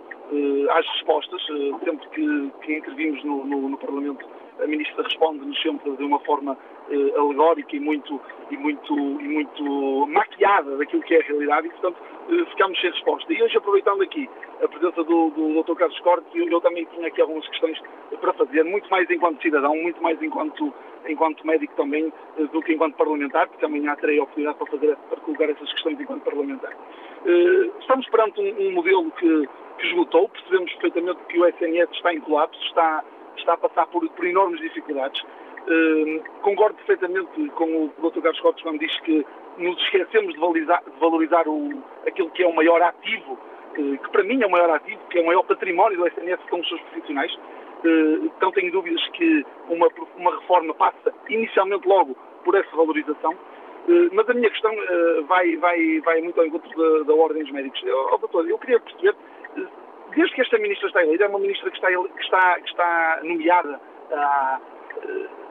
às 0.70 0.86
respostas, 0.86 1.42
sempre 1.84 2.08
que, 2.10 2.52
que 2.62 2.76
intervimos 2.76 3.24
no, 3.24 3.44
no, 3.44 3.68
no 3.68 3.78
Parlamento 3.78 4.24
a 4.60 4.66
ministra 4.66 5.02
responde-nos 5.04 5.60
sempre 5.62 5.96
de 5.96 6.04
uma 6.04 6.18
forma 6.20 6.56
eh, 6.90 7.18
alegórica 7.18 7.76
e 7.76 7.80
muito, 7.80 8.20
e, 8.50 8.56
muito, 8.56 8.94
e 8.94 9.28
muito 9.28 10.06
maquiada 10.08 10.76
daquilo 10.76 11.02
que 11.02 11.14
é 11.14 11.20
a 11.20 11.24
realidade 11.24 11.66
e, 11.66 11.70
portanto, 11.70 11.96
eh, 12.30 12.44
ficamos 12.50 12.80
sem 12.80 12.90
resposta. 12.90 13.32
E 13.32 13.42
hoje, 13.42 13.56
aproveitando 13.56 14.02
aqui 14.02 14.28
a 14.62 14.68
presença 14.68 15.04
do, 15.04 15.30
do 15.30 15.62
Dr. 15.62 15.74
Carlos 15.74 16.00
Cortes, 16.00 16.34
eu, 16.34 16.48
eu, 16.48 16.60
também 16.60 16.84
tinha 16.86 17.08
aqui 17.08 17.20
algumas 17.20 17.46
questões 17.48 17.80
para 18.20 18.32
fazer, 18.32 18.64
muito 18.64 18.88
mais 18.90 19.08
enquanto 19.10 19.42
cidadão, 19.42 19.76
muito 19.76 20.02
mais 20.02 20.20
enquanto, 20.22 20.72
enquanto 21.08 21.46
médico 21.46 21.74
também, 21.76 22.12
eh, 22.38 22.44
do 22.44 22.62
que 22.62 22.72
enquanto 22.72 22.96
parlamentar, 22.96 23.48
porque 23.48 23.64
amanhã 23.64 23.94
terei 23.96 24.18
a 24.18 24.22
oportunidade 24.22 24.58
para, 24.58 24.66
fazer, 24.66 24.96
para 24.96 25.20
colocar 25.20 25.50
essas 25.50 25.72
questões 25.72 26.00
enquanto 26.00 26.22
parlamentar. 26.22 26.72
Estamos 27.80 28.08
perante 28.08 28.40
um, 28.40 28.68
um 28.68 28.72
modelo 28.72 29.10
que, 29.12 29.48
que 29.78 29.86
esgotou, 29.88 30.28
percebemos 30.28 30.72
perfeitamente 30.74 31.18
que 31.28 31.38
o 31.38 31.46
SNS 31.46 31.90
está 31.92 32.14
em 32.14 32.20
colapso, 32.20 32.60
está 32.66 33.04
está 33.40 33.54
a 33.54 33.56
passar 33.56 33.86
por, 33.86 34.06
por 34.10 34.26
enormes 34.26 34.60
dificuldades. 34.60 35.22
Uh, 35.68 36.24
concordo 36.40 36.76
perfeitamente 36.76 37.48
com 37.50 37.92
o 37.98 38.10
Dr. 38.10 38.22
Carlos 38.22 38.40
Cotes 38.40 38.62
quando 38.62 38.78
diz 38.78 39.00
que 39.00 39.26
nos 39.58 39.78
esquecemos 39.82 40.32
de 40.32 40.40
valorizar, 40.40 40.82
de 40.82 40.98
valorizar 40.98 41.46
o, 41.46 41.82
aquilo 42.06 42.30
que 42.30 42.42
é 42.42 42.46
o 42.46 42.54
maior 42.54 42.80
ativo, 42.80 43.38
que 43.74 44.10
para 44.10 44.24
mim 44.24 44.42
é 44.42 44.46
o 44.46 44.50
maior 44.50 44.70
ativo, 44.70 44.98
que 45.10 45.18
é 45.18 45.22
o 45.22 45.26
maior 45.26 45.42
património 45.42 45.98
do 45.98 46.06
SNS, 46.06 46.42
que 46.42 46.50
são 46.50 46.60
os 46.60 46.68
seus 46.68 46.80
profissionais. 46.80 47.34
Uh, 47.84 48.32
não 48.40 48.50
tenho 48.50 48.72
dúvidas 48.72 49.06
que 49.08 49.44
uma, 49.68 49.88
uma 50.16 50.40
reforma 50.40 50.72
passa 50.74 51.12
inicialmente 51.28 51.86
logo 51.86 52.16
por 52.44 52.54
essa 52.54 52.74
valorização. 52.74 53.32
Uh, 53.32 54.08
mas 54.12 54.28
a 54.30 54.34
minha 54.34 54.50
questão 54.50 54.74
vai, 55.26 55.54
vai, 55.56 56.00
vai 56.00 56.22
muito 56.22 56.40
ao 56.40 56.46
encontro 56.46 56.70
da, 56.70 57.04
da 57.04 57.14
Ordem 57.14 57.42
dos 57.42 57.52
Médicos. 57.52 57.82
Oh, 58.12 58.16
doutor, 58.16 58.48
eu 58.48 58.58
queria 58.58 58.80
perceber 58.80 59.14
desde 60.14 60.34
que 60.34 60.40
esta 60.40 60.58
ministra 60.58 60.88
está 60.88 61.02
eleita, 61.02 61.24
é 61.24 61.28
uma 61.28 61.38
ministra 61.38 61.70
que 61.70 61.76
está, 61.76 61.88
que 61.88 62.22
está, 62.22 62.60
que 62.60 62.68
está 62.70 63.20
nomeada 63.22 63.80
há, 64.12 64.60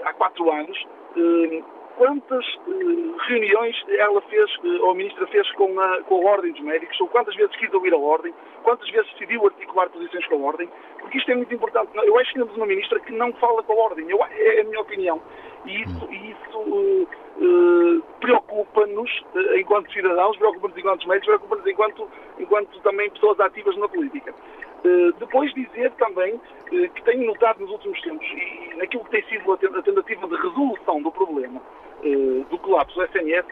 há 0.04 0.14
quatro 0.14 0.52
anos, 0.52 0.78
eh, 1.16 1.64
quantas 1.98 2.46
eh, 2.46 3.28
reuniões 3.28 3.76
ela 3.90 4.22
fez, 4.22 4.50
eh, 4.64 4.82
ou 4.82 4.92
a 4.92 4.96
ministra 4.96 5.28
fez 5.28 5.52
com 5.54 5.80
a, 5.80 6.02
com 6.04 6.16
a 6.28 6.32
Ordem 6.32 6.52
dos 6.52 6.62
Médicos, 6.62 7.00
ou 7.02 7.08
quantas 7.08 7.36
vezes 7.36 7.56
quis 7.58 7.74
ouvir 7.74 7.94
a 7.94 7.98
Ordem, 7.98 8.34
quantas 8.64 8.90
vezes 8.90 9.12
decidiu 9.14 9.46
articular 9.46 9.90
posições 9.90 10.26
com 10.28 10.36
a 10.36 10.48
Ordem, 10.48 10.70
porque 11.00 11.18
isto 11.18 11.32
é 11.32 11.36
muito 11.36 11.54
importante. 11.54 11.90
Eu 11.96 12.18
acho 12.20 12.32
que 12.32 12.40
temos 12.40 12.56
uma 12.56 12.66
ministra 12.66 13.00
que 13.00 13.12
não 13.12 13.34
fala 13.34 13.64
com 13.64 13.74
a 13.74 13.86
Ordem, 13.86 14.10
eu, 14.10 14.24
é 14.24 14.62
a 14.62 14.64
minha 14.64 14.80
opinião. 14.80 15.22
E 15.66 15.82
isso, 15.82 16.10
isso 16.14 16.58
uh, 16.60 17.08
uh, 17.42 18.04
preocupa-nos 18.22 19.12
uh, 19.36 19.58
enquanto 19.58 19.92
cidadãos, 19.92 20.38
preocupa-nos 20.38 20.78
enquanto 20.78 21.08
médicos, 21.08 21.28
preocupa-nos 21.28 21.68
enquanto, 21.68 22.10
enquanto 22.40 22.80
também 22.82 23.10
pessoas 23.10 23.40
ativas 23.40 23.76
na 23.78 23.90
política. 23.90 24.34
Depois 25.20 25.54
dizer 25.54 25.92
também 25.94 26.40
que 26.70 27.02
tenho 27.04 27.26
notado 27.26 27.60
nos 27.60 27.72
últimos 27.72 28.02
tempos, 28.02 28.26
e 28.28 28.76
naquilo 28.76 29.04
que 29.06 29.12
tem 29.12 29.24
sido 29.24 29.52
a 29.52 29.58
tentativa 29.58 30.28
de 30.28 30.36
resolução 30.36 31.02
do 31.02 31.12
problema 31.12 31.62
do 32.50 32.58
colapso 32.60 32.96
do 32.96 33.04
SNS, 33.06 33.46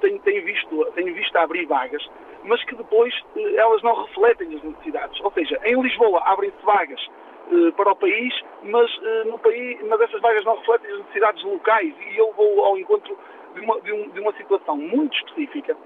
tenho, 0.00 0.18
tenho, 0.20 0.44
visto, 0.44 0.84
tenho 0.94 1.14
visto 1.14 1.36
abrir 1.36 1.66
vagas, 1.66 2.08
mas 2.44 2.62
que 2.64 2.74
depois 2.74 3.14
elas 3.36 3.82
não 3.82 4.04
refletem 4.04 4.54
as 4.54 4.62
necessidades. 4.62 5.20
Ou 5.20 5.30
seja, 5.32 5.60
em 5.64 5.80
Lisboa 5.80 6.22
abrem-se 6.24 6.64
vagas 6.64 7.00
eh, 7.52 7.70
para 7.72 7.92
o 7.92 7.96
país, 7.96 8.32
mas, 8.62 8.90
eh, 9.02 9.24
no 9.24 9.38
país, 9.38 9.78
mas 9.88 10.00
essas 10.00 10.20
vagas 10.20 10.44
não 10.44 10.56
refletem 10.56 10.92
as 10.92 10.98
necessidades 11.00 11.42
locais 11.42 11.94
e 12.10 12.16
eu 12.16 12.32
vou 12.32 12.64
ao 12.64 12.78
encontro 12.78 13.16
de 13.54 13.60
uma, 13.60 13.80
de, 13.80 13.92
um, 13.92 14.08
de 14.10 14.20
uma 14.20 14.32
situação 14.34 14.76
muito 14.76 15.16
específica. 15.16 15.76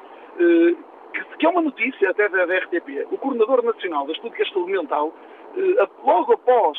Que, 1.15 1.25
que, 1.39 1.47
é 1.47 1.49
uma 1.49 1.63
notícia 1.63 2.11
até 2.11 2.29
da, 2.29 2.45
da 2.45 2.59
RTP. 2.59 3.07
O 3.11 3.19
Coordenador 3.19 3.65
Nacional 3.65 4.07
das 4.07 4.19
Políticas 4.19 4.49
de 4.49 4.55
Saúde 4.55 4.73
Mental, 4.73 5.13
eh, 5.57 5.89
logo 6.05 6.33
após 6.33 6.77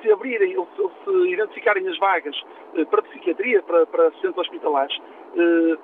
se 0.00 0.10
abrirem 0.10 0.56
ou 0.56 0.66
se, 0.74 1.04
se, 1.04 1.28
identificarem 1.30 1.86
as 1.86 1.98
vagas 1.98 2.34
eh, 2.74 2.84
para 2.86 3.02
psiquiatria, 3.02 3.62
para, 3.62 3.86
para 3.86 4.10
centros 4.12 4.38
hospitalares, 4.38 4.96
eh, 5.36 5.78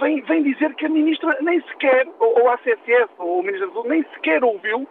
vem, 0.00 0.20
vem, 0.22 0.42
dizer 0.44 0.74
que 0.76 0.86
a 0.86 0.88
Ministra 0.88 1.36
nem 1.40 1.60
sequer, 1.62 2.06
ou, 2.20 2.40
ou 2.40 2.48
a 2.48 2.54
ACSS, 2.54 3.10
ou 3.18 3.40
o 3.40 3.42
Ministro 3.42 3.68
da 3.68 3.74
Saúde, 3.74 3.88
nem 3.88 4.02
sequer 4.14 4.44
ouviu 4.44 4.86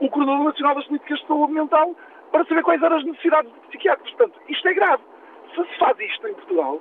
o 0.00 0.10
Coordenador 0.10 0.44
Nacional 0.44 0.74
das 0.74 0.86
Políticas 0.86 1.18
de 1.20 1.26
Saúde 1.26 1.52
Mental 1.52 1.96
para 2.30 2.44
saber 2.44 2.62
quais 2.62 2.82
eram 2.82 2.96
as 2.96 3.04
necessidades 3.04 3.50
de 3.52 3.60
psiquiatras. 3.68 4.10
Portanto, 4.12 4.40
isto 4.48 4.68
é 4.68 4.74
grave. 4.74 5.02
Se 5.54 5.64
se 5.64 5.78
faz 5.78 5.98
isto 5.98 6.28
em 6.28 6.34
Portugal, 6.34 6.80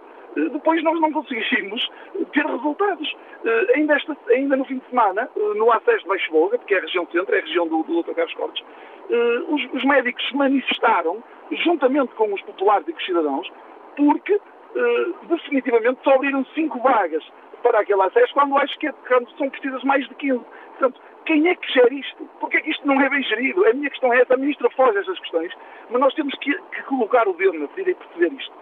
depois 0.52 0.84
nós 0.84 1.00
não 1.00 1.12
conseguimos 1.12 1.90
ter 2.34 2.46
resultados. 2.46 3.16
Eh, 3.46 3.74
ainda, 3.76 3.96
esta, 3.96 4.16
ainda 4.30 4.56
no 4.56 4.66
fim 4.66 4.78
de 4.78 4.90
semana, 4.90 5.30
eh, 5.36 5.54
no 5.56 5.72
acesso 5.72 6.04
de 6.04 6.08
Baixo 6.08 6.32
Boga, 6.32 6.58
porque 6.58 6.76
é 6.76 6.78
a 6.78 6.82
região 6.82 7.08
centro, 7.12 7.36
é 7.36 7.40
a 7.40 7.42
região 7.42 7.68
do, 7.68 7.84
do 7.84 8.04
Dr. 8.04 8.14
Carlos 8.14 8.34
Cortes, 8.36 8.64
os, 9.48 9.74
os 9.74 9.86
médicos 9.86 10.28
se 10.28 10.36
manifestaram, 10.36 11.24
juntamente 11.52 12.14
com 12.16 12.34
os 12.34 12.42
populares 12.42 12.86
e 12.88 12.92
com 12.92 13.00
os 13.00 13.06
cidadãos, 13.06 13.52
porque 13.96 14.40
definitivamente 15.30 16.00
só 16.04 16.16
abriram 16.16 16.46
cinco 16.54 16.78
vagas 16.80 17.24
para 17.64 17.80
aquele 17.80 18.02
acesso, 18.02 18.34
quando 18.34 18.58
acho 18.58 18.78
que 18.80 18.88
é, 18.88 18.94
são 19.38 19.50
precisas 19.50 19.84
mais 19.84 20.08
de 20.08 20.16
15. 20.16 20.40
Portanto, 20.78 21.02
quem 21.26 21.48
é 21.48 21.56
que 21.56 21.74
gera 21.74 21.94
isto? 21.94 22.30
Porque 22.40 22.58
é 22.58 22.62
que 22.62 22.72
isto 22.72 22.88
não 22.88 23.00
é 23.02 23.10
bem 23.10 23.22
gerido? 23.24 23.66
A 23.66 23.74
minha 23.74 23.90
questão 23.90 24.14
é 24.14 24.22
essa, 24.22 24.34
a 24.34 24.38
Ministra 24.38 24.70
foge 24.72 24.98
estas 24.98 25.20
questões, 25.20 25.54
mas 25.90 26.02
nós 26.02 26.14
temos 26.14 26.34
que, 26.36 26.54
que 26.54 26.84
colocar 26.84 27.28
o 27.28 27.34
dedo 27.34 27.60
na 27.60 27.68
ferida 27.70 27.92
e 27.92 27.96
perceber 27.96 28.34
isto. 28.34 28.54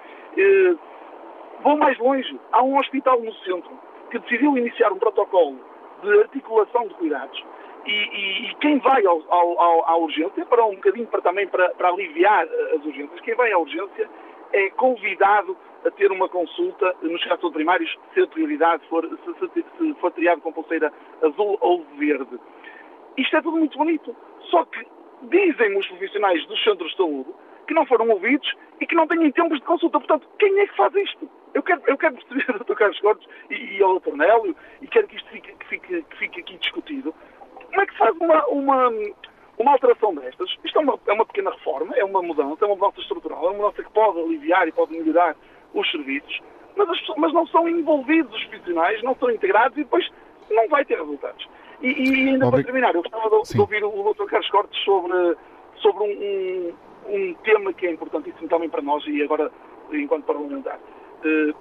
Vou 1.66 1.76
mais 1.76 1.98
longe. 1.98 2.40
Há 2.52 2.62
um 2.62 2.78
hospital 2.78 3.20
no 3.22 3.34
centro 3.38 3.72
que 4.12 4.20
decidiu 4.20 4.56
iniciar 4.56 4.94
um 4.94 5.00
protocolo 5.00 5.58
de 6.04 6.20
articulação 6.20 6.88
de 6.88 6.94
cuidados 6.94 7.44
e, 7.88 7.92
e, 7.92 8.52
e 8.52 8.56
quem 8.62 8.78
vai 8.78 9.04
ao, 9.04 9.20
ao, 9.34 9.90
à 9.90 9.98
urgência, 9.98 10.46
para 10.46 10.64
um 10.64 10.76
bocadinho 10.76 11.08
para, 11.08 11.24
também 11.24 11.48
para, 11.48 11.70
para 11.70 11.90
aliviar 11.90 12.48
as 12.76 12.86
urgências, 12.86 13.20
quem 13.22 13.34
vai 13.34 13.52
à 13.52 13.58
urgência 13.58 14.08
é 14.54 14.70
convidado 14.70 15.58
a 15.84 15.90
ter 15.90 16.12
uma 16.12 16.30
consulta 16.30 16.96
nos 17.02 17.24
casos 17.24 17.52
primários, 17.52 17.98
se 18.14 18.22
a 18.22 18.28
prioridade 18.28 18.88
for, 18.88 19.04
se, 19.04 19.34
se, 19.40 19.66
se 19.80 19.94
for 19.96 20.12
triado 20.12 20.42
com 20.42 20.54
pulseira 20.54 20.94
azul 21.24 21.58
ou 21.62 21.84
verde. 21.98 22.40
Isto 23.18 23.38
é 23.38 23.42
tudo 23.42 23.58
muito 23.58 23.76
bonito. 23.76 24.16
Só 24.52 24.66
que 24.66 24.86
dizem 25.24 25.76
os 25.76 25.88
profissionais 25.88 26.46
dos 26.46 26.64
centros 26.64 26.92
de 26.92 26.98
saúde 26.98 27.34
que 27.68 27.74
não 27.74 27.88
foram 27.88 28.08
ouvidos 28.10 28.54
e 28.80 28.86
que 28.86 28.94
não 28.94 29.08
têm 29.08 29.32
tempos 29.32 29.58
de 29.58 29.66
consulta. 29.66 29.98
Portanto, 29.98 30.28
quem 30.38 30.60
é 30.60 30.68
que 30.68 30.76
faz 30.76 30.94
isto? 30.94 31.28
Eu 31.56 31.64
quero, 31.64 31.82
eu 31.88 31.98
quero 31.98 32.16
perceber 32.16 32.60
Dr. 32.60 32.76
Carlos 32.76 33.00
Cortes 33.00 33.28
e, 33.50 33.78
e 33.78 33.82
ao 33.82 33.98
Dr. 34.00 34.16
Nélio 34.16 34.56
e 34.82 34.88
quero 34.88 35.08
que 35.08 35.16
isto 35.16 35.30
fique, 35.30 35.54
que 35.54 35.66
fique, 35.68 36.02
que 36.04 36.18
fique 36.18 36.40
aqui 36.42 36.58
discutido. 36.58 37.16
Como 37.54 37.82
é 37.82 37.86
que 37.86 37.94
se 37.94 37.98
faz 37.98 38.16
uma, 38.18 38.46
uma, 38.48 38.90
uma 39.58 39.72
alteração 39.72 40.14
destas? 40.14 40.50
Isto 40.64 40.80
é 40.80 40.82
uma, 40.82 41.00
é 41.08 41.14
uma 41.14 41.26
pequena 41.26 41.52
reforma, 41.52 41.96
é 41.96 42.04
uma 42.04 42.22
mudança, 42.22 42.66
é 42.66 42.68
uma 42.68 42.76
mudança 42.76 43.00
estrutural, 43.00 43.46
é 43.46 43.50
uma 43.52 43.64
mudança 43.64 43.84
que 43.84 43.92
pode 43.92 44.20
aliviar 44.20 44.68
e 44.68 44.74
pode 44.74 44.92
melhorar 44.92 45.36
os 45.74 45.90
serviços, 45.92 46.42
mas, 46.76 46.90
as, 46.90 47.00
mas 47.18 47.34
não 47.34 47.48
são 47.48 47.68
envolvidos 47.70 48.36
os 48.36 48.46
profissionais, 48.48 49.02
não 49.02 49.16
são 49.16 49.32
integrados 49.32 49.78
e 49.78 49.84
depois 49.84 50.08
não 50.52 50.68
vai 50.68 50.84
ter 50.84 50.98
resultados. 50.98 51.48
E, 51.82 51.88
e 51.88 52.30
ainda 52.30 52.50
para 52.50 52.64
terminar, 52.64 52.94
eu 52.96 53.02
gostava 53.02 53.30
de, 53.30 53.54
de 53.54 53.62
ouvir 53.62 53.84
o 53.84 54.14
Dr. 54.14 54.26
Carlos 54.26 54.50
Cortes 54.50 54.84
sobre, 54.84 55.38
sobre 55.78 56.04
um, 56.04 57.14
um, 57.14 57.16
um 57.16 57.34
tema 57.44 57.74
que 57.74 57.88
é 57.88 57.92
importantíssimo 57.92 58.48
também 58.50 58.70
para 58.70 58.82
nós 58.82 59.06
e 59.08 59.24
agora 59.24 59.50
enquanto 59.92 60.26
parlamentar. 60.26 60.80
Eh, 61.24 61.54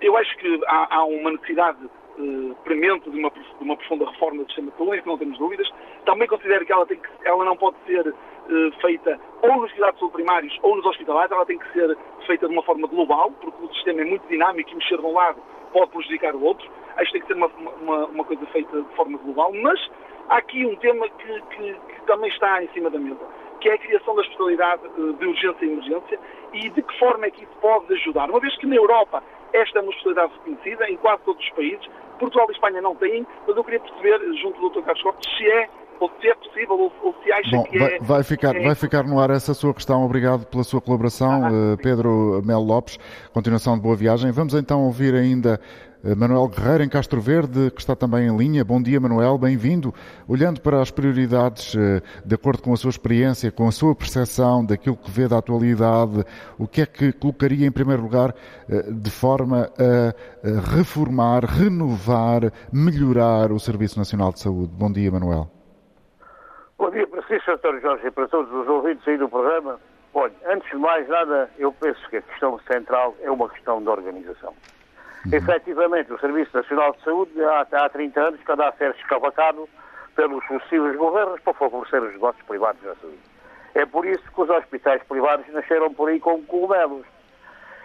eu 0.00 0.16
acho 0.16 0.36
que 0.38 0.60
há, 0.66 0.96
há 0.96 1.04
uma 1.04 1.30
necessidade 1.30 1.78
uh, 2.18 2.56
premente 2.64 3.08
de 3.08 3.18
uma, 3.18 3.30
de 3.30 3.64
uma, 3.64 3.76
profunda 3.76 4.10
reforma 4.10 4.42
do 4.42 4.46
sistema 4.46 4.70
de 4.72 4.76
saúde, 4.76 5.02
que 5.02 5.08
não 5.08 5.18
temos 5.18 5.38
dúvidas. 5.38 5.70
Também 6.04 6.26
considero 6.26 6.66
que 6.66 6.72
ela, 6.72 6.84
tem 6.86 6.98
que, 6.98 7.08
ela 7.24 7.44
não 7.44 7.56
pode 7.56 7.76
ser 7.86 8.08
uh, 8.08 8.80
feita 8.80 9.18
ou 9.42 9.60
nos 9.60 9.70
cuidados 9.70 10.10
primários 10.10 10.58
ou 10.62 10.76
nos 10.76 10.84
hospitais, 10.86 11.30
ela 11.30 11.46
tem 11.46 11.58
que 11.58 11.72
ser 11.72 11.96
feita 12.26 12.48
de 12.48 12.52
uma 12.52 12.62
forma 12.64 12.88
global, 12.88 13.30
porque 13.40 13.64
o 13.64 13.72
sistema 13.74 14.00
é 14.00 14.04
muito 14.04 14.26
dinâmico 14.26 14.70
e 14.70 14.74
mexer 14.74 14.98
de 14.98 15.06
um 15.06 15.12
lado 15.12 15.40
pode 15.72 15.90
prejudicar 15.90 16.34
o 16.34 16.42
outro. 16.42 16.68
Acho 16.96 17.12
que 17.12 17.12
tem 17.12 17.20
que 17.22 17.26
ser 17.28 17.34
uma, 17.34 17.46
uma, 17.80 18.06
uma 18.06 18.24
coisa 18.24 18.44
feita 18.46 18.82
de 18.82 18.94
forma 18.94 19.18
global, 19.18 19.52
mas 19.62 19.80
há 20.28 20.36
aqui 20.36 20.66
um 20.66 20.76
tema 20.76 21.08
que, 21.08 21.40
que, 21.42 21.74
que 21.74 22.06
também 22.06 22.28
está 22.28 22.62
em 22.62 22.68
cima 22.68 22.90
da 22.90 22.98
mesa 22.98 23.20
que 23.62 23.68
é 23.68 23.74
a 23.74 23.78
criação 23.78 24.14
da 24.16 24.22
especialidade 24.22 24.82
eh, 24.84 25.12
de 25.18 25.26
urgência 25.26 25.64
e 25.64 25.70
emergência 25.70 26.18
e 26.52 26.68
de 26.68 26.82
que 26.82 26.98
forma 26.98 27.26
é 27.26 27.30
que 27.30 27.44
isso 27.44 27.56
pode 27.60 27.92
ajudar. 27.94 28.28
Uma 28.28 28.40
vez 28.40 28.56
que 28.58 28.66
na 28.66 28.74
Europa 28.74 29.22
esta 29.52 29.78
é 29.78 29.82
uma 29.82 29.90
especialidade 29.90 30.32
reconhecida, 30.34 30.90
em 30.90 30.96
quase 30.96 31.22
todos 31.22 31.42
os 31.42 31.50
países, 31.50 31.86
Portugal 32.18 32.46
e 32.48 32.52
Espanha 32.52 32.82
não 32.82 32.96
têm, 32.96 33.24
mas 33.46 33.56
eu 33.56 33.64
queria 33.64 33.80
perceber, 33.80 34.18
junto 34.40 34.60
do 34.60 34.70
Dr. 34.70 34.84
Carlos 34.84 35.02
Cortes, 35.02 35.36
se 35.36 35.46
é 35.48 35.68
ou 36.00 36.10
se 36.20 36.28
é 36.28 36.34
possível, 36.34 36.76
ou, 36.76 36.92
ou 37.02 37.14
se 37.22 37.30
acha 37.30 37.56
Bom, 37.56 37.62
que 37.62 37.78
vai, 37.78 37.94
é... 37.94 37.98
Vai 38.00 38.24
ficar, 38.24 38.56
é... 38.56 38.60
vai 38.60 38.74
ficar 38.74 39.04
no 39.04 39.20
ar 39.20 39.30
essa 39.30 39.54
sua 39.54 39.72
questão. 39.72 40.04
Obrigado 40.04 40.44
pela 40.46 40.64
sua 40.64 40.80
colaboração, 40.80 41.44
ah, 41.44 41.76
Pedro 41.80 42.42
Melo 42.44 42.64
Lopes. 42.64 42.98
Continuação 43.32 43.76
de 43.76 43.82
boa 43.82 43.94
viagem. 43.94 44.32
Vamos 44.32 44.54
então 44.54 44.84
ouvir 44.84 45.14
ainda 45.14 45.60
eh, 45.60 45.91
Manuel 46.16 46.48
Guerreiro, 46.48 46.82
em 46.82 46.88
Castro 46.88 47.20
Verde, 47.20 47.70
que 47.70 47.80
está 47.80 47.94
também 47.94 48.26
em 48.26 48.36
linha. 48.36 48.64
Bom 48.64 48.82
dia, 48.82 48.98
Manuel, 48.98 49.38
bem-vindo. 49.38 49.94
Olhando 50.26 50.60
para 50.60 50.82
as 50.82 50.90
prioridades, 50.90 51.76
eh, 51.76 52.02
de 52.24 52.34
acordo 52.34 52.60
com 52.60 52.72
a 52.72 52.76
sua 52.76 52.90
experiência, 52.90 53.52
com 53.52 53.68
a 53.68 53.70
sua 53.70 53.94
percepção 53.94 54.66
daquilo 54.66 54.96
que 54.96 55.08
vê 55.08 55.28
da 55.28 55.38
atualidade, 55.38 56.24
o 56.58 56.66
que 56.66 56.82
é 56.82 56.86
que 56.86 57.12
colocaria 57.12 57.68
em 57.68 57.70
primeiro 57.70 58.02
lugar 58.02 58.34
eh, 58.68 58.82
de 58.90 59.10
forma 59.12 59.70
a 59.78 60.76
reformar, 60.76 61.44
renovar, 61.44 62.50
melhorar 62.72 63.52
o 63.52 63.60
Serviço 63.60 63.96
Nacional 63.96 64.32
de 64.32 64.40
Saúde? 64.40 64.72
Bom 64.76 64.90
dia, 64.90 65.10
Manuel. 65.12 65.48
Bom 66.78 66.90
dia 66.90 67.06
para 67.06 67.22
si, 67.22 67.38
Sr. 67.44 67.80
Jorge, 67.80 68.08
e 68.08 68.10
para 68.10 68.26
todos 68.26 68.52
os 68.52 68.66
ouvintes 68.66 69.06
aí 69.06 69.16
do 69.16 69.28
programa. 69.28 69.78
Olha, 70.14 70.32
antes 70.46 70.68
de 70.68 70.76
mais 70.76 71.08
nada, 71.08 71.48
eu 71.58 71.72
penso 71.72 72.00
que 72.10 72.16
a 72.16 72.22
questão 72.22 72.58
central 72.66 73.14
é 73.22 73.30
uma 73.30 73.48
questão 73.48 73.80
de 73.80 73.88
organização. 73.88 74.52
Uhum. 75.26 75.34
Efetivamente, 75.34 76.12
o 76.12 76.18
Serviço 76.18 76.56
Nacional 76.56 76.92
de 76.92 77.04
Saúde 77.04 77.32
há, 77.44 77.66
há 77.72 77.88
30 77.88 78.20
anos 78.20 78.40
que 78.40 78.52
anda 78.52 78.68
a 78.68 78.72
ser 78.72 78.94
escavacado 78.96 79.68
pelos 80.16 80.44
sucessivos 80.46 80.96
governos 80.96 81.40
para 81.40 81.54
favorecer 81.54 82.02
os 82.02 82.12
negócios 82.12 82.44
privados 82.46 82.82
na 82.82 82.94
saúde. 82.96 83.18
É 83.74 83.86
por 83.86 84.04
isso 84.04 84.22
que 84.32 84.40
os 84.40 84.50
hospitais 84.50 85.02
privados 85.04 85.46
nasceram 85.52 85.92
por 85.94 86.08
aí 86.08 86.20
com 86.20 86.42
cogumelos. 86.42 87.06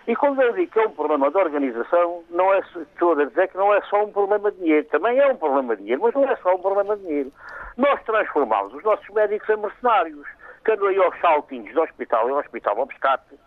E 0.07 0.15
quando 0.15 0.41
eu 0.41 0.53
digo 0.53 0.71
que 0.71 0.79
é 0.79 0.87
um 0.87 0.91
problema 0.91 1.29
de 1.29 1.37
organização, 1.37 2.23
não 2.29 2.53
é, 2.53 2.59
estou 2.59 3.11
a 3.11 3.25
dizer 3.25 3.49
que 3.49 3.57
não 3.57 3.73
é 3.73 3.81
só 3.81 4.03
um 4.03 4.11
problema 4.11 4.51
de 4.51 4.57
dinheiro. 4.57 4.87
Também 4.87 5.19
é 5.19 5.27
um 5.27 5.35
problema 5.35 5.75
de 5.75 5.81
dinheiro, 5.81 6.01
mas 6.01 6.13
não 6.13 6.23
é 6.23 6.35
só 6.37 6.55
um 6.55 6.61
problema 6.61 6.95
de 6.95 7.03
dinheiro. 7.03 7.31
Nós 7.75 8.01
transformamos 8.03 8.73
os 8.73 8.83
nossos 8.83 9.07
médicos 9.09 9.49
em 9.49 9.57
mercenários, 9.57 10.25
que 10.63 10.71
andam 10.71 10.87
aí 10.87 10.97
aos 10.97 11.19
saltinhos 11.19 11.71
de 11.71 11.79
hospital 11.79 12.29
em 12.29 12.33
hospital 12.33 12.79
ao 12.79 12.87
pescate, 12.87 13.37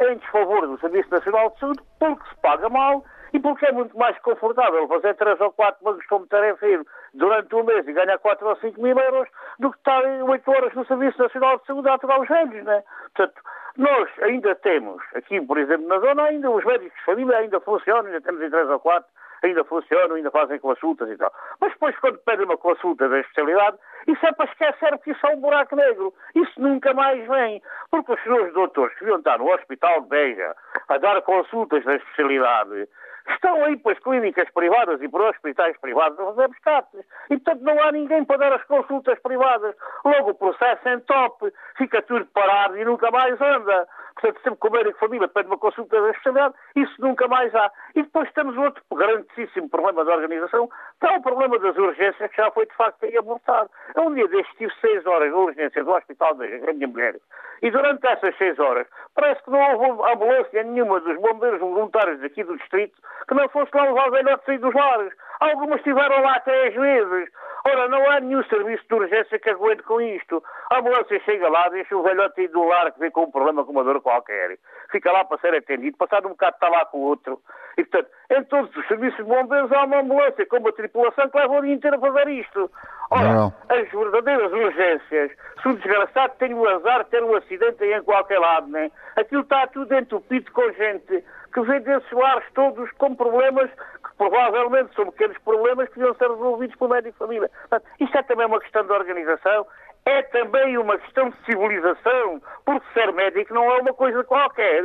em 0.00 0.16
desfavor 0.16 0.66
do 0.66 0.80
Serviço 0.80 1.10
Nacional 1.10 1.50
de 1.50 1.60
Saúde, 1.60 1.80
porque 1.98 2.28
se 2.28 2.36
paga 2.40 2.68
mal 2.68 3.04
e 3.32 3.40
porque 3.40 3.66
é 3.66 3.72
muito 3.72 3.96
mais 3.96 4.18
confortável 4.18 4.86
fazer 4.88 5.14
três 5.14 5.40
ou 5.40 5.52
quatro 5.52 5.84
bancos 5.84 6.06
como 6.06 6.26
tarefa 6.26 6.66
durante 7.14 7.54
um 7.54 7.64
mês 7.64 7.86
e 7.86 7.92
ganhar 7.92 8.18
4 8.18 8.46
ou 8.46 8.56
5 8.56 8.80
mil 8.80 8.98
euros 8.98 9.28
do 9.58 9.70
que 9.70 9.78
estar 9.78 10.02
8 10.04 10.50
horas 10.50 10.74
no 10.74 10.86
Serviço 10.86 11.18
Nacional 11.18 11.58
de 11.58 11.66
Saúde 11.66 11.88
a 11.88 11.94
aturar 11.94 12.20
os 12.20 12.28
velhos, 12.28 12.64
né? 12.64 12.82
Portanto, 13.14 13.42
nós 13.76 14.08
ainda 14.22 14.54
temos, 14.56 15.02
aqui, 15.14 15.40
por 15.40 15.58
exemplo, 15.58 15.86
na 15.88 15.98
zona, 15.98 16.24
ainda 16.24 16.50
os 16.50 16.64
médicos 16.64 16.96
de 16.98 17.04
família 17.04 17.38
ainda 17.38 17.60
funcionam, 17.60 18.06
ainda 18.06 18.20
temos 18.20 18.42
em 18.42 18.50
3 18.50 18.68
ou 18.68 18.80
4, 18.80 19.08
ainda 19.42 19.64
funcionam, 19.64 20.16
ainda 20.16 20.30
fazem 20.30 20.58
consultas 20.58 21.08
e 21.08 21.16
tal. 21.16 21.32
Mas 21.60 21.72
depois, 21.72 21.98
quando 21.98 22.18
pedem 22.18 22.44
uma 22.44 22.58
consulta 22.58 23.08
da 23.08 23.20
especialidade, 23.20 23.78
isso 24.06 24.26
é 24.26 24.32
para 24.32 24.50
esquecer 24.50 24.98
que 24.98 25.12
isso 25.12 25.26
é 25.26 25.30
um 25.34 25.40
buraco 25.40 25.76
negro. 25.76 26.12
Isso 26.34 26.60
nunca 26.60 26.92
mais 26.92 27.26
vem. 27.26 27.62
Porque 27.90 28.12
os 28.12 28.22
senhores 28.22 28.52
doutores 28.52 28.92
que 28.94 29.00
deviam 29.00 29.18
estar 29.18 29.38
no 29.38 29.50
Hospital 29.52 30.02
de 30.02 30.08
Beja 30.08 30.54
a 30.88 30.98
dar 30.98 31.22
consultas 31.22 31.84
da 31.84 31.94
especialidade 31.96 32.88
estão 33.28 33.64
aí 33.64 33.76
para 33.76 33.92
as 33.92 33.98
clínicas 33.98 34.48
privadas 34.50 35.00
e 35.02 35.08
para 35.08 35.22
os 35.22 35.30
hospitais 35.30 35.76
privados 35.78 36.18
a 36.18 36.24
fazer 36.26 36.48
pescates. 36.48 37.00
E, 37.30 37.38
portanto, 37.38 37.62
não 37.62 37.82
há 37.82 37.92
ninguém 37.92 38.24
para 38.24 38.38
dar 38.38 38.52
as 38.52 38.64
consultas 38.64 39.18
privadas. 39.20 39.74
Logo, 40.04 40.30
o 40.30 40.34
processo 40.34 40.88
é 40.88 40.98
top, 41.00 41.52
fica 41.76 42.02
tudo 42.02 42.26
parado 42.26 42.76
e 42.76 42.84
nunca 42.84 43.10
mais 43.10 43.40
anda. 43.40 43.88
Portanto, 44.20 44.42
sempre 44.42 44.60
que 44.60 44.68
o 44.68 44.70
médico 44.70 44.92
de 44.92 44.98
família 44.98 45.28
pede 45.28 45.48
uma 45.48 45.56
consulta 45.56 46.00
da 46.00 46.10
especialidade, 46.10 46.54
isso 46.76 46.94
nunca 46.98 47.26
mais 47.26 47.54
há. 47.54 47.70
E 47.94 48.02
depois 48.02 48.30
temos 48.32 48.56
outro 48.56 48.82
grandíssimo 48.92 49.68
problema 49.70 50.04
da 50.04 50.14
organização, 50.14 50.68
que 51.00 51.06
é 51.06 51.16
o 51.16 51.22
problema 51.22 51.58
das 51.58 51.76
urgências, 51.76 52.30
que 52.30 52.36
já 52.36 52.50
foi 52.50 52.66
de 52.66 52.74
facto 52.74 53.02
aí 53.04 53.16
abortado. 53.16 53.70
Um 53.96 54.12
dia 54.14 54.28
deste 54.28 54.54
tive 54.56 54.72
seis 54.80 55.06
horas 55.06 55.30
de 55.30 55.34
urgência 55.34 55.82
do 55.82 55.90
hospital 55.90 56.34
da 56.34 56.46
minha 56.74 56.88
mulher. 56.88 57.16
E 57.62 57.70
durante 57.70 58.06
essas 58.06 58.36
seis 58.36 58.58
horas, 58.58 58.86
parece 59.14 59.42
que 59.42 59.50
não 59.50 59.60
houve 59.60 60.12
ambulância 60.12 60.62
nenhuma 60.62 61.00
dos 61.00 61.18
bombeiros 61.18 61.60
voluntários 61.60 62.22
aqui 62.22 62.44
do 62.44 62.56
distrito 62.56 62.94
que 63.28 63.34
não 63.34 63.48
fosse 63.48 63.70
lá 63.74 63.84
levar 63.84 64.10
velhotes 64.10 64.48
aí 64.48 64.58
dos 64.58 64.74
lares. 64.74 65.12
Algumas 65.40 65.78
estiveram 65.78 66.22
lá 66.22 66.36
às 66.36 66.74
vezes. 66.74 67.30
Ora, 67.66 67.88
não 67.88 68.10
há 68.10 68.20
nenhum 68.20 68.42
serviço 68.44 68.84
de 68.88 68.94
urgência 68.94 69.38
que 69.38 69.50
aguente 69.50 69.82
com 69.82 70.00
isto. 70.00 70.42
A 70.70 70.78
ambulância 70.78 71.20
chega 71.20 71.48
lá, 71.48 71.68
deixa 71.68 71.94
o 71.94 72.02
velhote 72.02 72.48
do 72.48 72.64
lar 72.64 72.90
que 72.92 72.98
vem 72.98 73.10
com 73.10 73.24
um 73.24 73.30
problema 73.30 73.64
com 73.64 73.72
uma 73.72 73.84
dor 73.84 74.00
qualquer. 74.10 74.58
Fica 74.90 75.12
lá 75.12 75.24
para 75.24 75.38
ser 75.38 75.54
atendido, 75.54 75.96
passado 75.96 76.26
um 76.26 76.30
bocado 76.30 76.54
está 76.54 76.68
lá 76.68 76.84
com 76.86 76.98
o 76.98 77.02
outro. 77.02 77.40
E, 77.78 77.84
portanto, 77.84 78.10
em 78.30 78.44
todos 78.44 78.76
os 78.76 78.88
serviços 78.88 79.16
de 79.16 79.22
bombeiros 79.22 79.70
há 79.72 79.84
uma 79.84 80.00
ambulância 80.00 80.44
com 80.46 80.58
uma 80.58 80.72
tripulação 80.72 81.28
que 81.28 81.38
leva 81.38 81.54
o 81.54 81.62
dia 81.62 81.74
inteiro 81.74 81.96
a 81.96 82.00
fazer 82.00 82.28
isto. 82.28 82.70
Ora, 83.10 83.32
não. 83.32 83.54
as 83.68 83.90
verdadeiras 83.90 84.52
urgências, 84.52 85.30
se 85.62 85.68
um 85.68 85.74
desgraçado 85.74 86.34
tem 86.38 86.52
o 86.54 86.68
azar 86.68 87.04
de 87.04 87.10
ter 87.10 87.22
um 87.22 87.36
acidente 87.36 87.82
aí 87.82 87.94
em 87.94 88.02
qualquer 88.02 88.38
lado, 88.38 88.68
né? 88.68 88.90
aquilo 89.16 89.42
está 89.42 89.66
tudo 89.68 89.94
entupido 89.94 90.50
com 90.52 90.72
gente 90.72 91.24
que 91.52 91.60
vem 91.62 91.80
desses 91.80 92.10
lares 92.12 92.44
todos 92.54 92.90
com 92.92 93.14
problemas 93.14 93.70
que 93.70 94.16
provavelmente 94.16 94.94
são 94.94 95.06
pequenos 95.10 95.36
problemas 95.38 95.88
que 95.88 95.96
deviam 95.96 96.14
ser 96.14 96.28
resolvidos 96.28 96.76
pelo 96.76 96.90
médico 96.90 97.12
de 97.12 97.18
família. 97.18 97.50
Portanto, 97.68 97.84
isto 97.98 98.18
é 98.18 98.22
também 98.22 98.46
uma 98.46 98.60
questão 98.60 98.84
de 98.84 98.92
organização, 98.92 99.66
é 100.04 100.22
também 100.22 100.78
uma 100.78 100.98
questão 100.98 101.30
de 101.30 101.36
civilização, 101.44 102.40
porque 102.64 102.86
ser 102.92 103.12
médico 103.12 103.54
não 103.54 103.70
é 103.70 103.78
uma 103.80 103.92
coisa 103.92 104.24
qualquer. 104.24 104.82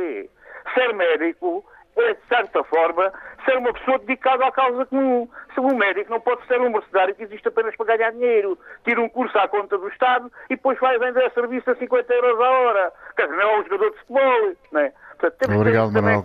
Ser 0.74 0.92
médico 0.94 1.64
é, 1.96 2.12
de 2.12 2.20
certa 2.28 2.62
forma, 2.64 3.10
ser 3.44 3.56
uma 3.56 3.72
pessoa 3.72 3.98
dedicada 3.98 4.46
à 4.46 4.52
causa 4.52 4.84
comum. 4.86 5.28
Se 5.54 5.60
um 5.60 5.74
médico 5.74 6.10
não 6.10 6.20
pode 6.20 6.46
ser 6.46 6.60
um 6.60 6.70
mercenário 6.70 7.14
que 7.14 7.22
existe 7.22 7.48
apenas 7.48 7.74
para 7.76 7.96
ganhar 7.96 8.12
dinheiro, 8.12 8.58
tira 8.84 9.00
um 9.00 9.08
curso 9.08 9.36
à 9.38 9.48
conta 9.48 9.78
do 9.78 9.88
Estado 9.88 10.30
e 10.50 10.56
depois 10.56 10.78
vai 10.78 10.98
vender 10.98 11.30
serviço 11.32 11.70
a 11.70 11.76
50 11.76 12.12
euros 12.12 12.40
a 12.40 12.50
hora. 12.50 12.92
Quer 13.16 13.28
dizer, 13.28 13.36
não 13.36 13.50
é 13.50 13.58
um 13.58 13.64
jogador 13.64 13.90
de 13.90 13.98
futebol. 14.00 14.52
Não 14.72 14.80
é? 14.80 14.92
Portanto, 15.18 15.38
temos 15.38 15.56
obrigado, 15.56 15.92
Manuel. 15.92 16.24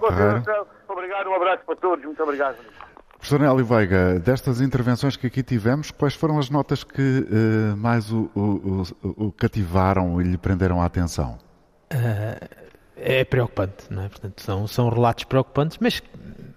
Obrigado, 0.90 1.30
um 1.30 1.36
abraço 1.36 1.64
para 1.66 1.76
todos. 1.78 2.04
Muito 2.04 2.22
obrigado. 2.22 2.58
Professor 3.22 3.40
Nélio 3.40 3.64
Veiga, 3.64 4.20
destas 4.20 4.62
intervenções 4.62 5.16
que 5.16 5.28
aqui 5.28 5.44
tivemos, 5.44 5.92
quais 5.92 6.16
foram 6.16 6.40
as 6.40 6.50
notas 6.50 6.84
que 6.84 7.00
uh, 7.02 7.78
mais 7.78 8.12
o, 8.12 8.32
o, 8.34 8.84
o, 9.04 9.28
o, 9.28 9.32
cativaram 9.32 10.20
e 10.20 10.24
lhe 10.24 10.38
prenderam 10.40 10.82
a 10.82 10.86
atenção? 10.86 11.38
Uh, 11.94 12.50
é 12.98 13.24
preocupante, 13.24 13.86
não 13.92 14.02
é? 14.02 14.10
Portanto, 14.10 14.42
são, 14.42 14.66
são 14.66 14.90
relatos 14.90 15.24
preocupantes, 15.26 15.78
mas 15.80 16.02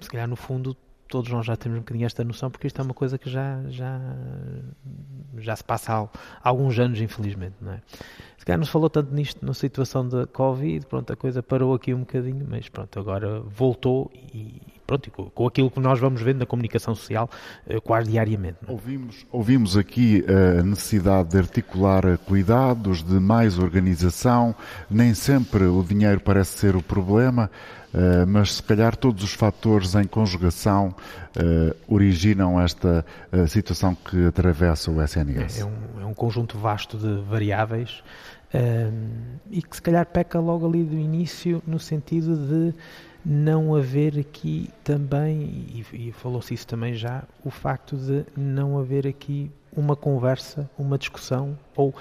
se 0.01 0.09
calhar 0.09 0.27
no 0.27 0.37
fundo 0.37 0.75
todos 1.07 1.31
nós 1.31 1.45
já 1.45 1.55
temos 1.55 1.77
um 1.77 1.81
bocadinho 1.83 2.07
esta 2.07 2.25
noção, 2.25 2.51
porque 2.51 2.67
isto 2.67 2.81
é 2.81 2.83
uma 2.83 2.95
coisa 2.95 3.19
que 3.19 3.29
já, 3.29 3.61
já, 3.69 4.01
já 5.37 5.55
se 5.55 5.63
passa 5.63 5.93
há, 5.93 6.01
há 6.03 6.49
alguns 6.49 6.79
anos, 6.79 6.99
infelizmente, 6.99 7.57
não 7.61 7.73
é? 7.73 7.83
Se 8.39 8.45
calhar 8.47 8.59
não 8.59 8.65
se 8.65 8.73
falou 8.73 8.89
tanto 8.89 9.15
nisto 9.15 9.45
na 9.45 9.53
situação 9.53 10.09
da 10.09 10.27
Covid, 10.27 10.87
pronto, 10.87 11.13
a 11.13 11.17
coisa 11.17 11.43
parou 11.43 11.75
aqui 11.75 11.93
um 11.93 12.01
bocadinho, 12.01 12.47
mas 12.49 12.71
pronto, 12.71 12.99
agora 12.99 13.41
voltou 13.41 14.11
e 14.15 14.74
pronto, 14.87 15.11
com, 15.11 15.47
aquilo 15.47 15.71
que 15.71 15.81
nós 15.81 15.99
vamos 15.99 16.23
vendo 16.23 16.39
na 16.39 16.47
comunicação 16.47 16.95
social 16.95 17.29
eh, 17.67 17.81
quase 17.81 18.11
diariamente. 18.11 18.59
É? 18.67 18.71
Ouvimos, 18.71 19.27
ouvimos 19.31 19.77
aqui 19.77 20.25
a 20.29 20.63
necessidade 20.63 21.31
de 21.31 21.39
articular 21.39 22.19
cuidados, 22.19 23.03
de 23.03 23.19
mais 23.19 23.59
organização, 23.59 24.55
nem 24.91 25.15
sempre 25.15 25.65
o 25.65 25.83
dinheiro 25.83 26.21
parece 26.21 26.59
ser 26.59 26.77
o 26.77 26.83
problema, 26.83 27.51
eh, 27.93 28.25
mas 28.27 28.55
se 28.55 28.63
calhar 28.63 28.97
todos 28.97 29.25
os 29.25 29.33
fatores 29.33 29.95
em 29.95 30.05
conjugação 30.05 30.95
eh, 31.37 31.75
originam 31.89 32.61
esta 32.61 33.05
situação 33.49 33.95
que 33.95 34.27
atravessa 34.27 34.91
o 34.91 35.03
SNS. 35.03 35.59
É, 35.59 35.63
é, 35.63 35.65
um, 35.65 36.03
é 36.03 36.07
um 36.07 36.15
conjunto 36.15 36.59
vasto 36.59 36.97
de 36.97 37.21
variáveis 37.23 38.03
e 39.51 39.61
que 39.61 39.75
se 39.75 39.83
calhar 39.83 40.07
peca 40.07 40.39
logo 40.39 40.65
ali 40.65 40.85
do 40.85 40.95
início 40.95 41.61
no 41.67 41.81
sentido 41.81 42.37
de 42.37 42.75
não 43.25 43.75
haver 43.75 44.19
aqui 44.19 44.69
também, 44.83 45.85
e, 45.93 46.09
e 46.09 46.13
falou-se 46.13 46.53
isso 46.53 46.67
também 46.67 46.95
já, 46.95 47.25
o 47.45 47.51
facto 47.51 47.97
de 47.97 48.25
não 48.37 48.79
haver 48.79 49.07
aqui 49.07 49.51
uma 49.75 49.97
conversa, 49.97 50.69
uma 50.79 50.99
discussão, 50.99 51.59
ou 51.75 51.95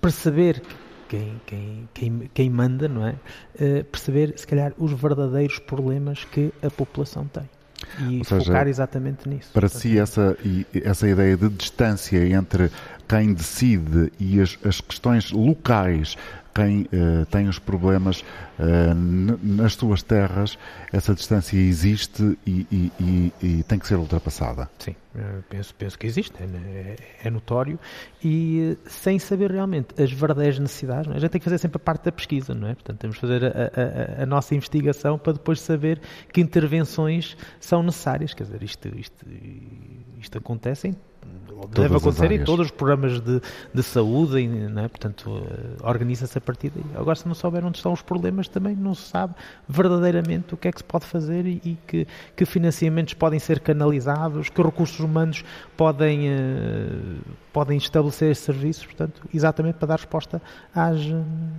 perceber 0.00 0.62
quem, 1.08 1.40
quem, 1.46 1.88
quem, 1.94 2.30
quem 2.34 2.50
manda, 2.50 2.86
não 2.86 3.06
é? 3.06 3.14
Uh, 3.54 3.84
perceber, 3.84 4.34
se 4.36 4.46
calhar, 4.46 4.72
os 4.76 4.92
verdadeiros 4.92 5.58
problemas 5.58 6.24
que 6.24 6.52
a 6.62 6.70
população 6.70 7.26
tem. 7.26 7.48
E 8.00 8.24
seja, 8.24 8.44
focar 8.44 8.68
exatamente 8.68 9.28
nisso. 9.28 9.50
Para 9.52 9.68
si, 9.68 9.98
essa, 9.98 10.36
essa 10.84 11.08
ideia 11.08 11.36
de 11.36 11.48
distância 11.48 12.28
entre 12.28 12.70
quem 13.08 13.32
decide 13.32 14.12
e 14.18 14.40
as, 14.40 14.58
as 14.64 14.80
questões 14.80 15.30
locais 15.30 16.16
quem 16.58 16.82
uh, 16.82 17.24
tem 17.26 17.48
os 17.48 17.60
problemas 17.60 18.20
uh, 18.58 18.94
nas 19.40 19.74
suas 19.74 20.02
terras, 20.02 20.58
essa 20.92 21.14
distância 21.14 21.56
existe 21.56 22.36
e, 22.44 22.66
e, 22.70 22.92
e, 23.00 23.32
e 23.40 23.62
tem 23.62 23.78
que 23.78 23.86
ser 23.86 23.94
ultrapassada. 23.94 24.68
Sim, 24.76 24.96
penso, 25.48 25.72
penso 25.76 25.96
que 25.96 26.04
existe, 26.04 26.34
é, 26.42 26.46
é, 26.46 26.96
é 27.24 27.30
notório, 27.30 27.78
e 28.24 28.76
sem 28.86 29.20
saber 29.20 29.52
realmente 29.52 29.88
as 30.02 30.10
verdadeiras 30.10 30.58
necessidades, 30.58 31.08
é? 31.08 31.14
a 31.14 31.18
gente 31.20 31.30
tem 31.30 31.40
que 31.40 31.44
fazer 31.44 31.58
sempre 31.58 31.76
a 31.76 31.80
parte 31.80 32.06
da 32.06 32.12
pesquisa, 32.12 32.52
não 32.54 32.66
é? 32.66 32.74
Portanto, 32.74 32.98
temos 32.98 33.16
que 33.16 33.20
fazer 33.20 33.44
a, 33.44 34.20
a, 34.20 34.22
a, 34.24 34.26
nossa 34.26 34.52
investigação 34.56 35.16
para 35.16 35.34
depois 35.34 35.60
saber 35.60 36.00
que 36.32 36.40
intervenções 36.40 37.36
são 37.60 37.84
necessárias. 37.84 38.34
Quer 38.34 38.44
dizer, 38.44 38.62
isto, 38.64 38.88
isto, 38.98 39.26
isto 40.18 40.38
acontece 40.38 40.88
em 40.88 40.96
deve 41.70 41.96
acontecer 41.96 42.30
em 42.30 42.44
todos 42.44 42.66
os 42.66 42.70
programas 42.70 43.20
de, 43.20 43.40
de 43.74 43.82
saúde, 43.82 44.38
é? 44.38 44.88
portanto, 44.88 45.42
eh, 45.50 45.76
organiza-se 45.82 46.38
a 46.38 46.40
partir 46.40 46.70
daí. 46.70 46.84
Agora, 46.94 47.16
se 47.16 47.26
não 47.26 47.34
souber 47.34 47.64
onde 47.64 47.78
estão 47.78 47.92
os 47.92 48.02
problemas, 48.02 48.48
também 48.48 48.76
não 48.76 48.94
se 48.94 49.08
sabe 49.08 49.34
verdadeiramente 49.68 50.54
o 50.54 50.56
que 50.56 50.68
é 50.68 50.72
que 50.72 50.78
se 50.78 50.84
pode 50.84 51.04
fazer 51.04 51.46
e, 51.46 51.60
e 51.64 51.78
que, 51.86 52.06
que, 52.36 52.44
financiamentos 52.44 53.14
podem 53.14 53.38
ser 53.38 53.60
canalizados, 53.60 54.48
que 54.48 54.62
recursos 54.62 55.00
humanos 55.00 55.44
podem, 55.76 56.28
uh, 56.28 57.18
podem 57.52 57.76
estabelecer 57.76 58.30
esses 58.30 58.44
serviços, 58.44 58.86
portanto, 58.86 59.22
exatamente 59.34 59.74
para 59.74 59.88
dar 59.88 59.96
resposta 59.96 60.40
às, 60.74 61.00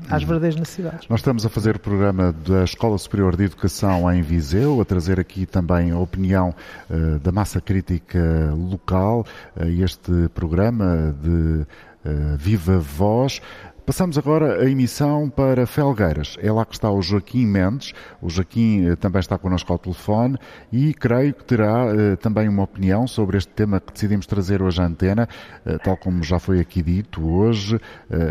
às 0.09 0.23
verdadeiras 0.23 0.55
necessidades. 0.55 1.07
Nós 1.09 1.19
estamos 1.19 1.45
a 1.45 1.49
fazer 1.49 1.75
o 1.75 1.79
programa 1.79 2.33
da 2.47 2.63
Escola 2.63 2.97
Superior 2.97 3.35
de 3.35 3.43
Educação 3.43 4.11
em 4.11 4.21
Viseu, 4.21 4.79
a 4.81 4.85
trazer 4.85 5.19
aqui 5.19 5.45
também 5.45 5.91
a 5.91 5.97
opinião 5.97 6.53
uh, 6.89 7.19
da 7.19 7.31
massa 7.31 7.59
crítica 7.59 8.53
local 8.55 9.25
uh, 9.55 9.58
este 9.67 10.29
programa 10.29 11.13
de 11.21 11.65
uh, 12.05 12.37
Viva 12.37 12.77
Voz 12.97 13.41
Passamos 13.89 14.19
agora 14.19 14.61
a 14.61 14.69
emissão 14.69 15.31
para 15.31 15.65
Felgueiras. 15.65 16.37
É 16.39 16.51
lá 16.51 16.63
que 16.63 16.75
está 16.75 16.91
o 16.91 17.01
Joaquim 17.01 17.47
Mendes. 17.47 17.91
O 18.21 18.29
Joaquim 18.29 18.87
eh, 18.87 18.95
também 18.95 19.19
está 19.19 19.35
connosco 19.35 19.73
ao 19.73 19.79
telefone 19.79 20.37
e 20.71 20.93
creio 20.93 21.33
que 21.33 21.43
terá 21.43 21.87
eh, 21.87 22.15
também 22.15 22.47
uma 22.47 22.61
opinião 22.61 23.07
sobre 23.07 23.39
este 23.39 23.51
tema 23.51 23.79
que 23.79 23.91
decidimos 23.91 24.27
trazer 24.27 24.61
hoje 24.61 24.79
à 24.79 24.85
antena. 24.85 25.27
Eh, 25.65 25.79
tal 25.79 25.97
como 25.97 26.21
já 26.21 26.37
foi 26.37 26.59
aqui 26.59 26.83
dito 26.83 27.27
hoje, 27.27 27.81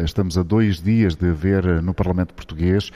estamos 0.05 0.39
a 0.39 0.45
dois 0.45 0.81
dias 0.81 1.17
de 1.17 1.29
ver 1.33 1.83
no 1.83 1.93
Parlamento 1.93 2.35
Português 2.35 2.93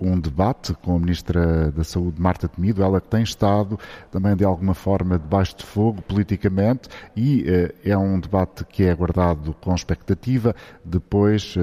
um 0.00 0.18
debate 0.18 0.72
com 0.82 0.96
a 0.96 0.98
Ministra 0.98 1.70
da 1.70 1.84
Saúde, 1.84 2.20
Marta 2.20 2.48
Temido, 2.48 2.82
ela 2.82 3.00
que 3.00 3.08
tem 3.08 3.22
estado 3.22 3.78
também 4.10 4.34
de 4.34 4.44
alguma 4.44 4.74
forma 4.74 5.18
debaixo 5.18 5.58
de 5.58 5.64
fogo 5.64 6.02
politicamente 6.02 6.88
e 7.16 7.44
é 7.84 7.96
um 7.96 8.18
debate 8.18 8.64
que 8.64 8.84
é 8.84 8.90
aguardado 8.90 9.54
com 9.60 9.74
expectativa 9.74 10.54
depois 10.84 11.56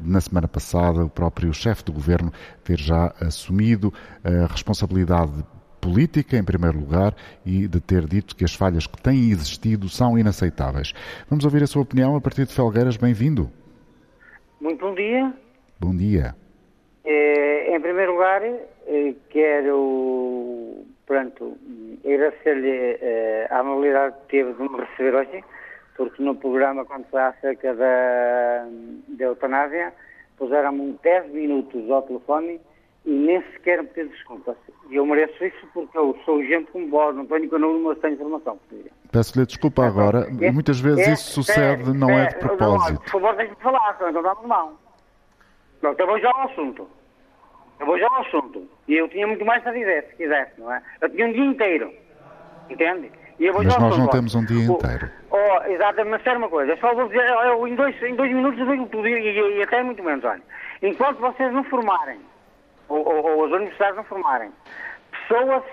na 0.00 0.20
semana 0.20 0.48
passada, 0.48 1.04
o 1.04 1.10
próprio 1.10 1.52
chefe 1.52 1.84
do 1.84 1.92
governo 1.92 2.32
ter 2.62 2.78
já 2.78 3.14
assumido 3.20 3.92
a 4.22 4.46
responsabilidade 4.46 5.44
política, 5.80 6.36
em 6.36 6.44
primeiro 6.44 6.78
lugar, 6.78 7.14
e 7.44 7.68
de 7.68 7.80
ter 7.80 8.06
dito 8.06 8.34
que 8.34 8.44
as 8.44 8.54
falhas 8.54 8.86
que 8.86 9.00
têm 9.02 9.30
existido 9.30 9.88
são 9.88 10.18
inaceitáveis. 10.18 10.94
Vamos 11.28 11.44
ouvir 11.44 11.62
a 11.62 11.66
sua 11.66 11.82
opinião 11.82 12.16
a 12.16 12.20
partir 12.20 12.46
de 12.46 12.54
Felgueiras. 12.54 12.96
Bem-vindo. 12.96 13.50
Muito 14.60 14.80
bom 14.80 14.94
dia. 14.94 15.32
Bom 15.78 15.94
dia. 15.94 16.34
É, 17.04 17.76
em 17.76 17.80
primeiro 17.80 18.12
lugar, 18.12 18.42
eh, 18.42 19.14
quero, 19.28 20.86
pronto, 21.06 21.58
agradecer-lhe 22.02 22.98
eh, 23.00 23.46
a 23.50 23.58
amabilidade 23.58 24.14
que 24.22 24.38
teve 24.38 24.54
de 24.54 24.62
me 24.62 24.80
receber 24.80 25.14
hoje 25.14 25.44
porque 25.96 26.22
no 26.22 26.34
programa, 26.34 26.84
quando 26.84 27.04
foi 27.06 27.20
acerca 27.20 27.74
da, 27.74 28.66
da 29.08 29.24
eutanásia, 29.24 29.92
puseram-me 30.36 30.98
10 31.02 31.32
minutos 31.32 31.90
ao 31.90 32.02
telefone 32.02 32.60
e 33.04 33.10
nem 33.10 33.42
sequer 33.52 33.82
me 33.82 33.88
pediram 33.88 34.08
desculpas. 34.10 34.56
E 34.90 34.96
eu 34.96 35.06
mereço 35.06 35.44
isso 35.44 35.66
porque 35.72 35.96
eu 35.96 36.18
sou 36.24 36.42
gente 36.42 36.70
como 36.72 36.88
vós, 36.88 37.14
não 37.14 37.26
tenho 37.26 37.58
nenhuma 37.58 37.94
sem 38.00 38.14
informação. 38.14 38.58
Peço-lhe 39.12 39.46
desculpa 39.46 39.86
agora, 39.86 40.26
é, 40.40 40.50
muitas 40.50 40.80
vezes 40.80 41.06
é, 41.06 41.12
isso 41.12 41.32
sucede, 41.32 41.90
é, 41.90 41.94
não 41.94 42.10
é, 42.10 42.28
de 42.28 42.36
propósito. 42.36 42.92
Não, 42.92 43.00
por 43.00 43.10
favor, 43.10 43.36
deixe-me 43.36 43.60
falar, 43.60 43.96
senão 43.96 44.34
de 44.34 44.46
mão. 44.46 44.78
Pronto, 45.80 46.00
eu 46.00 46.06
vou 46.06 46.18
já 46.18 46.30
ao 46.30 46.42
assunto. 46.48 46.88
Eu 47.78 47.86
vou 47.86 47.98
já 47.98 48.06
ao 48.08 48.20
assunto. 48.22 48.68
E 48.88 48.94
eu 48.94 49.08
tinha 49.08 49.26
muito 49.26 49.44
mais 49.44 49.66
a 49.66 49.72
dizer, 49.72 50.06
se 50.08 50.16
quisesse, 50.16 50.60
não 50.60 50.72
é? 50.72 50.82
Eu 51.00 51.10
tinha 51.10 51.26
um 51.26 51.32
dia 51.32 51.44
inteiro, 51.44 51.92
entende? 52.68 53.12
Mas 53.38 53.78
nós 53.78 53.98
não 53.98 54.08
temos 54.08 54.34
um 54.34 54.44
dia 54.44 54.64
inteiro. 54.64 55.10
Oh, 55.30 55.64
exatamente, 55.66 56.10
mas 56.10 56.22
sério 56.22 56.38
uma 56.38 56.48
coisa, 56.48 56.76
só 56.76 56.94
vou 56.94 57.08
dizer, 57.08 57.26
eu, 57.28 57.66
em, 57.66 57.74
dois, 57.74 58.00
em 58.02 58.14
dois 58.14 58.32
minutos 58.32 58.60
eu 58.60 58.66
digo 58.66 58.86
tudo, 58.86 59.08
e, 59.08 59.12
e, 59.12 59.58
e, 59.58 59.62
até 59.62 59.82
muito 59.82 60.02
menos, 60.02 60.24
olha. 60.24 60.42
Enquanto 60.82 61.18
vocês 61.18 61.52
não 61.52 61.64
formarem, 61.64 62.20
ou, 62.88 63.06
ou, 63.06 63.24
ou 63.24 63.44
as 63.46 63.52
universidades 63.52 63.96
não 63.96 64.04
formarem, 64.04 64.50
pessoas 65.10 65.64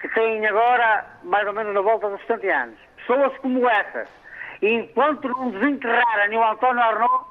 que 0.00 0.08
têm 0.08 0.46
agora 0.46 1.04
mais 1.22 1.46
ou 1.46 1.52
menos 1.52 1.74
na 1.74 1.80
volta 1.80 2.08
dos 2.08 2.20
70 2.26 2.46
anos, 2.46 2.78
pessoas 2.96 3.36
como 3.38 3.68
essas, 3.68 4.08
E 4.62 4.68
enquanto 4.68 5.28
não 5.28 5.50
desenterrarem 5.50 6.38
o 6.38 6.44
António 6.44 6.82
Arnaud, 6.82 7.24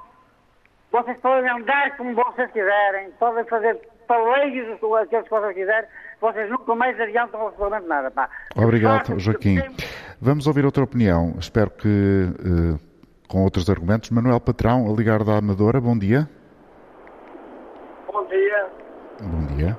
vocês 0.92 1.18
podem 1.20 1.50
andar 1.50 1.96
como 1.98 2.14
vocês 2.14 2.52
quiserem, 2.52 3.12
podem 3.12 3.46
fazer 3.46 3.80
paleios 4.08 4.68
aqueles 5.02 5.24
que 5.24 5.30
vocês 5.30 5.54
quiserem, 5.56 5.90
vocês 6.22 6.50
nunca 6.50 6.76
mais 6.76 7.00
adiantam 7.00 7.48
absolutamente 7.48 7.88
nada. 7.88 8.12
Pá. 8.12 8.30
Obrigado, 8.56 9.20
Joaquim. 9.20 9.58
Vamos 10.22 10.46
ouvir 10.46 10.64
outra 10.64 10.84
opinião. 10.84 11.34
Espero 11.40 11.72
que 11.72 11.88
uh, 11.88 12.80
com 13.28 13.44
outros 13.44 13.70
argumentos. 13.70 14.12
Manuel 14.12 14.40
Patrão, 14.40 14.88
a 14.88 14.96
ligar 14.96 15.24
da 15.24 15.38
Amadora, 15.38 15.82
bom 15.82 15.98
dia. 15.98 16.30
Bom 18.12 18.26
dia. 18.26 18.70
Bom 19.22 19.56
dia. 19.56 19.78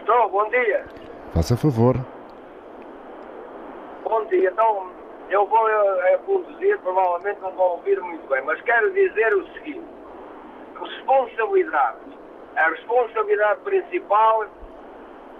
Estou, 0.00 0.30
bom 0.30 0.48
dia. 0.50 0.84
Faça 1.32 1.56
favor. 1.56 1.96
Bom 4.04 4.24
dia. 4.26 4.50
Então, 4.50 4.90
eu 5.30 5.46
vou 5.46 5.66
a, 5.66 6.14
a 6.14 6.18
conduzir, 6.18 6.78
provavelmente 6.80 7.40
não 7.40 7.52
vou 7.52 7.76
ouvir 7.76 7.98
muito 8.00 8.28
bem, 8.28 8.42
mas 8.44 8.60
quero 8.62 8.92
dizer 8.92 9.34
o 9.34 9.46
seguinte: 9.54 9.86
responsabilidade. 10.78 11.98
A 12.56 12.68
responsabilidade 12.68 13.60
principal, 13.60 14.44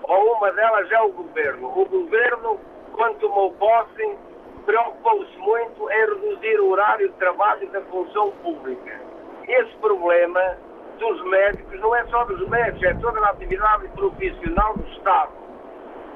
ou 0.05 0.35
uma 0.35 0.51
delas, 0.53 0.91
é 0.91 1.01
o 1.01 1.13
governo. 1.13 1.69
O 1.69 1.85
governo, 1.85 2.61
quando 2.93 3.19
tomou 3.19 3.53
posse, 3.55 4.17
preocupou-se 4.65 5.37
muito 5.39 5.91
em 5.91 6.07
reduzir 6.07 6.61
o 6.61 6.71
horário 6.71 7.09
de 7.09 7.15
trabalho 7.15 7.69
da 7.71 7.81
função 7.83 8.31
pública. 8.43 9.01
Esse 9.49 9.75
problema 9.77 10.57
dos 10.99 11.25
médicos 11.25 11.81
não 11.81 11.95
é 11.97 12.05
só 12.07 12.25
dos 12.25 12.49
médicos, 12.49 12.83
é 12.83 12.95
toda 12.95 13.21
a 13.21 13.31
atividade 13.31 13.89
profissional 13.89 14.75
do 14.77 14.87
Estado. 14.93 15.33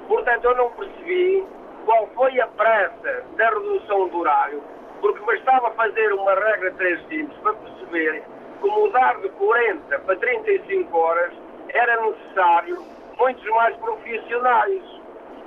Portanto, 0.07 0.45
eu 0.45 0.57
não 0.57 0.71
percebi 0.71 1.45
qual 1.85 2.07
foi 2.15 2.41
a 2.41 2.47
pressa 2.49 3.25
da 3.37 3.49
redução 3.49 4.09
do 4.09 4.19
horário, 4.19 4.63
porque 5.01 5.21
bastava 5.25 5.71
fazer 5.73 6.13
uma 6.13 6.35
regra 6.35 6.71
de 6.71 6.77
três 6.77 7.01
simples 7.09 7.37
para 7.39 7.55
perceber 7.55 8.23
que 8.61 8.69
mudar 8.69 9.21
de 9.21 9.29
40 9.31 9.99
para 10.01 10.17
35 10.17 10.97
horas 10.97 11.33
era 11.69 12.01
necessário 12.01 12.96
muitos 13.19 13.45
mais 13.51 13.77
profissionais. 13.77 14.83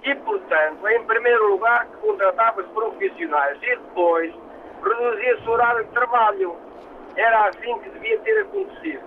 E, 0.04 0.16
portanto, 0.16 0.88
em 0.88 1.04
primeiro 1.04 1.50
lugar, 1.50 1.86
contratava-se 2.02 2.70
profissionais 2.70 3.58
e 3.62 3.76
depois 3.76 4.34
reduzia-se 4.84 5.48
o 5.48 5.52
horário 5.52 5.84
de 5.84 5.92
trabalho. 5.92 6.56
Era 7.16 7.50
assim 7.50 7.78
que 7.80 7.90
devia 7.90 8.18
ter 8.20 8.42
acontecido. 8.42 9.04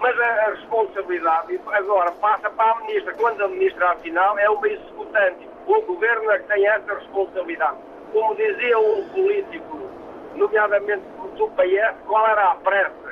Mas 0.00 0.18
a, 0.20 0.24
a, 0.24 0.50
responsabilidade 0.50 1.60
agora 1.72 2.12
passa 2.12 2.50
para 2.50 2.72
a 2.72 2.80
ministra. 2.80 3.14
Quando 3.14 3.42
a 3.42 3.48
ministra, 3.48 3.90
afinal, 3.92 4.38
é 4.38 4.48
uma 4.48 4.68
executante. 4.68 5.48
O 5.66 5.80
governo 5.82 6.30
é 6.30 6.38
que 6.38 6.48
tem 6.48 6.66
essa 6.68 6.94
responsabilidade. 6.94 7.78
Como 8.12 8.34
dizia 8.36 8.78
um 8.78 9.08
político, 9.08 9.90
nomeadamente 10.34 11.02
do 11.36 11.48
PS, 11.48 11.96
qual 12.06 12.26
era 12.26 12.52
a 12.52 12.54
pressa? 12.56 13.07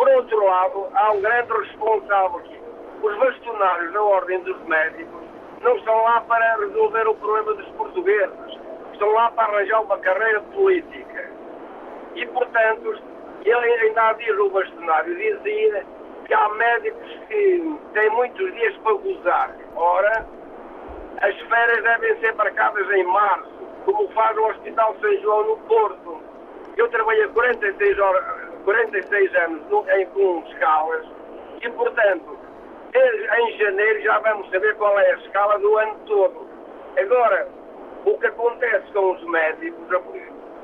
Por 0.00 0.08
outro 0.08 0.42
lado, 0.46 0.88
há 0.94 1.12
um 1.12 1.20
grande 1.20 1.52
responsável 1.52 2.38
aqui. 2.38 2.58
Os 3.02 3.18
bastonários 3.18 3.92
da 3.92 4.02
Ordem 4.02 4.40
dos 4.44 4.58
Médicos 4.62 5.20
não 5.60 5.76
estão 5.76 5.94
lá 6.04 6.22
para 6.22 6.56
resolver 6.56 7.06
o 7.06 7.14
problema 7.16 7.52
dos 7.52 7.68
portugueses. 7.72 8.58
Estão 8.94 9.12
lá 9.12 9.30
para 9.32 9.52
arranjar 9.52 9.82
uma 9.82 9.98
carreira 9.98 10.40
política. 10.40 11.30
E, 12.14 12.24
portanto, 12.28 12.98
ele 13.44 13.54
ainda 13.54 14.08
há 14.08 14.12
dias 14.14 14.38
o 14.38 14.48
bastonário 14.48 15.14
dizia 15.14 15.84
que 16.24 16.32
há 16.32 16.48
médicos 16.48 17.10
que 17.28 17.78
têm 17.92 18.08
muitos 18.08 18.54
dias 18.54 18.74
para 18.78 18.94
gozar. 18.94 19.54
Ora, 19.76 20.26
as 21.20 21.38
férias 21.40 21.82
devem 21.82 22.18
ser 22.20 22.34
marcadas 22.36 22.90
em 22.90 23.04
março, 23.04 23.52
como 23.84 24.08
faz 24.12 24.34
o 24.34 24.46
Hospital 24.46 24.96
São 24.98 25.20
João 25.20 25.46
no 25.46 25.56
Porto. 25.58 26.22
Eu 26.78 26.88
trabalhei 26.88 27.28
46, 27.28 27.98
horas, 27.98 28.39
46 28.64 29.34
anos 29.36 29.66
no, 29.70 29.90
em, 29.90 30.06
com 30.06 30.44
escalas 30.48 31.06
e, 31.62 31.70
portanto, 31.70 32.38
em 32.94 33.58
janeiro 33.58 34.02
já 34.02 34.18
vamos 34.18 34.50
saber 34.50 34.74
qual 34.76 34.98
é 34.98 35.12
a 35.12 35.16
escala 35.18 35.58
do 35.58 35.76
ano 35.78 35.94
todo. 36.06 36.48
Agora, 36.98 37.48
o 38.04 38.18
que 38.18 38.26
acontece 38.26 38.92
com 38.92 39.12
os 39.12 39.22
médicos, 39.24 39.88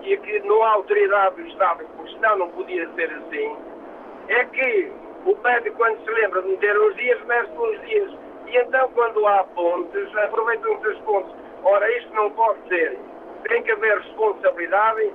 e 0.02 0.16
que 0.16 0.40
não 0.40 0.62
há 0.62 0.70
autoridade 0.72 1.36
do 1.36 1.48
Estado, 1.48 1.84
porque 1.96 2.12
senão 2.12 2.38
não 2.38 2.50
podia 2.50 2.88
ser 2.94 3.10
assim, 3.10 3.56
é 4.28 4.44
que 4.44 4.92
o 5.24 5.36
médico, 5.42 5.76
quando 5.76 6.04
se 6.04 6.10
lembra 6.10 6.42
de 6.42 6.48
meter 6.48 6.78
os 6.78 6.94
dias, 6.96 7.20
mexe 7.26 7.50
os 7.58 7.80
dias. 7.82 8.12
E 8.46 8.56
então, 8.56 8.88
quando 8.94 9.26
há 9.26 9.42
pontes, 9.42 10.16
aproveitam-se 10.16 10.86
as 10.86 10.98
pontes. 10.98 11.34
Ora, 11.64 11.98
isto 11.98 12.14
não 12.14 12.30
pode 12.30 12.58
ser. 12.68 12.96
Tem 13.48 13.62
que 13.62 13.72
haver 13.72 13.98
responsabilidade 13.98 15.12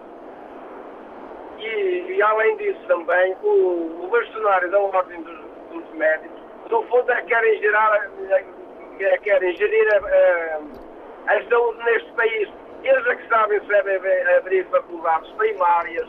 e, 1.66 2.14
e 2.14 2.22
além 2.22 2.58
disso 2.58 2.82
também, 2.88 3.36
o, 3.44 4.04
o 4.04 4.08
bastonário 4.10 4.70
da 4.72 4.80
Ordem 4.80 5.22
dos, 5.22 5.40
dos 5.72 5.90
Médicos, 5.94 6.42
no 6.70 6.84
fundo, 6.84 7.12
é 7.12 7.22
que 7.22 7.28
querem 7.28 7.60
gerar, 7.60 8.10
é, 9.00 9.18
querem 9.18 9.56
gerir 9.56 9.88
a, 9.94 11.32
a, 11.32 11.36
a 11.36 11.50
saúde 11.50 11.84
neste 11.84 12.12
país 12.14 12.50
eles 12.84 13.06
é 13.06 13.16
que 13.16 13.28
sabem 13.28 13.60
se 13.60 13.68
devem 13.68 13.96
abrir 14.38 14.66
faculdades 14.66 15.30
primárias, 15.34 16.08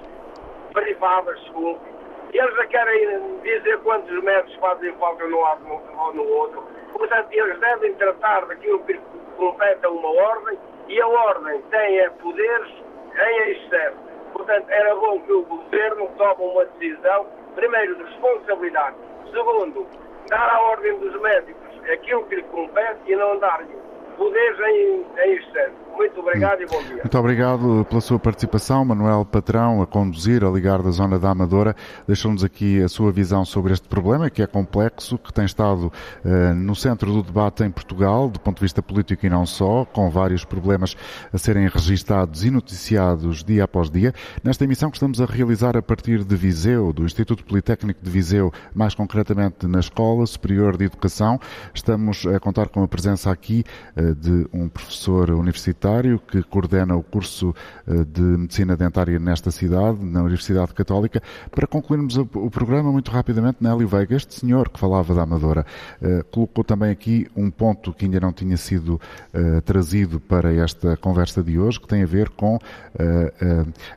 privadas, 0.73 1.39
desculpe. 1.41 1.85
Eles 2.33 2.59
é 2.59 2.63
que 2.63 2.69
querem 2.69 3.41
dizer 3.43 3.79
quantos 3.81 4.23
médicos 4.23 4.55
fazem 4.55 4.93
falta 4.95 5.27
no 5.27 5.41
lado 5.41 5.67
ou 5.71 6.15
no 6.15 6.27
outro. 6.27 6.67
Portanto, 6.93 7.29
eles 7.31 7.59
devem 7.61 7.95
tratar 7.95 8.47
daquilo 8.47 8.83
que 8.85 8.99
compete 9.37 9.85
a 9.85 9.91
uma 9.91 10.09
ordem 10.09 10.59
e 10.89 11.01
a 11.01 11.07
ordem 11.07 11.61
tem 11.71 11.99
é, 11.99 12.09
poderes 12.09 12.73
em 13.15 13.51
excesso. 13.51 14.02
Portanto, 14.33 14.71
era 14.71 14.95
bom 14.95 15.21
que 15.21 15.33
o 15.33 15.43
governo 15.45 16.09
tome 16.17 16.45
uma 16.45 16.65
decisão, 16.65 17.27
primeiro, 17.55 17.97
de 17.97 18.03
responsabilidade. 18.05 18.97
Segundo, 19.31 19.87
dar 20.29 20.49
à 20.49 20.61
ordem 20.63 20.99
dos 20.99 21.21
médicos 21.21 21.63
aquilo 21.91 22.25
que 22.27 22.37
lhe 22.37 22.43
compete 22.45 23.01
e 23.07 23.17
não 23.17 23.39
dar-lhe 23.39 23.77
poderes 24.17 24.59
em, 24.61 25.07
em 25.19 25.33
excesso. 25.35 25.82
Muito 25.95 26.21
obrigado 26.21 26.63
e 26.63 26.67
bom 26.67 26.83
dia. 26.83 26.97
Muito 26.97 27.19
obrigado 27.19 27.87
pela 27.89 28.01
sua 28.01 28.19
participação, 28.19 28.85
Manuel 28.85 29.25
Patrão, 29.25 29.83
a 29.83 29.87
conduzir, 29.87 30.43
a 30.43 30.51
ligar 30.51 30.83
da 30.83 30.91
zona 30.91 31.19
da 31.19 31.31
Amadora. 31.31 31.77
Deixou-nos 32.07 32.43
aqui 32.43 32.83
a 32.83 32.89
sua 32.89 33.13
visão 33.13 33.45
sobre 33.45 33.75
este 33.75 33.87
problema, 33.87 34.31
que 34.31 34.43
é 34.43 34.47
complexo, 34.47 35.19
que 35.19 35.33
tem 35.33 35.45
estado 35.45 35.93
uh, 36.25 36.55
no 36.55 36.75
centro 36.75 37.13
do 37.13 37.23
debate 37.23 37.63
em 37.63 37.71
Portugal, 37.71 38.31
do 38.31 38.41
ponto 38.41 38.57
de 38.57 38.63
vista 38.63 38.83
político 38.83 39.27
e 39.27 39.31
não 39.31 39.45
só, 39.45 39.85
com 39.85 40.09
vários 40.09 40.45
problemas 40.45 40.97
a 41.33 41.37
serem 41.37 41.69
registados 41.69 42.45
e 42.45 42.51
noticiados 42.51 43.45
dia 43.45 43.65
após 43.65 43.91
dia. 43.91 44.15
Nesta 44.43 44.65
emissão 44.65 44.91
que 44.91 44.97
estamos 44.97 45.21
a 45.21 45.27
realizar 45.27 45.77
a 45.77 45.83
partir 45.83 46.25
de 46.25 46.37
Viseu, 46.37 46.93
do 46.93 47.05
Instituto 47.05 47.45
Politécnico 47.45 48.03
de 48.03 48.11
Viseu, 48.11 48.51
mais 48.75 48.95
concretamente 48.95 49.67
na 49.67 49.81
Escola 49.81 50.27
Superior 50.27 50.77
de 50.77 50.87
Educação, 50.87 51.39
estamos 51.75 52.27
a 52.27 52.41
contar 52.41 52.69
com 52.69 52.83
a 52.83 52.89
presença 52.89 53.31
aqui 53.31 53.63
uh, 53.97 54.15
de 54.15 54.47
um 54.53 54.69
professor 54.69 55.31
universitário 55.31 55.82
que 56.31 56.43
coordena 56.45 56.95
o 56.95 57.03
curso 57.03 57.55
eh, 57.87 58.05
de 58.05 58.23
Medicina 58.23 58.77
Dentária 58.77 59.19
nesta 59.19 59.51
cidade, 59.51 59.99
na 60.01 60.21
Universidade 60.21 60.73
Católica. 60.73 61.21
Para 61.51 61.67
concluirmos 61.67 62.17
o 62.17 62.51
programa, 62.51 62.93
muito 62.93 63.11
rapidamente, 63.11 63.59
Nélio 63.61 63.89
Veiga, 63.89 64.15
este 64.15 64.35
senhor 64.35 64.69
que 64.69 64.79
falava 64.79 65.13
da 65.13 65.23
Amadora, 65.23 65.67
eh, 66.01 66.25
colocou 66.31 66.63
também 66.63 66.91
aqui 66.91 67.27
um 67.37 67.51
ponto 67.51 67.93
que 67.93 68.05
ainda 68.05 68.21
não 68.21 68.33
tinha 68.33 68.57
sido 68.57 69.01
eh, 69.35 69.61
trazido 69.63 70.21
para 70.21 70.55
esta 70.55 70.97
conversa 70.97 71.43
de 71.43 71.59
hoje, 71.59 71.81
que 71.81 71.89
tem 71.89 72.03
a 72.03 72.07
ver 72.07 72.29
com 72.31 72.59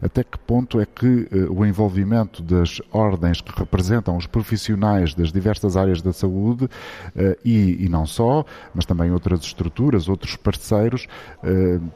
até 0.02 0.24
que 0.24 0.38
ponto 0.40 0.80
é 0.80 0.86
que 0.86 1.28
o 1.50 1.66
envolvimento 1.66 2.42
das 2.42 2.82
ordens 2.92 3.42
que 3.42 3.52
representam 3.58 4.16
os 4.16 4.26
profissionais 4.26 5.14
das 5.14 5.32
diversas 5.32 5.76
áreas 5.76 6.02
da 6.02 6.14
saúde 6.14 6.70
e, 7.44 7.86
e 7.86 7.90
não 7.90 8.06
só, 8.06 8.46
mas 8.74 8.86
também 8.86 9.12
outras 9.12 9.42
estruturas, 9.42 10.08
outros 10.08 10.36
parceiros, 10.36 11.08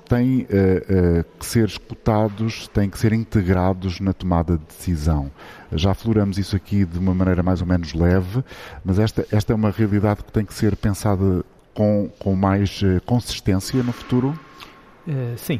têm 0.07 0.41
uh, 0.41 1.19
uh, 1.19 1.25
que 1.39 1.45
ser 1.45 1.67
escutados, 1.67 2.67
têm 2.67 2.89
que 2.89 2.97
ser 2.97 3.13
integrados 3.13 3.99
na 3.99 4.13
tomada 4.13 4.57
de 4.57 4.65
decisão. 4.65 5.32
Já 5.71 5.91
afloramos 5.91 6.38
isso 6.38 6.55
aqui 6.55 6.86
de 6.86 6.97
uma 6.99 7.13
maneira 7.13 7.43
mais 7.43 7.61
ou 7.61 7.67
menos 7.67 7.93
leve, 7.93 8.43
mas 8.84 8.99
esta, 8.99 9.25
esta 9.32 9.53
é 9.53 9.55
uma 9.55 9.71
realidade 9.71 10.23
que 10.23 10.32
tem 10.32 10.45
que 10.45 10.53
ser 10.53 10.75
pensada 10.75 11.43
com, 11.73 12.09
com 12.19 12.36
mais 12.36 12.82
uh, 12.82 13.01
consistência 13.05 13.82
no 13.84 13.91
futuro? 13.91 14.38
sim, 15.38 15.59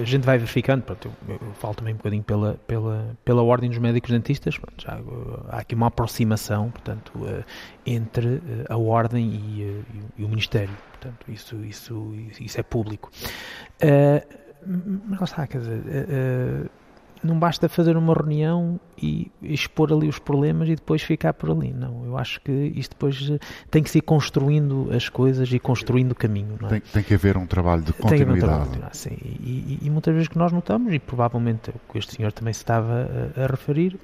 a 0.00 0.04
gente 0.04 0.24
vai 0.24 0.38
verificando, 0.38 0.82
pronto, 0.82 1.10
eu, 1.28 1.34
eu, 1.34 1.54
falo 1.54 1.74
também 1.74 1.94
um 1.94 1.96
bocadinho 1.96 2.22
pela, 2.22 2.58
pela, 2.66 3.16
pela 3.24 3.42
Ordem 3.42 3.70
dos 3.70 3.78
Médicos 3.78 4.10
Dentistas, 4.10 4.58
pronto, 4.58 4.82
já, 4.82 4.98
uh, 4.98 5.46
há 5.48 5.58
aqui 5.58 5.74
uma 5.74 5.86
aproximação 5.86 6.70
portanto, 6.70 7.12
uh, 7.16 7.44
entre 7.86 8.42
a 8.68 8.76
Ordem 8.76 9.26
e, 9.26 9.84
e, 10.18 10.24
o 10.24 10.28
Ministério, 10.28 10.76
portanto, 10.92 11.26
isso, 11.30 11.56
isso, 11.64 12.14
isso 12.40 12.60
é 12.60 12.62
público. 12.62 13.10
mas 15.06 15.20
lá 15.20 15.24
está, 15.24 15.46
quer 15.46 15.58
dizer, 15.58 15.84
não 17.22 17.38
basta 17.38 17.68
fazer 17.68 17.96
uma 17.96 18.14
reunião 18.14 18.78
e 19.00 19.30
expor 19.42 19.92
ali 19.92 20.08
os 20.08 20.18
problemas 20.18 20.68
e 20.68 20.74
depois 20.74 21.02
ficar 21.02 21.32
por 21.34 21.50
ali. 21.50 21.72
Não, 21.72 22.04
eu 22.04 22.16
acho 22.16 22.40
que 22.40 22.52
isto 22.74 22.92
depois 22.92 23.28
eh, 23.30 23.38
tem 23.70 23.82
que 23.82 23.90
se 23.90 23.98
ir 23.98 24.02
construindo 24.02 24.88
as 24.92 25.08
coisas 25.08 25.52
e 25.52 25.58
construindo 25.58 26.12
o 26.12 26.14
caminho. 26.14 26.58
É? 26.62 26.66
Tem, 26.68 26.80
tem, 26.80 27.02
que 27.02 27.14
haver 27.14 27.36
um 27.36 27.46
trabalho 27.46 27.82
de 27.82 27.92
continuidade. 27.92 28.78
Um 28.78 28.88
sim. 28.92 29.16
E, 29.20 29.78
e, 29.82 29.86
e, 29.86 29.90
muitas 29.90 30.14
vezes 30.14 30.28
que 30.28 30.38
nós 30.38 30.52
notamos, 30.52 30.92
e 30.92 30.98
provavelmente 30.98 31.70
o 31.70 31.92
que 31.92 31.98
este 31.98 32.16
senhor 32.16 32.32
também 32.32 32.52
se 32.52 32.60
estava 32.60 33.08
a, 33.36 33.44
a 33.44 33.46
referir, 33.46 33.98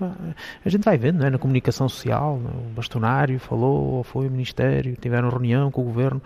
a 0.65 0.69
gente 0.69 0.85
vai 0.85 0.99
vendo, 0.99 1.21
não 1.21 1.27
é? 1.27 1.31
na 1.31 1.39
comunicação 1.39 1.89
social, 1.89 2.35
o 2.37 2.73
bastonário 2.75 3.39
falou, 3.39 3.95
ou 3.95 4.03
foi 4.05 4.27
o 4.29 4.31
Ministério, 4.31 4.97
tiveram 5.01 5.29
reunião 5.29 5.71
com 5.71 5.81
o 5.81 5.85
Governo, 5.85 6.23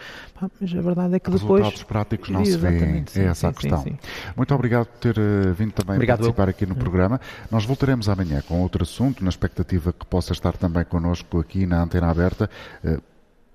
mas 0.60 0.74
a 0.74 0.80
verdade 0.80 1.14
é 1.14 1.18
que 1.18 1.30
depois... 1.30 1.62
Resultados 1.62 1.82
práticos 1.84 2.30
não 2.30 2.44
se 2.44 2.56
vêem, 2.56 3.04
é 3.14 3.20
essa 3.24 3.48
a 3.48 3.52
questão. 3.52 3.82
Sim. 3.82 3.98
Muito 4.36 4.54
obrigado 4.54 4.86
por 4.86 4.98
ter 4.98 5.18
uh, 5.18 5.54
vindo 5.54 5.72
também 5.72 5.96
Obrigado, 5.96 6.18
participar 6.18 6.44
eu. 6.44 6.50
aqui 6.50 6.66
no 6.66 6.74
hum. 6.74 6.78
programa. 6.78 7.20
Nós 7.50 7.64
voltaremos 7.64 8.08
amanhã 8.08 8.42
com 8.46 8.55
outro 8.62 8.82
assunto, 8.82 9.22
na 9.22 9.30
expectativa 9.30 9.92
que 9.92 10.06
possa 10.06 10.32
estar 10.32 10.56
também 10.56 10.84
connosco 10.84 11.38
aqui 11.38 11.66
na 11.66 11.82
Antena 11.82 12.10
Aberta. 12.10 12.50
Uh, 12.84 13.00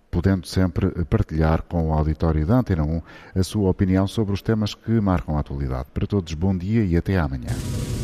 podendo 0.10 0.46
sempre 0.46 0.90
partilhar 1.06 1.64
com 1.64 1.90
o 1.90 1.94
auditório 1.94 2.46
da 2.46 2.56
Antena 2.56 2.84
1 2.84 3.02
a 3.34 3.44
sua 3.44 3.70
opinião 3.70 4.06
sobre 4.08 4.34
os 4.34 4.42
temas 4.42 4.76
que 4.76 4.92
marcam 5.00 5.38
a 5.38 5.40
atualidade. 5.40 5.88
Para 5.94 6.06
todos, 6.06 6.34
bom 6.34 6.56
dia 6.56 6.84
e 6.84 6.98
até 6.98 7.18
amanhã. 7.18 8.01